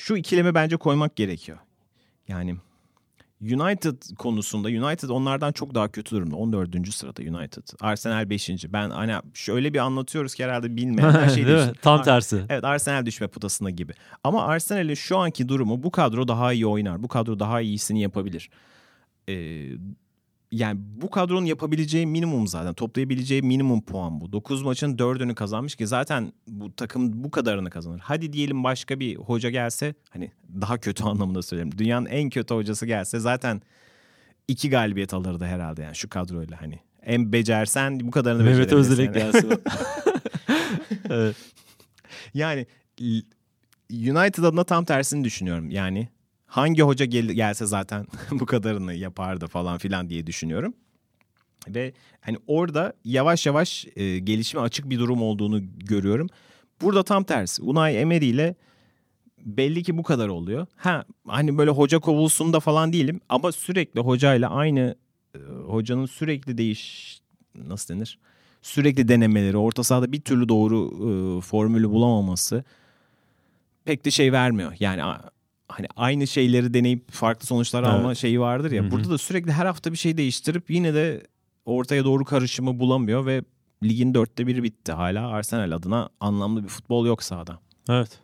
şu 0.00 0.16
ikileme 0.16 0.54
bence 0.54 0.76
koymak 0.76 1.16
gerekiyor. 1.16 1.58
Yani 2.28 2.56
United 3.42 4.16
konusunda 4.18 4.68
United 4.68 5.08
onlardan 5.08 5.52
çok 5.52 5.74
daha 5.74 5.88
kötü 5.88 6.16
durumda. 6.16 6.36
14. 6.36 6.94
sırada 6.94 7.22
United. 7.22 7.62
Arsenal 7.80 8.30
5. 8.30 8.50
Ben 8.68 8.90
hani 8.90 9.14
şöyle 9.34 9.74
bir 9.74 9.78
anlatıyoruz 9.78 10.34
ki 10.34 10.44
herhalde 10.44 10.76
bilmeyenler 10.76 11.28
şey 11.34 11.46
Değil 11.46 11.68
Tam 11.82 12.02
tersi. 12.02 12.44
Evet 12.48 12.64
Arsenal 12.64 13.06
düşme 13.06 13.26
potasında 13.26 13.70
gibi. 13.70 13.92
Ama 14.24 14.44
Arsenal'in 14.46 14.94
şu 14.94 15.18
anki 15.18 15.48
durumu 15.48 15.82
bu 15.82 15.90
kadro 15.90 16.28
daha 16.28 16.52
iyi 16.52 16.66
oynar. 16.66 17.02
Bu 17.02 17.08
kadro 17.08 17.38
daha 17.38 17.60
iyisini 17.60 18.02
yapabilir. 18.02 18.50
Ee, 19.28 19.66
yani 20.52 20.80
bu 20.80 21.10
kadronun 21.10 21.44
yapabileceği 21.44 22.06
minimum 22.06 22.46
zaten. 22.46 22.74
Toplayabileceği 22.74 23.42
minimum 23.42 23.82
puan 23.82 24.20
bu. 24.20 24.32
9 24.32 24.62
maçın 24.62 24.96
4'ünü 24.96 25.34
kazanmış 25.34 25.74
ki 25.74 25.86
zaten 25.86 26.32
bu 26.48 26.76
takım 26.76 27.24
bu 27.24 27.30
kadarını 27.30 27.70
kazanır. 27.70 28.00
Hadi 28.04 28.32
diyelim 28.32 28.64
başka 28.64 29.00
bir 29.00 29.16
hoca 29.16 29.50
gelse 29.50 29.94
hani 30.10 30.30
daha 30.60 30.78
kötü 30.78 31.04
anlamında 31.04 31.42
söyleyeyim. 31.42 31.78
Dünyanın 31.78 32.06
en 32.06 32.30
kötü 32.30 32.54
hocası 32.54 32.86
gelse 32.86 33.18
zaten 33.18 33.62
iki 34.48 34.70
galibiyet 34.70 35.14
alırdı 35.14 35.44
herhalde 35.44 35.82
yani 35.82 35.96
şu 35.96 36.08
kadroyla 36.08 36.60
hani. 36.62 36.78
En 37.02 37.32
becersen 37.32 38.00
bu 38.00 38.10
kadarını 38.10 38.42
Mehmet 38.42 38.58
becerebilirsin 38.58 38.92
Özdilek 38.92 39.16
yani. 39.16 39.32
gelsin. 39.32 39.62
evet. 41.10 41.36
Yani 42.34 42.66
United 43.90 44.42
adına 44.42 44.64
tam 44.64 44.84
tersini 44.84 45.24
düşünüyorum. 45.24 45.70
Yani 45.70 46.08
hangi 46.50 46.82
hoca 46.82 47.04
gel- 47.04 47.32
gelse 47.32 47.66
zaten 47.66 48.06
bu 48.30 48.46
kadarını 48.46 48.94
yapardı 48.94 49.46
falan 49.46 49.78
filan 49.78 50.10
diye 50.10 50.26
düşünüyorum. 50.26 50.74
Ve 51.68 51.92
hani 52.20 52.36
orada 52.46 52.92
yavaş 53.04 53.46
yavaş 53.46 53.86
e, 53.96 54.18
gelişime 54.18 54.62
açık 54.62 54.90
bir 54.90 54.98
durum 54.98 55.22
olduğunu 55.22 55.60
görüyorum. 55.78 56.26
Burada 56.80 57.02
tam 57.02 57.24
tersi. 57.24 57.62
Unai 57.62 57.94
Emery 57.94 58.30
ile 58.30 58.54
belli 59.38 59.82
ki 59.82 59.98
bu 59.98 60.02
kadar 60.02 60.28
oluyor. 60.28 60.66
Ha 60.76 61.04
hani 61.26 61.58
böyle 61.58 61.70
hoca 61.70 61.98
kovulsun 61.98 62.52
da 62.52 62.60
falan 62.60 62.92
değilim 62.92 63.20
ama 63.28 63.52
sürekli 63.52 64.00
hocayla 64.00 64.50
aynı 64.50 64.94
e, 65.34 65.38
hocanın 65.66 66.06
sürekli 66.06 66.58
değiş 66.58 67.20
nasıl 67.54 67.94
denir? 67.94 68.18
Sürekli 68.62 69.08
denemeleri, 69.08 69.56
orta 69.56 69.84
sahada 69.84 70.12
bir 70.12 70.20
türlü 70.20 70.48
doğru 70.48 70.86
e, 70.86 71.40
formülü 71.40 71.90
bulamaması 71.90 72.64
pek 73.84 74.04
de 74.04 74.10
şey 74.10 74.32
vermiyor. 74.32 74.72
Yani 74.80 75.02
hani 75.70 75.86
aynı 75.96 76.26
şeyleri 76.26 76.74
deneyip 76.74 77.12
farklı 77.12 77.46
sonuçlar 77.46 77.82
Evet. 77.82 77.92
alma 77.92 78.14
şeyi 78.14 78.40
vardır 78.40 78.70
ya. 78.72 78.82
Hı 78.82 78.86
hı. 78.86 78.90
Burada 78.90 79.10
da 79.10 79.18
sürekli 79.18 79.52
her 79.52 79.66
hafta 79.66 79.92
bir 79.92 79.96
şey 79.96 80.16
değiştirip 80.16 80.70
yine 80.70 80.94
de 80.94 81.22
ortaya 81.64 82.04
doğru 82.04 82.24
karışımı 82.24 82.78
bulamıyor 82.78 83.26
ve 83.26 83.42
ligin 83.82 84.14
dörtte 84.14 84.46
biri 84.46 84.62
bitti. 84.62 84.92
Hala 84.92 85.28
Arsenal 85.28 85.72
adına 85.72 86.08
anlamlı 86.20 86.62
bir 86.62 86.68
futbol 86.68 87.06
yok 87.06 87.22
sahada. 87.22 87.58
Evet. 87.88 88.18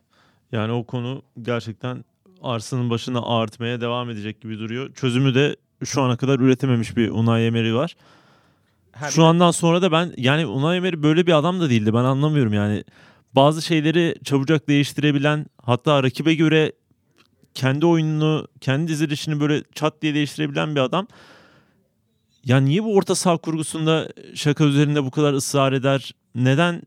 Yani 0.52 0.72
o 0.72 0.84
konu 0.84 1.22
gerçekten 1.42 2.04
Arsenal'ın 2.42 2.90
başına 2.90 3.20
ağartmaya 3.20 3.80
devam 3.80 4.10
edecek 4.10 4.40
gibi 4.40 4.58
duruyor. 4.58 4.94
Çözümü 4.94 5.34
de 5.34 5.56
şu 5.84 6.02
ana 6.02 6.16
kadar 6.16 6.40
üretememiş 6.40 6.96
bir 6.96 7.10
Unai 7.10 7.42
Emery 7.42 7.74
var. 7.74 7.96
Şu 9.10 9.24
andan 9.24 9.50
sonra 9.50 9.82
da 9.82 9.92
ben 9.92 10.12
yani 10.16 10.46
Unai 10.46 10.76
Emery 10.76 11.02
böyle 11.02 11.26
bir 11.26 11.32
adam 11.32 11.60
da 11.60 11.70
değildi. 11.70 11.94
Ben 11.94 12.04
anlamıyorum 12.04 12.52
yani. 12.52 12.84
Bazı 13.32 13.62
şeyleri 13.62 14.14
çabucak 14.24 14.68
değiştirebilen 14.68 15.46
hatta 15.62 16.02
rakibe 16.02 16.34
göre 16.34 16.72
kendi 17.56 17.86
oyununu, 17.86 18.48
kendi 18.60 18.88
dizilişini 18.88 19.40
böyle 19.40 19.62
çat 19.74 20.02
diye 20.02 20.14
değiştirebilen 20.14 20.74
bir 20.74 20.80
adam. 20.80 21.06
Ya 22.44 22.60
niye 22.60 22.84
bu 22.84 22.94
orta 22.96 23.14
saha 23.14 23.36
kurgusunda 23.36 24.08
şaka 24.34 24.64
üzerinde 24.64 25.04
bu 25.04 25.10
kadar 25.10 25.32
ısrar 25.32 25.72
eder? 25.72 26.14
Neden? 26.34 26.82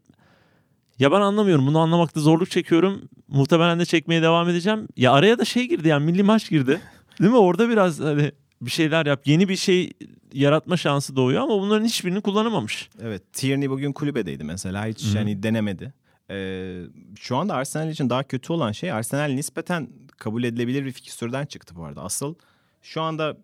Ya 1.00 1.12
ben 1.12 1.22
anlamıyorum. 1.22 1.68
Bunu 1.68 1.80
anlamakta 1.80 2.20
zorluk 2.20 2.52
çekiyorum. 2.52 3.10
Muhtemelen 3.28 3.80
de 3.80 3.86
çekmeye 3.86 4.22
devam 4.22 4.50
edeceğim. 4.50 4.88
Ya 4.98 5.12
araya 5.12 5.40
da 5.40 5.46
şey 5.46 5.68
girdi 5.68 5.88
yani 5.88 6.06
milli 6.06 6.24
maç 6.24 6.50
girdi. 6.50 6.82
Değil 7.20 7.32
mi? 7.32 7.38
Orada 7.38 7.70
biraz 7.70 8.00
hani 8.00 8.32
bir 8.62 8.72
şeyler 8.72 9.06
yap. 9.06 9.22
Yeni 9.26 9.50
bir 9.50 9.56
şey 9.56 9.92
yaratma 10.34 10.78
şansı 10.78 11.16
doğuyor 11.16 11.42
ama 11.42 11.60
bunların 11.60 11.86
hiçbirini 11.86 12.22
kullanamamış. 12.22 12.90
Evet 13.02 13.34
Tierney 13.34 13.70
bugün 13.70 13.94
kulübedeydi 13.94 14.44
mesela 14.44 14.86
hiç 14.86 15.06
Hı 15.06 15.14
hı. 15.14 15.18
hani 15.18 15.44
denemedi. 15.44 15.94
Ee, 16.32 16.82
şu 17.20 17.38
anda 17.38 17.54
Arsenal 17.54 17.90
için 17.90 18.10
daha 18.10 18.24
kötü 18.24 18.54
olan 18.54 18.72
şey 18.72 18.92
Arsenal 18.92 19.32
nispeten 19.32 19.90
kabul 20.20 20.44
edilebilir 20.44 20.86
bir 20.86 20.92
fikstürden 20.92 21.46
çıktı 21.46 21.76
bu 21.76 21.84
arada. 21.86 22.02
Asıl 22.02 22.36
şu 22.82 23.02
anda 23.02 23.38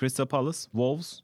Crystal 0.00 0.26
Palace, 0.26 0.58
Wolves, 0.58 1.20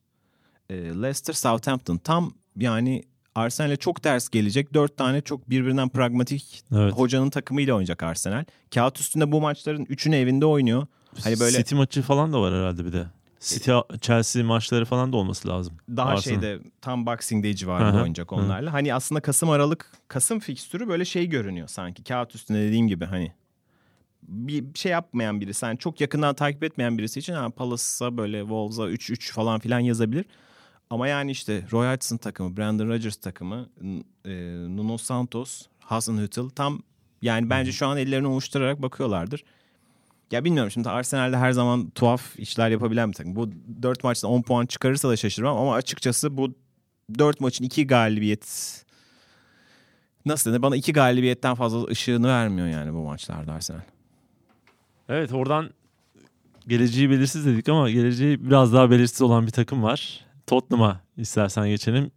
e, 0.70 0.74
Leicester, 0.76 1.32
Southampton 1.34 1.97
tam 1.97 2.32
yani 2.57 3.03
Arsenal'e 3.34 3.76
çok 3.76 4.03
ters 4.03 4.28
gelecek. 4.28 4.74
Dört 4.74 4.97
tane 4.97 5.20
çok 5.20 5.51
birbirinden 5.51 5.89
pragmatik 5.89 6.62
Evet. 6.74 6.93
hocanın 6.93 7.30
takımıyla 7.30 7.74
oynayacak 7.74 8.03
Arsenal. 8.03 8.45
Kağıt 8.74 9.01
üstünde 9.01 9.32
bu 9.32 9.41
maçların 9.41 9.84
üçünü 9.84 10.16
evinde 10.16 10.47
oynuyor. 10.47 10.87
Hani 11.24 11.41
böyle 11.41 11.57
City 11.59 11.74
maçı 11.74 12.03
falan 12.03 12.32
da 12.32 12.41
var 12.41 12.55
herhalde 12.55 12.84
bir 12.84 12.93
de. 12.93 13.07
City 13.41 13.70
Chelsea 14.01 14.45
maçları 14.45 14.84
falan 14.84 15.12
da 15.12 15.16
olması 15.16 15.49
lazım. 15.49 15.76
daha 15.97 16.09
Arsenal. 16.09 16.41
şeyde 16.43 16.61
tam 16.80 17.07
Boxing 17.07 17.45
Day 17.45 17.55
civarında 17.55 17.97
oynayacak 17.97 18.32
onlarla. 18.32 18.72
Hani 18.72 18.95
aslında 18.95 19.20
Kasım 19.20 19.51
Aralık 19.51 19.93
Kasım 20.09 20.39
fikstürü 20.41 20.89
böyle 20.89 21.05
şey 21.05 21.26
görünüyor 21.26 21.68
sanki. 21.68 22.05
Kağıt 22.05 22.34
üstünde 22.34 22.59
dediğim 22.59 22.89
gibi 22.89 23.05
hani 23.05 23.32
bir 24.29 24.64
şey 24.74 24.93
yapmayan 24.93 25.41
birisi, 25.41 25.66
hani 25.66 25.79
çok 25.79 26.01
yakından 26.01 26.35
takip 26.35 26.64
etmeyen 26.64 26.99
birisi 26.99 27.20
için 27.20 27.33
ha, 27.33 27.51
Palace'a 27.51 28.16
böyle 28.16 28.41
Wolves'a 28.41 28.83
3-3 28.83 29.33
falan 29.33 29.61
filan 29.61 29.81
yazabilir. 29.81 30.24
Ama 30.91 31.09
yani 31.09 31.31
işte 31.31 31.64
Roy 31.72 31.93
Hodgson 31.93 32.16
takımı, 32.16 32.57
Brandon 32.57 32.89
Rodgers 32.89 33.16
takımı, 33.16 33.68
e, 34.24 34.33
Nuno 34.68 34.99
Santos, 34.99 35.66
Hasenhüttl 35.79 36.49
tam 36.49 36.83
yani 37.22 37.51
bence 37.51 37.72
şu 37.72 37.87
an 37.87 37.99
ellerini 37.99 38.27
ovuşturarak 38.27 38.83
bakıyorlardır. 38.83 39.45
Ya 40.31 40.45
bilmiyorum 40.45 40.70
şimdi 40.70 40.89
Arsenal'de 40.89 41.37
her 41.37 41.53
zaman 41.53 41.91
tuhaf 41.91 42.39
işler 42.39 42.70
yapabilen 42.70 43.09
bir 43.09 43.14
takım. 43.14 43.37
Bu 43.37 43.51
4 43.83 44.05
maçta 44.05 44.29
10 44.29 44.43
puan 44.43 44.66
çıkarırsa 44.66 45.09
da 45.09 45.16
şaşırmam 45.16 45.57
ama 45.57 45.74
açıkçası 45.74 46.37
bu 46.37 46.55
4 47.18 47.41
maçın 47.41 47.64
2 47.64 47.87
galibiyet 47.87 48.47
nasıl 50.27 50.51
denir 50.51 50.62
bana 50.62 50.77
2 50.77 50.93
galibiyetten 50.93 51.55
fazla 51.55 51.85
ışığını 51.85 52.29
vermiyor 52.29 52.68
yani 52.68 52.95
bu 52.95 53.05
maçlarda 53.05 53.53
Arsenal. 53.53 53.81
Evet 55.09 55.32
oradan 55.32 55.70
geleceği 56.68 57.11
belirsiz 57.11 57.46
dedik 57.46 57.68
ama 57.68 57.90
geleceği 57.90 58.46
biraz 58.46 58.72
daha 58.72 58.90
belirsiz 58.90 59.22
olan 59.22 59.46
bir 59.46 59.52
takım 59.52 59.82
var. 59.82 60.20
Tottenham'a 60.46 61.00
istersen 61.16 61.68
geçelim. 61.68 62.11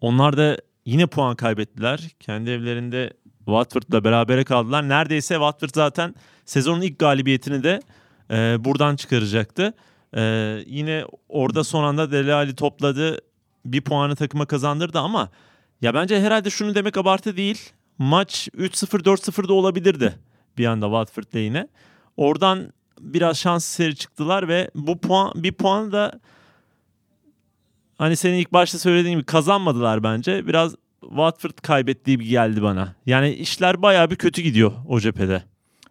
Onlar 0.00 0.36
da 0.36 0.56
yine 0.84 1.06
puan 1.06 1.36
kaybettiler. 1.36 2.08
Kendi 2.20 2.50
evlerinde 2.50 3.12
Watford'la 3.38 4.04
berabere 4.04 4.44
kaldılar. 4.44 4.88
Neredeyse 4.88 5.34
Watford 5.34 5.70
zaten 5.74 6.14
sezonun 6.44 6.80
ilk 6.80 6.98
galibiyetini 6.98 7.62
de 7.62 7.80
e, 8.30 8.64
buradan 8.64 8.96
çıkaracaktı. 8.96 9.74
E, 10.16 10.22
yine 10.66 11.04
orada 11.28 11.64
son 11.64 11.84
anda 11.84 12.12
Dele 12.12 12.34
Alli 12.34 12.54
topladı. 12.54 13.18
Bir 13.64 13.80
puanı 13.80 14.16
takıma 14.16 14.46
kazandırdı 14.46 14.98
ama 14.98 15.30
ya 15.82 15.94
bence 15.94 16.20
herhalde 16.20 16.50
şunu 16.50 16.74
demek 16.74 16.96
abartı 16.96 17.36
değil. 17.36 17.70
Maç 17.98 18.48
3-0 18.56 19.04
4-0 19.04 19.48
da 19.48 19.52
olabilirdi 19.52 20.14
bir 20.58 20.66
anda 20.66 20.86
Watford 20.86 21.34
lehine. 21.34 21.68
Oradan 22.20 22.72
biraz 23.00 23.38
şans 23.38 23.64
seri 23.64 23.96
çıktılar 23.96 24.48
ve 24.48 24.70
bu 24.74 24.98
puan 24.98 25.32
bir 25.34 25.52
puan 25.52 25.92
da 25.92 26.20
hani 27.98 28.16
senin 28.16 28.38
ilk 28.38 28.52
başta 28.52 28.78
söylediğin 28.78 29.16
gibi 29.16 29.26
kazanmadılar 29.26 30.02
bence. 30.02 30.46
Biraz 30.46 30.74
Watford 31.00 31.58
kaybettiği 31.62 32.16
gibi 32.16 32.28
geldi 32.28 32.62
bana. 32.62 32.94
Yani 33.06 33.30
işler 33.30 33.82
bayağı 33.82 34.10
bir 34.10 34.16
kötü 34.16 34.42
gidiyor 34.42 34.72
o 34.88 35.00
cephede. 35.00 35.42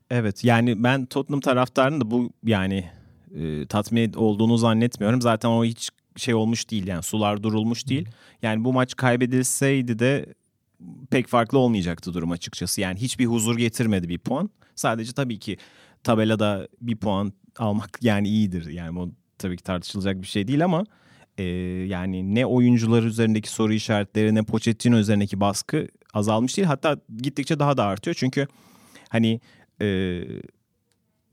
Evet 0.10 0.44
yani 0.44 0.84
ben 0.84 1.06
Tottenham 1.06 1.40
taraftarının 1.40 2.02
da 2.02 2.12
bu 2.12 2.32
yani 2.44 2.90
e, 3.36 3.66
tatmin 3.66 4.14
olduğunu 4.14 4.58
zannetmiyorum. 4.58 5.22
Zaten 5.22 5.50
o 5.50 5.64
hiç 5.64 5.90
şey 6.16 6.34
olmuş 6.34 6.72
değil 6.72 6.88
yani 6.88 7.04
sular 7.04 7.44
durulmuş 7.44 7.88
değil. 7.88 8.08
Yani 8.42 8.64
bu 8.64 8.74
maç 8.74 8.96
kaybedilseydi 8.96 10.00
de 10.00 10.26
pek 11.12 11.28
farklı 11.28 11.58
olmayacaktı 11.58 12.14
durum 12.14 12.32
açıkçası. 12.32 12.82
Yani 12.82 13.00
hiçbir 13.00 13.26
huzur 13.26 13.58
getirmedi 13.58 14.10
bir 14.10 14.20
puan. 14.20 14.50
Sadece 14.76 15.14
tabii 15.14 15.40
ki 15.40 15.58
tabelada 16.04 16.68
bir 16.82 16.98
puan 16.98 17.34
almak 17.58 17.98
yani 18.02 18.28
iyidir. 18.28 18.66
Yani 18.70 18.96
bu 18.96 19.12
tabii 19.38 19.58
ki 19.58 19.64
tartışılacak 19.64 20.22
bir 20.22 20.28
şey 20.28 20.48
değil 20.48 20.64
ama 20.66 20.84
e, 21.38 21.44
yani 21.88 22.36
ne 22.36 22.46
oyuncular 22.46 23.04
üzerindeki 23.04 23.50
soru 23.50 23.74
işaretleri 23.74 24.36
ne 24.36 24.44
Pochettino 24.44 24.98
üzerindeki 24.98 25.40
baskı 25.40 25.88
azalmış 26.14 26.58
değil. 26.58 26.68
Hatta 26.68 26.98
gittikçe 27.18 27.60
daha 27.60 27.78
da 27.78 27.86
artıyor. 27.86 28.16
Çünkü 28.20 28.48
hani 29.10 29.42
e, 29.82 30.22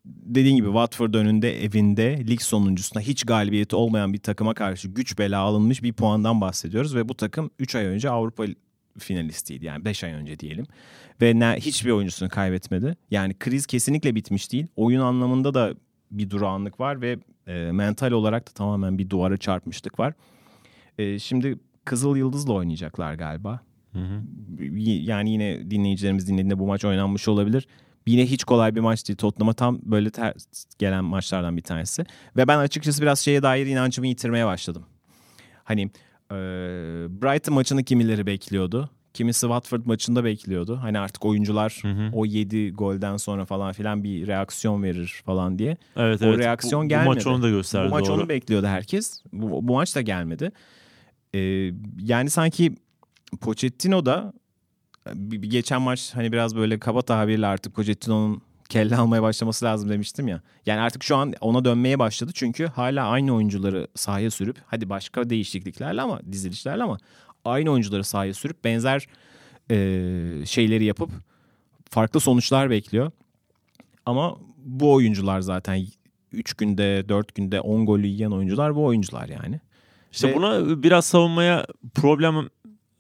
dediğin 0.05 0.57
gibi 0.57 0.67
Watford 0.67 1.15
önünde 1.15 1.65
evinde 1.65 2.27
lig 2.27 2.41
sonuncusunda 2.41 3.01
hiç 3.01 3.25
galibiyeti 3.25 3.77
olmayan 3.77 4.13
bir 4.13 4.19
takıma 4.19 4.55
karşı 4.55 4.89
güç 4.89 5.19
bela 5.19 5.41
alınmış 5.41 5.83
bir 5.83 5.93
puandan 5.93 6.41
bahsediyoruz. 6.41 6.95
Ve 6.95 7.09
bu 7.09 7.15
takım 7.15 7.51
3 7.59 7.75
ay 7.75 7.85
önce 7.85 8.11
Avrupa 8.11 8.45
finalistiydi 8.99 9.65
yani 9.65 9.85
5 9.85 10.05
ay 10.05 10.13
önce 10.13 10.39
diyelim. 10.39 10.67
Ve 11.23 11.39
ne, 11.39 11.57
hiçbir 11.61 11.91
oyuncusunu 11.91 12.29
kaybetmedi. 12.29 12.97
Yani 13.11 13.35
kriz 13.39 13.67
kesinlikle 13.67 14.15
bitmiş 14.15 14.53
değil. 14.53 14.67
Oyun 14.77 15.01
anlamında 15.01 15.55
da 15.55 15.75
bir 16.11 16.31
durağanlık 16.31 16.81
var 16.81 17.01
ve 17.01 17.19
e, 17.47 17.73
mental 17.73 18.11
olarak 18.11 18.49
da 18.49 18.53
tamamen 18.53 18.99
bir 18.99 19.11
duvara 19.11 19.37
çarpmışlık 19.37 19.99
var. 19.99 20.15
E, 20.99 21.19
şimdi 21.19 21.59
Kızıl 21.85 22.17
Yıldız'la 22.17 22.53
oynayacaklar 22.53 23.15
galiba. 23.15 23.61
Hı 23.93 23.99
hı. 23.99 24.23
Yani 24.83 25.31
yine 25.31 25.71
dinleyicilerimiz 25.71 26.29
dinlediğinde 26.29 26.59
bu 26.59 26.67
maç 26.67 26.85
oynanmış 26.85 27.29
olabilir. 27.29 27.67
Yine 28.07 28.27
hiç 28.27 28.45
kolay 28.45 28.75
bir 28.75 28.81
maç 28.81 29.09
değil. 29.09 29.17
Tottenham'a 29.17 29.53
tam 29.53 29.79
böyle 29.83 30.11
ters 30.11 30.65
gelen 30.79 31.05
maçlardan 31.05 31.57
bir 31.57 31.63
tanesi. 31.63 32.05
Ve 32.37 32.49
ben 32.49 32.59
açıkçası 32.59 33.03
biraz 33.03 33.19
şeye 33.19 33.43
dair 33.43 33.67
inancımı 33.67 34.07
yitirmeye 34.07 34.47
başladım. 34.47 34.87
Hani 35.65 35.91
e, 36.31 36.37
Brighton 37.23 37.55
maçını 37.55 37.85
kimileri 37.85 38.27
bekliyordu. 38.27 38.91
Kimisi 39.15 39.41
Watford 39.41 39.87
maçında 39.87 40.25
bekliyordu. 40.25 40.79
Hani 40.83 40.99
artık 40.99 41.25
oyuncular 41.25 41.79
Hı 41.83 41.89
hı. 41.89 42.11
o 42.13 42.27
7 42.27 42.71
golden 42.73 43.17
sonra 43.17 43.45
falan 43.45 43.73
filan 43.73 44.05
bir 44.05 44.27
reaksiyon 44.27 44.83
verir 44.83 45.23
falan 45.27 45.59
diye. 45.59 45.77
Evet 45.97 46.23
O 46.23 46.27
evet. 46.27 46.39
reaksiyon 46.39 46.85
bu, 46.85 46.89
gelmedi. 46.89 47.07
Bu 47.07 47.15
maç 47.15 47.27
onu 47.27 47.43
da 47.43 47.51
gösterdi 47.51 47.87
bu 47.87 47.91
maç 47.91 48.07
doğru. 48.07 48.15
onu 48.15 48.29
bekliyordu 48.29 48.67
herkes. 48.67 49.23
Bu, 49.33 49.69
bu 49.69 49.75
maç 49.75 49.97
da 49.97 50.01
gelmedi. 50.01 50.53
Ee, 51.35 51.73
yani 51.99 52.31
sanki 52.31 52.75
Pochettino 53.41 54.07
da 54.07 54.33
bir 55.15 55.51
geçen 55.51 55.83
maç 55.83 56.11
hani 56.15 56.33
biraz 56.33 56.57
böyle 56.57 56.79
kaba 56.79 57.03
tabirle 57.03 57.47
artık 57.47 57.75
Pochettino'nun 57.75 58.43
kelle 58.69 58.97
almaya 58.97 59.23
başlaması 59.23 59.65
lazım 59.65 59.89
demiştim 59.89 60.29
ya. 60.29 60.41
Yani 60.67 60.81
artık 60.81 61.05
şu 61.05 61.17
an 61.17 61.35
ona 61.41 61.65
dönmeye 61.65 61.99
başladı 61.99 62.31
çünkü 62.35 62.67
hala 62.67 63.09
aynı 63.09 63.35
oyuncuları 63.35 63.89
sahaya 63.95 64.31
sürüp 64.31 64.57
hadi 64.67 64.91
başka 64.91 65.31
değişikliklerle 65.31 66.03
ama 66.03 66.21
dizilişlerle 66.33 66.83
ama 66.83 66.99
aynı 67.45 67.71
oyuncuları 67.71 68.05
sahaya 68.05 68.35
sürüp 68.35 68.65
benzer 68.65 69.07
e, 69.71 69.77
şeyleri 70.47 70.85
yapıp 70.85 71.11
farklı 71.91 72.21
sonuçlar 72.21 72.71
bekliyor. 72.71 73.11
Ama 74.07 74.37
bu 74.65 74.93
oyuncular 74.93 75.41
zaten 75.41 75.87
3 76.33 76.55
günde 76.55 77.09
4 77.09 77.35
günde 77.35 77.61
10 77.61 77.87
golü 77.87 78.07
yiyen 78.07 78.31
oyuncular 78.31 78.75
bu 78.77 78.85
oyuncular 78.85 79.29
yani. 79.29 79.61
İşte 80.13 80.29
Ve- 80.29 80.35
buna 80.35 80.83
biraz 80.83 81.07
savunmaya 81.07 81.67
problem 81.95 82.49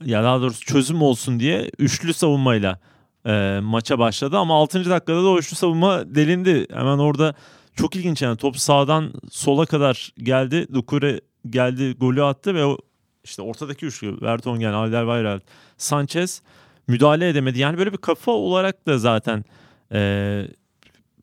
ya 0.05 0.23
daha 0.23 0.41
doğrusu 0.41 0.65
çözüm 0.65 1.03
olsun 1.03 1.41
diye 1.41 1.71
üçlü 1.79 2.15
savunmayla 2.15 2.81
e, 3.27 3.61
maça 3.63 3.99
başladı 3.99 4.39
ama 4.39 4.55
6. 4.55 4.91
dakikada 4.91 5.23
da 5.25 5.29
o 5.29 5.39
üçlü 5.39 5.57
savunma 5.57 6.15
delindi. 6.15 6.67
Hemen 6.73 6.99
orada 6.99 7.35
çok 7.75 7.97
ilginç 7.97 8.23
yani 8.23 8.37
top 8.37 8.59
sağdan 8.59 9.13
sola 9.31 9.67
kadar 9.67 10.13
geldi. 10.19 10.67
Dukure 10.75 11.21
geldi 11.51 11.95
golü 11.99 12.23
attı 12.23 12.55
ve 12.55 12.65
o 12.65 12.79
işte 13.25 13.43
ortadaki 13.43 13.87
üçlü 13.87 14.21
Vertonghen, 14.23 14.73
Alderweireld, 14.73 15.41
Sanchez 15.77 16.43
müdahale 16.89 17.29
edemedi. 17.29 17.59
Yani 17.59 17.79
böyle 17.79 17.93
bir 17.93 17.99
kafa 17.99 18.33
olarak 18.33 18.87
da 18.87 18.99
zaten 18.99 19.45
e, 19.93 20.43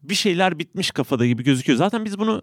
bir 0.04 0.16
şeyler 0.16 0.60
bitmiş 0.60 0.92
kafada 0.92 1.26
gibi 1.26 1.44
gözüküyor. 1.44 1.78
Zaten 1.78 2.06
biz 2.06 2.20
bunu 2.20 2.42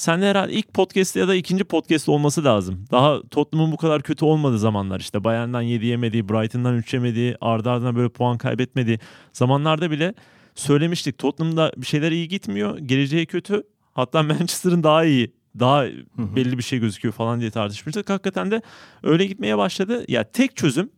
sen 0.00 0.22
herhalde 0.22 0.52
ilk 0.52 0.74
podcast 0.74 1.16
ya 1.16 1.28
da 1.28 1.34
ikinci 1.34 1.64
podcast 1.64 2.08
olması 2.08 2.44
lazım. 2.44 2.84
Daha 2.90 3.22
Tottenham'ın 3.30 3.72
bu 3.72 3.76
kadar 3.76 4.02
kötü 4.02 4.24
olmadığı 4.24 4.58
zamanlar 4.58 5.00
işte 5.00 5.24
Bayern'den 5.24 5.60
7 5.60 5.86
yemediği, 5.86 6.28
Brighton'dan 6.28 6.76
3 6.76 6.94
yemediği, 6.94 7.36
ardı 7.40 7.70
ardına 7.70 7.96
böyle 7.96 8.08
puan 8.08 8.38
kaybetmediği 8.38 8.98
zamanlarda 9.32 9.90
bile 9.90 10.14
söylemiştik. 10.54 11.18
Tottenham'da 11.18 11.72
bir 11.76 11.86
şeyler 11.86 12.12
iyi 12.12 12.28
gitmiyor, 12.28 12.78
geleceği 12.78 13.26
kötü. 13.26 13.62
Hatta 13.92 14.22
Manchester'ın 14.22 14.82
daha 14.82 15.04
iyi, 15.04 15.32
daha 15.58 15.84
belli 16.18 16.58
bir 16.58 16.62
şey 16.62 16.78
gözüküyor 16.78 17.14
falan 17.14 17.40
diye 17.40 17.50
tartışmıştık. 17.50 18.10
Hakikaten 18.10 18.50
de 18.50 18.62
öyle 19.02 19.26
gitmeye 19.26 19.58
başladı. 19.58 20.04
Ya 20.08 20.24
tek 20.24 20.56
çözüm 20.56 20.90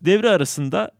devre 0.00 0.30
arasında 0.30 0.90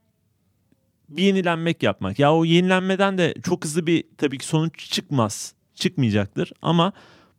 bir 1.08 1.22
yenilenmek 1.22 1.82
yapmak. 1.82 2.18
Ya 2.18 2.34
o 2.34 2.44
yenilenmeden 2.44 3.18
de 3.18 3.34
çok 3.44 3.64
hızlı 3.64 3.86
bir 3.86 4.04
tabii 4.18 4.38
ki 4.38 4.46
sonuç 4.46 4.90
çıkmaz. 4.90 5.57
Çıkmayacaktır 5.78 6.52
ama 6.62 6.92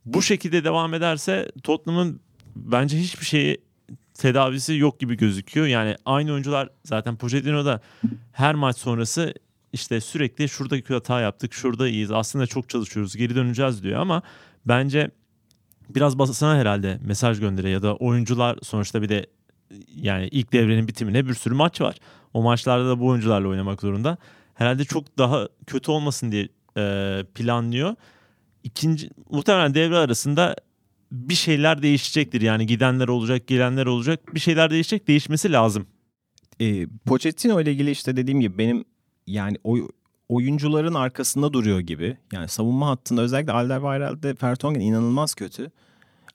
bu 0.04 0.22
şekilde 0.22 0.64
devam 0.64 0.94
ederse 0.94 1.52
Tottenham'ın 1.62 2.20
bence 2.56 2.98
hiçbir 2.98 3.26
şeyi 3.26 3.60
tedavisi 4.14 4.74
yok 4.76 5.00
gibi 5.00 5.16
gözüküyor. 5.16 5.66
Yani 5.66 5.96
aynı 6.04 6.32
oyuncular 6.32 6.68
zaten 6.84 7.16
Pochettino 7.16 7.64
da 7.64 7.80
her 8.32 8.54
maç 8.54 8.76
sonrası 8.76 9.34
işte 9.72 10.00
sürekli 10.00 10.48
şuradaki 10.48 10.94
hata 10.94 11.20
yaptık, 11.20 11.54
şurada 11.54 11.88
iyiyiz. 11.88 12.10
Aslında 12.10 12.46
çok 12.46 12.68
çalışıyoruz, 12.68 13.16
geri 13.16 13.34
döneceğiz 13.34 13.82
diyor 13.82 14.00
ama 14.00 14.22
bence 14.66 15.10
biraz 15.88 16.18
basına 16.18 16.56
herhalde 16.56 16.98
mesaj 17.04 17.40
gönderiyor 17.40 17.72
ya 17.72 17.82
da 17.82 17.96
oyuncular 17.96 18.58
sonuçta 18.62 19.02
bir 19.02 19.08
de 19.08 19.26
yani 19.94 20.28
ilk 20.28 20.52
devrenin 20.52 20.88
bitimine 20.88 21.28
bir 21.28 21.34
sürü 21.34 21.54
maç 21.54 21.80
var. 21.80 21.96
O 22.34 22.42
maçlarda 22.42 22.88
da 22.88 23.00
bu 23.00 23.06
oyuncularla 23.06 23.48
oynamak 23.48 23.80
zorunda. 23.80 24.16
Herhalde 24.54 24.84
çok 24.84 25.18
daha 25.18 25.48
kötü 25.66 25.90
olmasın 25.90 26.32
diye 26.32 26.48
planlıyor. 27.34 27.94
İkinci 28.64 29.10
muhtemelen 29.30 29.74
devre 29.74 29.96
arasında 29.96 30.56
bir 31.12 31.34
şeyler 31.34 31.82
değişecektir. 31.82 32.40
Yani 32.40 32.66
gidenler 32.66 33.08
olacak, 33.08 33.46
gelenler 33.46 33.86
olacak. 33.86 34.34
Bir 34.34 34.40
şeyler 34.40 34.70
değişecek, 34.70 35.08
değişmesi 35.08 35.52
lazım. 35.52 35.86
E, 36.60 36.86
Pochettino 37.06 37.60
ile 37.60 37.72
ilgili 37.72 37.90
işte 37.90 38.16
dediğim 38.16 38.40
gibi 38.40 38.58
benim 38.58 38.84
yani 39.26 39.56
oy, 39.64 39.88
oyuncuların 40.28 40.94
arkasında 40.94 41.52
duruyor 41.52 41.80
gibi. 41.80 42.16
Yani 42.32 42.48
savunma 42.48 42.88
hattında 42.88 43.22
özellikle 43.22 43.52
Alderweireld'de 43.52 44.34
Vertonghen 44.42 44.80
inanılmaz 44.80 45.34
kötü. 45.34 45.70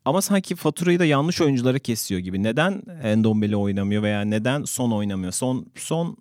Ama 0.06 0.22
sanki 0.22 0.56
faturayı 0.56 1.00
da 1.00 1.06
yanlış 1.06 1.42
oyunculara 1.42 1.80
kesiyor 1.80 2.22
gibi. 2.22 2.44
Neden 2.44 2.84
Endombele 3.04 3.56
oynamıyor 3.56 4.04
veya 4.04 4.22
neden 4.22 4.64
Son 4.64 4.92
oynamıyor? 4.92 5.32
Son 5.32 5.66
son 5.76 6.18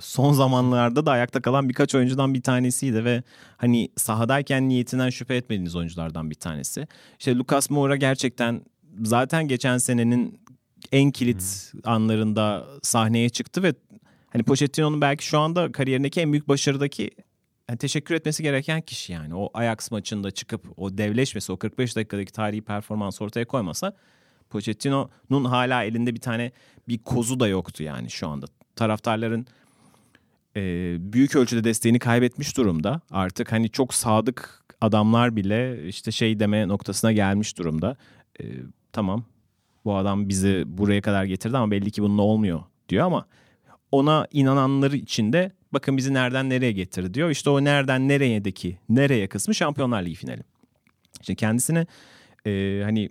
son 0.00 0.32
zamanlarda 0.32 1.06
da 1.06 1.10
ayakta 1.10 1.42
kalan 1.42 1.68
birkaç 1.68 1.94
oyuncudan 1.94 2.34
bir 2.34 2.42
tanesiydi 2.42 3.04
ve 3.04 3.22
hani 3.56 3.88
sahadayken 3.96 4.68
niyetinden 4.68 5.10
şüphe 5.10 5.36
etmediğiniz 5.36 5.76
oyunculardan 5.76 6.30
bir 6.30 6.34
tanesi. 6.34 6.86
İşte 7.18 7.36
Lucas 7.36 7.70
Moura 7.70 7.96
gerçekten 7.96 8.62
zaten 9.02 9.48
geçen 9.48 9.78
senenin 9.78 10.40
en 10.92 11.10
kilit 11.10 11.72
anlarında 11.84 12.66
sahneye 12.82 13.28
çıktı 13.28 13.62
ve 13.62 13.74
hani 14.30 14.42
Pochettino'nun 14.42 15.00
belki 15.00 15.26
şu 15.26 15.38
anda 15.38 15.72
kariyerindeki 15.72 16.20
en 16.20 16.32
büyük 16.32 16.48
başarıdaki 16.48 17.10
yani 17.68 17.78
teşekkür 17.78 18.14
etmesi 18.14 18.42
gereken 18.42 18.80
kişi 18.80 19.12
yani. 19.12 19.34
O 19.34 19.50
Ajax 19.54 19.90
maçında 19.90 20.30
çıkıp 20.30 20.66
o 20.76 20.98
devleşmesi, 20.98 21.52
o 21.52 21.56
45 21.56 21.96
dakikadaki 21.96 22.32
tarihi 22.32 22.62
performans 22.62 23.22
ortaya 23.22 23.44
koymasa 23.44 23.92
Pochettino'nun 24.50 25.44
hala 25.44 25.84
elinde 25.84 26.14
bir 26.14 26.20
tane 26.20 26.52
bir 26.88 26.98
kozu 26.98 27.40
da 27.40 27.48
yoktu 27.48 27.82
yani 27.82 28.10
şu 28.10 28.28
anda. 28.28 28.46
Taraftarların 28.76 29.46
e, 30.56 30.96
büyük 31.12 31.36
ölçüde 31.36 31.64
desteğini 31.64 31.98
kaybetmiş 31.98 32.56
durumda. 32.56 33.00
Artık 33.10 33.52
hani 33.52 33.70
çok 33.70 33.94
sadık 33.94 34.64
adamlar 34.80 35.36
bile 35.36 35.88
işte 35.88 36.12
şey 36.12 36.40
deme 36.40 36.68
noktasına 36.68 37.12
gelmiş 37.12 37.58
durumda. 37.58 37.96
E, 38.40 38.44
tamam 38.92 39.24
bu 39.84 39.96
adam 39.96 40.28
bizi 40.28 40.64
buraya 40.66 41.02
kadar 41.02 41.24
getirdi 41.24 41.56
ama 41.56 41.70
belli 41.70 41.90
ki 41.90 42.02
bununla 42.02 42.22
olmuyor 42.22 42.62
diyor 42.88 43.06
ama 43.06 43.26
ona 43.92 44.26
inananlar 44.32 44.92
için 44.92 45.32
de 45.32 45.52
bakın 45.72 45.96
bizi 45.96 46.14
nereden 46.14 46.50
nereye 46.50 46.72
getirdi 46.72 47.14
diyor. 47.14 47.30
İşte 47.30 47.50
o 47.50 47.64
nereden 47.64 48.08
nereyedeki 48.08 48.78
nereye 48.88 49.26
kısmı 49.26 49.54
Şampiyonlar 49.54 50.02
Ligi 50.02 50.14
finali. 50.14 50.42
İşte 51.20 51.34
kendisine 51.34 51.86
e, 52.46 52.80
hani 52.84 53.10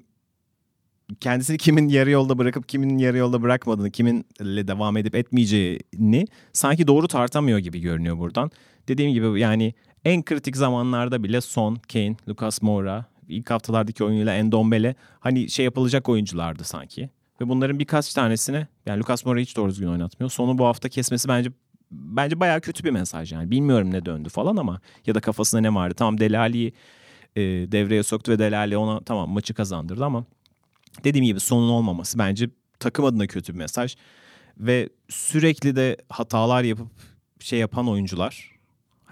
kendisini 1.19 1.57
kimin 1.57 1.87
yarı 1.87 2.09
yolda 2.09 2.37
bırakıp 2.37 2.69
kimin 2.69 2.97
yarı 2.97 3.17
yolda 3.17 3.41
bırakmadığını, 3.41 3.91
kiminle 3.91 4.67
devam 4.67 4.97
edip 4.97 5.15
etmeyeceğini 5.15 6.25
sanki 6.53 6.87
doğru 6.87 7.07
tartamıyor 7.07 7.59
gibi 7.59 7.79
görünüyor 7.79 8.17
buradan. 8.17 8.51
Dediğim 8.87 9.13
gibi 9.13 9.39
yani 9.39 9.73
en 10.05 10.23
kritik 10.23 10.57
zamanlarda 10.57 11.23
bile 11.23 11.41
Son, 11.41 11.75
Kane, 11.75 12.15
Lucas 12.29 12.61
Moura, 12.61 13.05
ilk 13.27 13.49
haftalardaki 13.49 14.03
oyunuyla 14.03 14.33
Endombele 14.33 14.95
hani 15.19 15.49
şey 15.49 15.65
yapılacak 15.65 16.09
oyunculardı 16.09 16.63
sanki. 16.63 17.09
Ve 17.41 17.49
bunların 17.49 17.79
birkaç 17.79 18.13
tanesini 18.13 18.67
yani 18.85 18.99
Lucas 18.99 19.25
Moura 19.25 19.39
hiç 19.39 19.57
doğru 19.57 19.69
düzgün 19.69 19.87
oynatmıyor. 19.87 20.29
Sonu 20.31 20.57
bu 20.57 20.65
hafta 20.65 20.89
kesmesi 20.89 21.27
bence 21.27 21.51
bence 21.91 22.39
bayağı 22.39 22.61
kötü 22.61 22.83
bir 22.83 22.91
mesaj 22.91 23.33
yani. 23.33 23.51
Bilmiyorum 23.51 23.91
ne 23.91 24.05
döndü 24.05 24.29
falan 24.29 24.57
ama 24.57 24.81
ya 25.05 25.15
da 25.15 25.19
kafasında 25.19 25.61
ne 25.61 25.73
vardı. 25.75 25.93
Tamam 25.97 26.19
Delali'yi 26.19 26.73
e, 27.35 27.41
devreye 27.41 28.03
soktu 28.03 28.31
ve 28.31 28.39
Delali 28.39 28.77
ona 28.77 28.99
tamam 28.99 29.29
maçı 29.29 29.53
kazandırdı 29.53 30.05
ama 30.05 30.25
dediğim 31.03 31.25
gibi 31.25 31.39
sonun 31.39 31.69
olmaması 31.69 32.19
bence 32.19 32.49
takım 32.79 33.05
adına 33.05 33.27
kötü 33.27 33.53
bir 33.53 33.57
mesaj. 33.57 33.95
Ve 34.57 34.89
sürekli 35.09 35.75
de 35.75 35.97
hatalar 36.09 36.63
yapıp 36.63 36.87
şey 37.39 37.59
yapan 37.59 37.89
oyuncular 37.89 38.53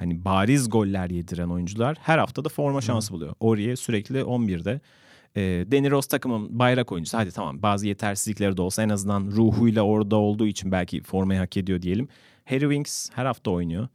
hani 0.01 0.25
bariz 0.25 0.69
goller 0.69 1.09
yediren 1.09 1.49
oyuncular 1.49 1.97
her 2.01 2.17
hafta 2.17 2.45
da 2.45 2.49
forma 2.49 2.81
şansı 2.81 3.13
buluyor. 3.13 3.33
Oriye 3.39 3.75
sürekli 3.75 4.19
11'de. 4.19 4.81
E, 5.35 5.41
Danny 5.71 5.91
Rose 5.91 6.07
takımın 6.07 6.59
bayrak 6.59 6.91
oyuncusu. 6.91 7.17
Hadi 7.17 7.31
tamam 7.31 7.61
bazı 7.61 7.87
yetersizlikleri 7.87 8.57
de 8.57 8.61
olsa 8.61 8.83
en 8.83 8.89
azından 8.89 9.31
ruhuyla 9.31 9.81
orada 9.81 10.15
olduğu 10.15 10.47
için 10.47 10.71
belki 10.71 11.03
formayı 11.03 11.39
hak 11.39 11.57
ediyor 11.57 11.81
diyelim. 11.81 12.07
Harry 12.45 12.61
Winks 12.61 13.09
her 13.13 13.25
hafta 13.25 13.51
oynuyor. 13.51 13.87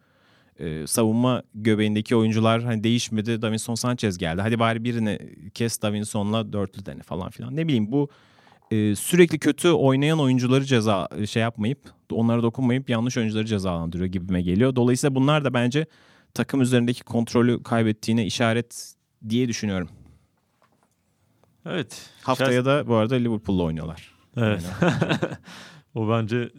E, 0.59 0.87
savunma 0.87 1.43
göbeğindeki 1.55 2.17
oyuncular 2.17 2.63
hani 2.63 2.85
değişmedi. 2.85 3.43
Davinson 3.43 3.75
Sanchez 3.75 4.19
geldi. 4.19 4.41
Hadi 4.41 4.59
bari 4.59 4.85
birini 4.85 5.19
kes 5.55 5.83
Davinson'la 5.83 6.53
dörtlü 6.53 6.87
dene 6.87 7.03
falan 7.03 7.31
filan. 7.31 7.57
Ne 7.57 7.67
bileyim 7.67 7.93
bu 7.93 8.09
e, 8.71 8.97
sürekli 8.97 9.39
kötü 9.39 9.69
oynayan 9.69 10.21
oyuncuları 10.21 10.65
ceza 10.65 11.09
şey 11.27 11.43
yapmayıp 11.43 11.79
onlara 12.13 12.43
dokunmayıp 12.43 12.91
yanlış 12.91 13.17
oyuncuları 13.17 13.47
cezalandırıyor 13.47 14.09
gibime 14.09 14.43
geliyor. 14.43 14.77
Dolayısıyla 14.77 15.15
bunlar 15.15 15.45
da 15.45 15.55
bence 15.55 15.87
takım 16.35 16.61
üzerindeki 16.61 17.05
kontrolü 17.05 17.63
kaybettiğine 17.63 18.27
işaret 18.27 18.95
diye 19.29 19.49
düşünüyorum. 19.49 19.89
Evet. 21.67 22.11
Haftaya 22.23 22.65
da 22.65 22.87
bu 22.87 22.95
arada 22.95 23.15
Liverpool'la 23.15 23.63
oynuyorlar. 23.63 24.13
Evet. 24.37 24.65
o 25.95 26.11
bence 26.11 26.51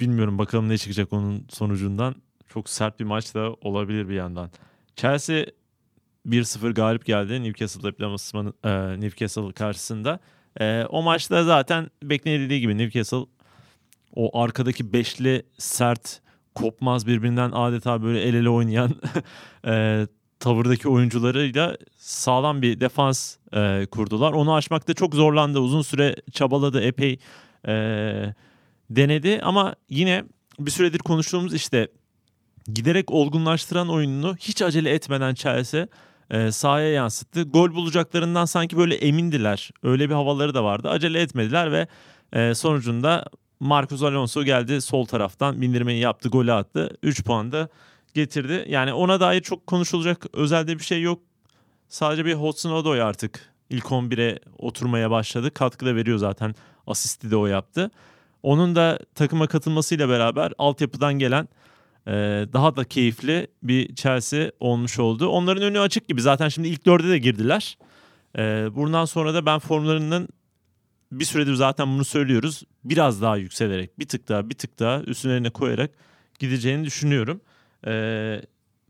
bilmiyorum 0.00 0.38
bakalım 0.38 0.68
ne 0.68 0.78
çıkacak 0.78 1.12
onun 1.12 1.46
sonucundan. 1.50 2.14
Çok 2.52 2.68
sert 2.68 3.00
bir 3.00 3.04
maç 3.04 3.34
da 3.34 3.54
olabilir 3.60 4.08
bir 4.08 4.14
yandan. 4.14 4.50
Chelsea 4.96 5.44
1-0 6.26 6.72
galip 6.72 7.04
geldi 7.06 7.42
Newcastle 7.42 7.82
deplasmanı 7.82 8.52
e, 8.64 9.00
Newcastle 9.00 9.52
karşısında. 9.52 10.20
E, 10.60 10.84
o 10.88 11.02
maçta 11.02 11.44
zaten 11.44 11.90
beklenildiği 12.02 12.60
gibi 12.60 12.78
Newcastle 12.78 13.26
o 14.14 14.40
arkadaki 14.42 14.92
beşli 14.92 15.42
sert 15.58 16.20
kopmaz 16.54 17.06
birbirinden 17.06 17.50
adeta 17.50 18.02
böyle 18.02 18.22
el 18.22 18.34
ele 18.34 18.48
oynayan 18.48 18.90
e, 19.66 20.06
tavırdaki 20.40 20.88
oyuncularıyla 20.88 21.76
sağlam 21.96 22.62
bir 22.62 22.80
defans 22.80 23.36
e, 23.52 23.86
kurdular. 23.90 24.32
Onu 24.32 24.54
aşmakta 24.54 24.94
çok 24.94 25.14
zorlandı. 25.14 25.58
Uzun 25.60 25.82
süre 25.82 26.16
çabaladı. 26.32 26.80
Epey 26.80 27.18
e, 27.68 27.74
denedi 28.90 29.40
ama 29.42 29.74
yine 29.88 30.24
bir 30.58 30.70
süredir 30.70 30.98
konuştuğumuz 30.98 31.54
işte 31.54 31.88
giderek 32.74 33.10
olgunlaştıran 33.10 33.88
oyununu 33.88 34.36
hiç 34.36 34.62
acele 34.62 34.90
etmeden 34.90 35.34
Chelsea 35.34 35.86
e, 36.30 36.52
sahaya 36.52 36.92
yansıttı. 36.92 37.42
Gol 37.42 37.74
bulacaklarından 37.74 38.44
sanki 38.44 38.76
böyle 38.76 38.94
emindiler. 38.94 39.70
Öyle 39.82 40.08
bir 40.08 40.14
havaları 40.14 40.54
da 40.54 40.64
vardı. 40.64 40.88
Acele 40.88 41.20
etmediler 41.20 41.72
ve 41.72 41.86
e, 42.32 42.54
sonucunda 42.54 43.24
Marcos 43.60 44.02
Alonso 44.02 44.44
geldi 44.44 44.80
sol 44.80 45.04
taraftan 45.04 45.60
bindirmeyi 45.60 46.00
yaptı, 46.00 46.28
golü 46.28 46.52
attı. 46.52 46.96
3 47.02 47.24
puan 47.24 47.52
da 47.52 47.68
getirdi. 48.14 48.64
Yani 48.68 48.92
ona 48.92 49.20
dair 49.20 49.40
çok 49.40 49.66
konuşulacak 49.66 50.26
özelde 50.32 50.78
bir 50.78 50.84
şey 50.84 51.02
yok. 51.02 51.22
Sadece 51.88 52.24
bir 52.24 52.34
Hudson 52.34 52.70
Odoi 52.70 53.02
artık 53.02 53.52
ilk 53.70 53.84
11'e 53.84 54.38
oturmaya 54.58 55.10
başladı. 55.10 55.54
Katkı 55.54 55.86
da 55.86 55.96
veriyor 55.96 56.18
zaten. 56.18 56.54
Asisti 56.86 57.30
de 57.30 57.36
o 57.36 57.46
yaptı. 57.46 57.90
Onun 58.42 58.76
da 58.76 58.98
takıma 59.14 59.46
katılmasıyla 59.46 60.08
beraber 60.08 60.52
altyapıdan 60.58 61.14
gelen 61.14 61.48
daha 62.52 62.76
da 62.76 62.84
keyifli 62.84 63.46
bir 63.62 63.94
Chelsea 63.94 64.50
olmuş 64.60 64.98
oldu. 64.98 65.28
Onların 65.28 65.62
önü 65.62 65.80
açık 65.80 66.08
gibi. 66.08 66.20
Zaten 66.20 66.48
şimdi 66.48 66.68
ilk 66.68 66.86
dörde 66.86 67.08
de 67.08 67.18
girdiler. 67.18 67.78
E, 68.38 68.68
bundan 68.74 69.04
sonra 69.04 69.34
da 69.34 69.46
ben 69.46 69.58
formlarının 69.58 70.28
bir 71.12 71.24
süredir 71.24 71.54
zaten 71.54 71.88
bunu 71.88 72.04
söylüyoruz. 72.04 72.62
Biraz 72.84 73.22
daha 73.22 73.36
yükselerek 73.36 73.98
bir 73.98 74.08
tık 74.08 74.28
daha 74.28 74.50
bir 74.50 74.54
tık 74.54 74.78
daha 74.78 75.02
üstlerine 75.02 75.50
koyarak 75.50 75.90
gideceğini 76.38 76.84
düşünüyorum. 76.84 77.40
Ee, 77.86 78.42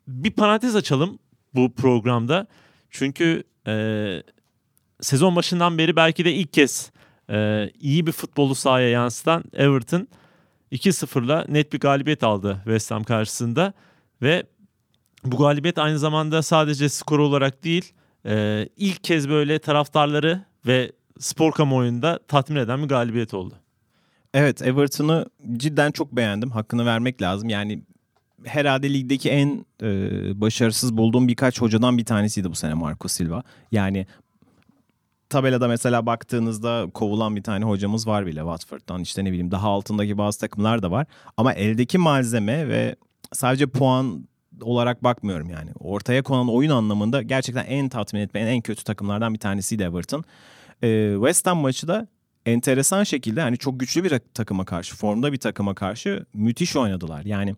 bir 0.08 0.30
parantez 0.30 0.76
açalım 0.76 1.18
bu 1.54 1.74
programda. 1.74 2.46
Çünkü 2.90 3.44
e, 3.66 4.22
sezon 5.00 5.36
başından 5.36 5.78
beri 5.78 5.96
belki 5.96 6.24
de 6.24 6.32
ilk 6.32 6.52
kez 6.52 6.90
e, 7.30 7.70
iyi 7.80 8.06
bir 8.06 8.12
futbolu 8.12 8.54
sahaya 8.54 8.88
yansıtan 8.88 9.44
Everton 9.52 10.08
2-0'la 10.72 11.44
net 11.48 11.72
bir 11.72 11.80
galibiyet 11.80 12.22
aldı 12.22 12.60
West 12.64 12.90
Ham 12.90 13.04
karşısında 13.04 13.72
ve 14.22 14.46
bu 15.24 15.36
galibiyet 15.36 15.78
aynı 15.78 15.98
zamanda 15.98 16.42
sadece 16.42 16.88
skor 16.88 17.18
olarak 17.18 17.64
değil 17.64 17.92
e, 18.26 18.68
ilk 18.76 19.04
kez 19.04 19.28
böyle 19.28 19.58
taraftarları 19.58 20.44
ve 20.66 20.92
spor 21.18 21.52
kamuoyunda 21.52 22.20
tatmin 22.28 22.56
eden 22.56 22.82
bir 22.82 22.88
galibiyet 22.88 23.34
oldu. 23.34 23.54
Evet 24.34 24.62
Everton'ı 24.62 25.26
cidden 25.56 25.90
çok 25.90 26.12
beğendim. 26.12 26.50
Hakkını 26.50 26.86
vermek 26.86 27.22
lazım. 27.22 27.48
Yani 27.48 27.82
herhalde 28.44 28.92
ligdeki 28.92 29.30
en 29.30 29.66
e, 29.82 29.86
başarısız 30.40 30.96
bulduğum 30.96 31.28
birkaç 31.28 31.60
hocadan 31.60 31.98
bir 31.98 32.04
tanesiydi 32.04 32.50
bu 32.50 32.54
sene 32.54 32.74
Marco 32.74 33.08
Silva. 33.08 33.42
Yani 33.72 34.06
tabelada 35.30 35.68
mesela 35.68 36.06
baktığınızda 36.06 36.86
kovulan 36.94 37.36
bir 37.36 37.42
tane 37.42 37.64
hocamız 37.64 38.06
var 38.06 38.26
bile 38.26 38.40
Watford'dan 38.40 39.00
işte 39.00 39.24
ne 39.24 39.28
bileyim 39.28 39.50
daha 39.50 39.68
altındaki 39.68 40.18
bazı 40.18 40.40
takımlar 40.40 40.82
da 40.82 40.90
var. 40.90 41.06
Ama 41.36 41.52
eldeki 41.52 41.98
malzeme 41.98 42.68
ve 42.68 42.96
sadece 43.32 43.66
puan 43.66 44.28
olarak 44.60 45.04
bakmıyorum 45.04 45.50
yani. 45.50 45.70
Ortaya 45.78 46.22
konan 46.22 46.48
oyun 46.48 46.70
anlamında 46.70 47.22
gerçekten 47.22 47.64
en 47.64 47.88
tatmin 47.88 48.20
etmeyen 48.20 48.46
en 48.46 48.60
kötü 48.60 48.84
takımlardan 48.84 49.34
bir 49.34 49.38
tanesiydi 49.38 49.82
Everton. 49.82 50.24
Ee, 50.82 51.12
West 51.14 51.46
Ham 51.46 51.58
maçı 51.58 51.88
da 51.88 52.08
enteresan 52.46 53.04
şekilde 53.04 53.40
hani 53.40 53.58
çok 53.58 53.80
güçlü 53.80 54.04
bir 54.04 54.20
takıma 54.34 54.64
karşı, 54.64 54.96
formda 54.96 55.32
bir 55.32 55.38
takıma 55.38 55.74
karşı 55.74 56.26
müthiş 56.34 56.76
oynadılar. 56.76 57.24
Yani 57.24 57.54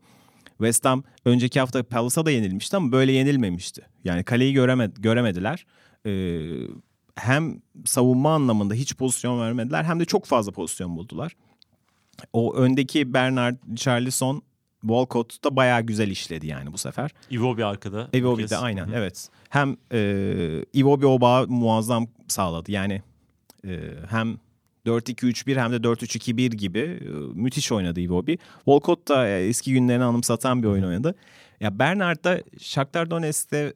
West 0.48 0.84
Ham 0.84 1.04
önceki 1.24 1.60
hafta 1.60 1.82
Palace'a 1.82 2.26
da 2.26 2.30
yenilmişti 2.30 2.76
ama 2.76 2.92
böyle 2.92 3.12
yenilmemişti. 3.12 3.82
Yani 4.04 4.24
kaleyi 4.24 4.52
göremed 4.52 4.96
göremediler. 4.96 5.66
Ee, 6.06 6.12
hem 7.22 7.60
savunma 7.84 8.34
anlamında 8.34 8.74
hiç 8.74 8.96
pozisyon 8.96 9.40
vermediler 9.40 9.84
hem 9.84 10.00
de 10.00 10.04
çok 10.04 10.24
fazla 10.24 10.52
pozisyon 10.52 10.96
buldular. 10.96 11.36
O 12.32 12.54
öndeki 12.54 13.14
Bernard, 13.14 13.56
Charlison, 13.76 14.42
Walcott 14.80 15.44
da 15.44 15.56
bayağı 15.56 15.82
güzel 15.82 16.08
işledi 16.08 16.46
yani 16.46 16.72
bu 16.72 16.78
sefer. 16.78 17.10
Iwobi 17.30 17.64
arkada. 17.64 18.08
Iwobi 18.12 18.50
de 18.50 18.56
aynen 18.56 18.86
Hı-hı. 18.86 18.96
evet. 18.96 19.28
Hem 19.48 19.76
e, 19.92 20.64
Iwobi 20.72 21.06
o 21.06 21.20
bağı 21.20 21.48
muazzam 21.48 22.06
sağladı. 22.28 22.72
Yani 22.72 23.02
e, 23.66 23.80
hem 24.10 24.38
4-2-3-1 24.86 25.60
hem 25.60 25.72
de 25.72 25.76
4-3-2-1 25.76 26.56
gibi 26.56 26.78
e, 26.78 27.08
müthiş 27.34 27.72
oynadı 27.72 28.00
Iwobi. 28.00 28.38
Walcott 28.56 29.08
da 29.08 29.28
e, 29.28 29.46
eski 29.46 29.72
günlerini 29.72 30.04
anımsatan 30.04 30.62
bir 30.62 30.68
oyun 30.68 30.84
oynadı. 30.84 31.14
Ya 31.60 31.78
Bernard 31.78 32.24
da 32.24 32.42
Shakhtar 32.58 33.10
Donetsk'te 33.10 33.72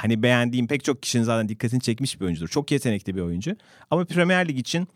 hani 0.00 0.22
beğendiğim 0.22 0.66
pek 0.66 0.84
çok 0.84 1.02
kişinin 1.02 1.22
zaten 1.22 1.48
dikkatini 1.48 1.80
çekmiş 1.80 2.20
bir 2.20 2.24
oyuncudur. 2.24 2.48
Çok 2.48 2.70
yetenekli 2.70 3.16
bir 3.16 3.20
oyuncu. 3.20 3.56
Ama 3.90 4.04
Premier 4.04 4.48
Lig 4.48 4.58
için 4.58 4.88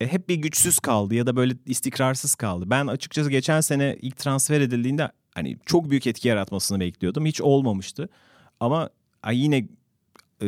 e, 0.00 0.06
hep 0.06 0.28
bir 0.28 0.34
güçsüz 0.34 0.78
kaldı 0.78 1.14
ya 1.14 1.26
da 1.26 1.36
böyle 1.36 1.54
istikrarsız 1.66 2.34
kaldı. 2.34 2.64
Ben 2.70 2.86
açıkçası 2.86 3.30
geçen 3.30 3.60
sene 3.60 3.96
ilk 4.02 4.16
transfer 4.16 4.60
edildiğinde 4.60 5.10
hani 5.34 5.56
çok 5.66 5.90
büyük 5.90 6.06
etki 6.06 6.28
yaratmasını 6.28 6.80
bekliyordum. 6.80 7.26
Hiç 7.26 7.40
olmamıştı. 7.40 8.08
Ama 8.60 8.90
yine 9.32 9.56
e, 10.40 10.46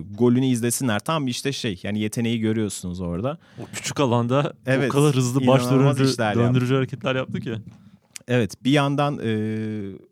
golünü 0.00 0.46
izlesinler. 0.46 0.98
Tam 0.98 1.26
işte 1.26 1.52
şey 1.52 1.80
yani 1.82 2.00
yeteneği 2.00 2.40
görüyorsunuz 2.40 3.00
orada. 3.00 3.38
O 3.58 3.62
küçük 3.72 4.00
alanda 4.00 4.52
evet, 4.66 4.90
o 4.90 4.92
kadar 4.92 5.14
hızlı 5.14 5.46
baş 5.46 5.70
döndürücü, 5.70 6.18
döndürücü 6.18 6.74
hareketler 6.74 7.16
yaptı 7.16 7.40
ki. 7.40 7.54
Evet 8.28 8.64
bir 8.64 8.70
yandan 8.70 9.18
e, 9.22 9.30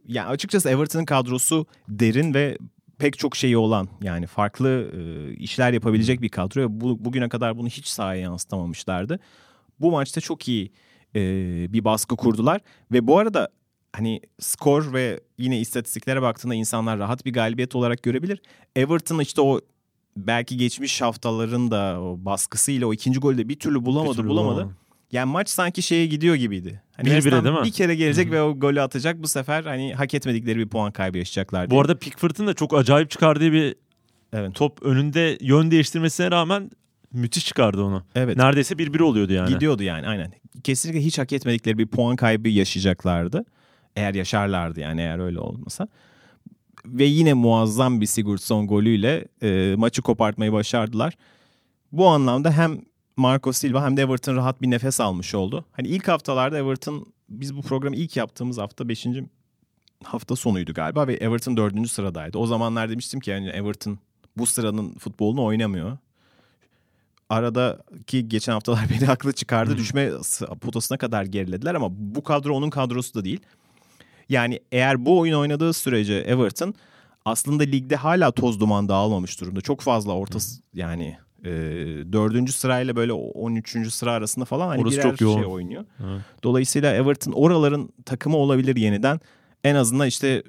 yani 0.09 0.29
açıkçası 0.29 0.71
Everton'ın 0.71 1.05
kadrosu 1.05 1.67
derin 1.89 2.35
ve 2.35 2.59
pek 2.99 3.19
çok 3.19 3.37
şeyi 3.37 3.57
olan 3.57 3.89
yani 4.03 4.27
farklı 4.27 4.69
e, 4.69 5.33
işler 5.35 5.73
yapabilecek 5.73 6.23
bir 6.23 6.29
kadro. 6.29 6.67
Bu, 6.69 7.05
bugüne 7.05 7.29
kadar 7.29 7.59
bunu 7.59 7.69
hiç 7.69 7.87
sahaya 7.87 8.21
yansıtamamışlardı. 8.21 9.21
Bu 9.81 9.91
maçta 9.91 10.21
çok 10.21 10.49
iyi 10.49 10.73
e, 11.15 11.21
bir 11.73 11.85
baskı 11.85 12.17
kurdular 12.17 12.61
ve 12.93 13.07
bu 13.07 13.19
arada 13.19 13.49
hani 13.93 14.21
skor 14.41 14.93
ve 14.93 15.21
yine 15.39 15.61
istatistiklere 15.61 16.23
baktığında 16.23 16.55
insanlar 16.55 16.99
rahat 16.99 17.27
bir 17.27 17.33
galibiyet 17.33 17.75
olarak 17.75 18.03
görebilir. 18.03 18.43
Everton 18.77 19.19
işte 19.19 19.41
o 19.41 19.61
belki 20.17 20.57
geçmiş 20.57 21.03
haftaların 21.03 21.71
da 21.71 22.01
o 22.01 22.17
baskısıyla 22.25 22.87
o 22.87 22.93
ikinci 22.93 23.21
golü 23.21 23.39
de 23.39 23.49
bir 23.49 23.59
türlü 23.59 23.85
bulamadı 23.85 24.11
bir 24.11 24.17
türlü 24.17 24.29
bulamadı. 24.29 24.57
bulamadı. 24.57 24.77
Yani 25.13 25.31
maç 25.31 25.49
sanki 25.49 25.83
şeye 25.83 26.07
gidiyor 26.07 26.35
gibiydi. 26.35 26.83
Hani 26.97 27.07
bir 27.07 27.25
bire 27.25 27.45
değil 27.45 27.55
mi? 27.55 27.65
Bir 27.65 27.73
kere 27.73 27.95
gelecek 27.95 28.27
Hı-hı. 28.27 28.35
ve 28.35 28.43
o 28.43 28.59
golü 28.59 28.81
atacak. 28.81 29.23
Bu 29.23 29.29
sefer 29.29 29.65
hani 29.65 29.95
hak 29.95 30.15
etmedikleri 30.15 30.59
bir 30.59 30.69
puan 30.69 30.93
kaybı 30.93 31.19
yaşayacaklar. 31.19 31.71
Bu 31.71 31.81
arada 31.81 31.99
Pickford'un 31.99 32.47
da 32.47 32.55
çok 32.55 32.75
acayip 32.75 33.11
çıkardığı 33.11 33.53
bir 33.53 33.75
evet. 34.33 34.55
top 34.55 34.83
önünde 34.83 35.39
yön 35.41 35.71
değiştirmesine 35.71 36.31
rağmen 36.31 36.71
müthiş 37.13 37.47
çıkardı 37.47 37.83
onu. 37.83 38.03
Evet. 38.15 38.37
Neredeyse 38.37 38.75
1-1 38.75 39.03
oluyordu 39.03 39.33
yani. 39.33 39.49
Gidiyordu 39.49 39.83
yani 39.83 40.07
aynen. 40.07 40.33
Kesinlikle 40.65 41.05
hiç 41.05 41.19
hak 41.19 41.33
etmedikleri 41.33 41.79
bir 41.79 41.87
puan 41.87 42.17
kaybı 42.17 42.49
yaşayacaklardı. 42.49 43.45
Eğer 43.97 44.15
yaşarlardı 44.15 44.81
yani 44.81 45.01
eğer 45.01 45.19
öyle 45.19 45.41
olmasa. 45.41 45.89
Ve 46.87 47.05
yine 47.05 47.35
muazzam 47.35 48.01
bir 48.01 48.07
Sigurdsson 48.07 48.67
golüyle 48.67 49.29
e, 49.43 49.75
maçı 49.77 50.03
kopartmayı 50.03 50.53
başardılar. 50.53 51.15
Bu 51.93 52.09
anlamda 52.09 52.53
hem 52.53 52.81
Marco 53.19 53.53
Silva 53.53 53.85
hem 53.85 53.97
de 53.97 54.03
Everton 54.03 54.37
rahat 54.37 54.63
bir 54.63 54.71
nefes 54.71 55.01
almış 55.01 55.35
oldu. 55.35 55.65
Hani 55.73 55.89
ilk 55.89 56.09
haftalarda 56.09 56.59
Everton 56.59 57.07
biz 57.29 57.57
bu 57.57 57.63
programı 57.63 57.97
ilk 57.97 58.17
yaptığımız 58.17 58.59
hafta 58.59 58.89
5. 58.89 59.07
hafta 60.05 60.37
sonuydu 60.37 60.73
galiba 60.73 61.07
ve 61.07 61.15
Everton 61.15 61.57
4. 61.57 61.91
sıradaydı. 61.91 62.39
O 62.39 62.47
zamanlar 62.47 62.91
demiştim 62.91 63.21
ki 63.21 63.31
yani 63.31 63.49
Everton 63.49 63.99
bu 64.37 64.47
sıranın 64.47 64.95
futbolunu 64.95 65.45
oynamıyor. 65.45 65.99
aradaki 67.29 68.29
geçen 68.29 68.53
haftalar 68.53 68.87
beni 68.91 69.07
haklı 69.07 69.33
çıkardı. 69.33 69.79
Düşme 69.79 70.11
potasına 70.61 70.99
kadar 70.99 71.25
gerilediler 71.25 71.75
ama 71.75 71.89
bu 71.91 72.23
kadro 72.23 72.55
onun 72.55 72.71
kadrosu 72.71 73.15
da 73.15 73.25
değil. 73.25 73.41
Yani 74.29 74.61
eğer 74.73 75.05
bu 75.07 75.19
oyun 75.19 75.35
oynadığı 75.35 75.73
sürece 75.73 76.15
Everton 76.15 76.75
aslında 77.25 77.63
ligde 77.63 77.97
hala 77.97 78.31
toz 78.31 78.61
duman 78.61 78.89
dağılmamış 78.89 79.41
durumda. 79.41 79.61
Çok 79.61 79.81
fazla 79.81 80.13
orta 80.13 80.39
yani 80.75 81.19
e, 81.45 81.51
dördüncü 82.13 82.53
sırayla 82.53 82.97
böyle 82.97 83.13
13. 83.13 83.93
sıra 83.93 84.13
arasında 84.13 84.45
falan 84.45 84.69
hani 84.69 84.83
Orası 84.83 84.97
birer 84.97 85.03
çok 85.03 85.21
yoğun. 85.21 85.37
şey 85.37 85.47
oynuyor. 85.47 85.85
Evet. 86.05 86.21
Dolayısıyla 86.43 86.95
Everton 86.95 87.33
oraların 87.33 87.89
takımı 88.05 88.37
olabilir 88.37 88.77
yeniden. 88.77 89.21
En 89.65 89.75
azından 89.75 90.07
işte 90.07 90.43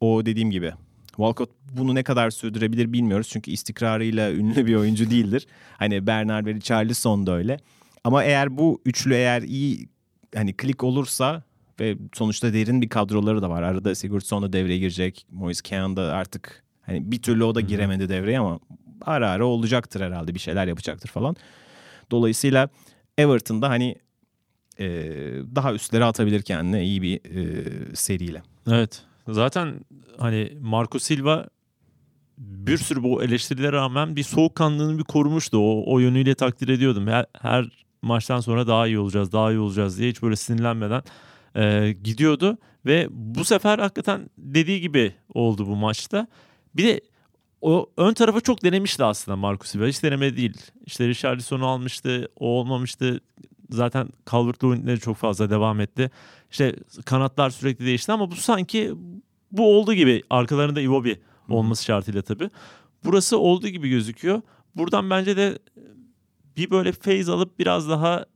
o 0.00 0.26
dediğim 0.26 0.50
gibi 0.50 0.72
Walcott 1.06 1.50
bunu 1.76 1.94
ne 1.94 2.02
kadar 2.02 2.30
sürdürebilir 2.30 2.92
bilmiyoruz. 2.92 3.28
Çünkü 3.28 3.50
istikrarıyla 3.50 4.32
ünlü 4.34 4.66
bir 4.66 4.74
oyuncu 4.74 5.10
değildir. 5.10 5.46
Hani 5.78 6.06
Bernard 6.06 6.46
ve 6.46 6.54
Richarlison 6.54 7.26
da 7.26 7.32
öyle. 7.32 7.56
Ama 8.04 8.24
eğer 8.24 8.58
bu 8.58 8.80
üçlü 8.84 9.14
eğer 9.14 9.42
iyi 9.42 9.88
hani 10.34 10.56
klik 10.56 10.84
olursa 10.84 11.42
ve 11.80 11.96
sonuçta 12.14 12.52
derin 12.52 12.82
bir 12.82 12.88
kadroları 12.88 13.42
da 13.42 13.50
var. 13.50 13.62
Arada 13.62 13.94
Sigurdsson 13.94 14.42
da 14.42 14.52
devreye 14.52 14.78
girecek. 14.78 15.26
Moise 15.30 15.62
Kean 15.62 15.96
da 15.96 16.02
artık 16.02 16.64
hani 16.82 17.10
bir 17.10 17.22
türlü 17.22 17.44
o 17.44 17.54
da 17.54 17.60
giremedi 17.60 18.08
devreye 18.08 18.38
ama 18.38 18.60
ara 19.06 19.30
ara 19.30 19.44
olacaktır 19.44 20.00
herhalde 20.00 20.34
bir 20.34 20.40
şeyler 20.40 20.66
yapacaktır 20.66 21.08
falan. 21.08 21.36
Dolayısıyla 22.10 22.68
Everton'da 23.18 23.68
hani 23.68 23.96
e, 24.78 24.86
daha 25.54 25.74
üstlere 25.74 26.04
atabilir 26.04 26.42
kendine 26.42 26.84
iyi 26.84 27.02
bir 27.02 27.16
e, 27.16 27.64
seriyle. 27.96 28.42
Evet. 28.70 29.02
Zaten 29.28 29.74
hani 30.18 30.52
Marco 30.60 30.98
Silva 30.98 31.48
bir 32.38 32.78
sürü 32.78 33.02
bu 33.02 33.22
eleştirilere 33.22 33.72
rağmen 33.72 34.16
bir 34.16 34.22
soğukkanlılığını 34.22 34.98
bir 34.98 35.04
korumuştu. 35.04 35.58
O, 35.58 35.94
o 35.94 35.98
yönüyle 35.98 36.34
takdir 36.34 36.68
ediyordum. 36.68 37.06
Her, 37.06 37.26
her 37.40 37.84
maçtan 38.02 38.40
sonra 38.40 38.66
daha 38.66 38.86
iyi 38.86 38.98
olacağız, 38.98 39.32
daha 39.32 39.52
iyi 39.52 39.58
olacağız 39.58 39.98
diye 39.98 40.10
hiç 40.10 40.22
böyle 40.22 40.36
sinirlenmeden 40.36 41.02
e, 41.56 41.92
gidiyordu. 41.92 42.58
Ve 42.86 43.08
bu 43.10 43.44
sefer 43.44 43.78
hakikaten 43.78 44.30
dediği 44.38 44.80
gibi 44.80 45.14
oldu 45.34 45.66
bu 45.66 45.76
maçta. 45.76 46.26
Bir 46.76 46.84
de 46.84 47.00
o 47.60 47.90
ön 47.96 48.14
tarafa 48.14 48.40
çok 48.40 48.64
denemişti 48.64 49.04
aslında 49.04 49.36
Marco 49.36 49.64
Silva. 49.64 49.86
Hiç 49.86 50.02
deneme 50.02 50.36
değil. 50.36 50.56
İşte 50.86 51.08
Richarlison'u 51.08 51.66
almıştı, 51.66 52.28
o 52.36 52.46
olmamıştı. 52.46 53.20
Zaten 53.70 54.08
Calvert-Lewin'leri 54.26 55.00
çok 55.00 55.16
fazla 55.16 55.50
devam 55.50 55.80
etti. 55.80 56.10
İşte 56.50 56.76
kanatlar 57.04 57.50
sürekli 57.50 57.86
değişti 57.86 58.12
ama 58.12 58.30
bu 58.30 58.36
sanki 58.36 58.94
bu 59.52 59.78
oldu 59.78 59.94
gibi. 59.94 60.22
Arkalarında 60.30 60.80
Iwobi 60.80 61.20
olması 61.48 61.84
şartıyla 61.84 62.22
tabii. 62.22 62.50
Burası 63.04 63.38
olduğu 63.38 63.68
gibi 63.68 63.88
gözüküyor. 63.88 64.42
Buradan 64.76 65.10
bence 65.10 65.36
de 65.36 65.58
bir 66.56 66.70
böyle 66.70 66.92
phase 66.92 67.32
alıp 67.32 67.58
biraz 67.58 67.88
daha 67.88 68.26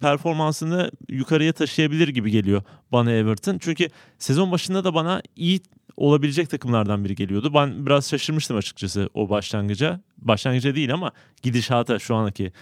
performansını 0.00 0.90
yukarıya 1.08 1.52
taşıyabilir 1.52 2.08
gibi 2.08 2.30
geliyor 2.30 2.62
bana 2.92 3.12
Everton. 3.12 3.58
Çünkü 3.58 3.88
sezon 4.18 4.52
başında 4.52 4.84
da 4.84 4.94
bana 4.94 5.22
iyi 5.36 5.60
olabilecek 5.96 6.50
takımlardan 6.50 7.04
biri 7.04 7.14
geliyordu. 7.14 7.54
Ben 7.54 7.86
biraz 7.86 8.10
şaşırmıştım 8.10 8.56
açıkçası 8.56 9.08
o 9.14 9.30
başlangıca. 9.30 10.00
Başlangıca 10.18 10.74
değil 10.74 10.94
ama 10.94 11.12
gidişata 11.42 11.98
şu 11.98 12.14
anki 12.14 12.52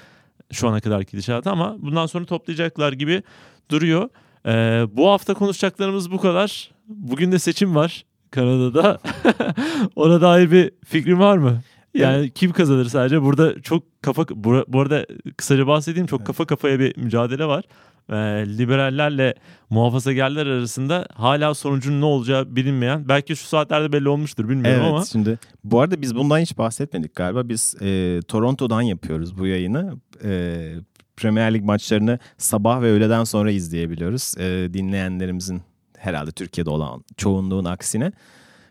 şu 0.53 0.69
ana 0.69 0.81
kadar 0.81 1.01
gidişata 1.01 1.51
ama 1.51 1.77
bundan 1.79 2.07
sonra 2.07 2.25
toplayacaklar 2.25 2.93
gibi 2.93 3.23
duruyor. 3.71 4.09
Ee, 4.47 4.85
bu 4.93 5.09
hafta 5.09 5.35
konuşacaklarımız 5.35 6.11
bu 6.11 6.21
kadar. 6.21 6.71
Bugün 6.89 7.33
de 7.33 7.39
seçim 7.39 7.75
var 7.75 8.05
Kanada'da. 8.31 8.99
Ona 9.97 10.21
dair 10.21 10.51
bir 10.51 10.71
fikrin 10.85 11.19
var 11.19 11.37
mı? 11.39 11.61
Yani 11.95 12.31
kim 12.31 12.53
kazanır 12.53 12.85
sadece? 12.85 13.23
Burada 13.23 13.63
çok 13.63 14.03
kafa 14.03 14.27
bu 14.67 14.81
arada 14.81 15.07
kısaca 15.37 15.67
bahsedeyim 15.67 16.07
çok 16.07 16.27
kafa 16.27 16.47
kafaya 16.47 16.79
bir 16.79 16.97
mücadele 16.97 17.45
var. 17.45 17.65
Ee, 18.11 18.15
liberallerle 18.59 19.35
muhafazakarlar 19.71 20.47
arasında 20.47 21.07
hala 21.15 21.55
sonucun 21.55 22.01
ne 22.01 22.05
olacağı 22.05 22.57
bilinmeyen 22.57 23.09
belki 23.09 23.37
şu 23.37 23.47
saatlerde 23.47 23.93
belli 23.93 24.09
olmuştur 24.09 24.49
bilmiyorum 24.49 24.81
Evet 24.83 24.93
ama 24.93 25.05
şimdi 25.05 25.39
bu 25.65 25.81
arada 25.81 26.03
biz 26.03 26.15
bundan 26.15 26.39
hiç 26.39 26.59
bahsetmedik 26.59 27.15
galiba. 27.15 27.49
Biz 27.49 27.75
e, 27.83 28.21
Toronto'dan 28.29 28.83
yapıyoruz 28.83 29.39
bu 29.39 29.47
yayını. 29.47 29.97
E, 30.25 30.75
Premier 31.17 31.55
Lig 31.55 31.65
maçlarını 31.65 32.19
sabah 32.39 32.83
ve 32.83 32.91
öğleden 32.91 33.25
sonra 33.25 33.51
izleyebiliyoruz. 33.51 34.35
E, 34.39 34.75
dinleyenlerimizin 34.75 35.63
herhalde 35.99 36.31
Türkiye'de 36.31 36.71
olan 36.71 37.05
çoğunluğun 37.17 37.65
aksine. 37.65 38.13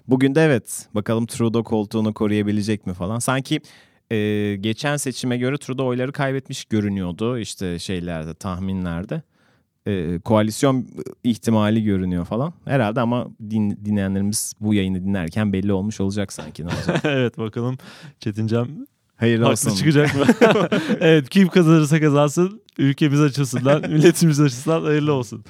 Bugün 0.07 0.35
de 0.35 0.41
evet 0.43 0.87
bakalım 0.95 1.25
Trudeau 1.25 1.63
koltuğunu 1.63 2.13
koruyabilecek 2.13 2.87
mi 2.87 2.93
falan. 2.93 3.19
Sanki 3.19 3.61
e, 4.11 4.55
geçen 4.55 4.97
seçime 4.97 5.37
göre 5.37 5.57
Trudeau 5.57 5.87
oyları 5.89 6.11
kaybetmiş 6.11 6.65
görünüyordu 6.65 7.37
işte 7.37 7.79
şeylerde 7.79 8.33
tahminlerde. 8.33 9.21
E, 9.87 10.19
koalisyon 10.19 10.87
ihtimali 11.23 11.83
görünüyor 11.83 12.25
falan. 12.25 12.53
Herhalde 12.65 13.01
ama 13.01 13.27
din, 13.49 13.79
dinleyenlerimiz 13.85 14.53
bu 14.59 14.73
yayını 14.73 15.03
dinlerken 15.03 15.53
belli 15.53 15.73
olmuş 15.73 16.01
olacak 16.01 16.33
sanki. 16.33 16.65
Ne 16.65 16.67
olacak? 16.67 17.01
evet 17.05 17.37
bakalım 17.37 17.77
Çetincem 18.19 18.67
Hayırlı 19.15 19.45
haklı 19.45 19.69
olsun. 19.69 19.75
çıkacak 19.75 20.15
mı? 20.15 20.25
evet 20.99 21.29
kim 21.29 21.47
kazanırsa 21.47 21.99
kazansın 21.99 22.61
ülkemiz 22.77 23.21
açısından 23.21 23.81
milletimiz 23.91 24.39
açısından 24.39 24.81
hayırlı 24.81 25.13
olsun 25.13 25.45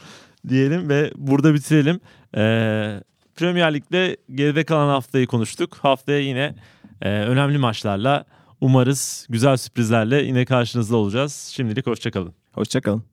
diyelim 0.47 0.89
ve 0.89 1.11
burada 1.15 1.53
bitirelim. 1.53 1.99
Ee, 2.35 3.03
Premier 3.35 3.73
Lig'de 3.73 4.17
geride 4.35 4.63
kalan 4.63 4.87
haftayı 4.87 5.27
konuştuk. 5.27 5.77
Haftaya 5.81 6.19
yine 6.19 6.55
e, 7.01 7.09
önemli 7.09 7.57
maçlarla 7.57 8.25
umarız 8.61 9.27
güzel 9.29 9.57
sürprizlerle 9.57 10.21
yine 10.23 10.45
karşınızda 10.45 10.97
olacağız. 10.97 11.51
Şimdilik 11.53 11.87
hoşçakalın. 11.87 12.33
Hoşçakalın. 12.51 13.03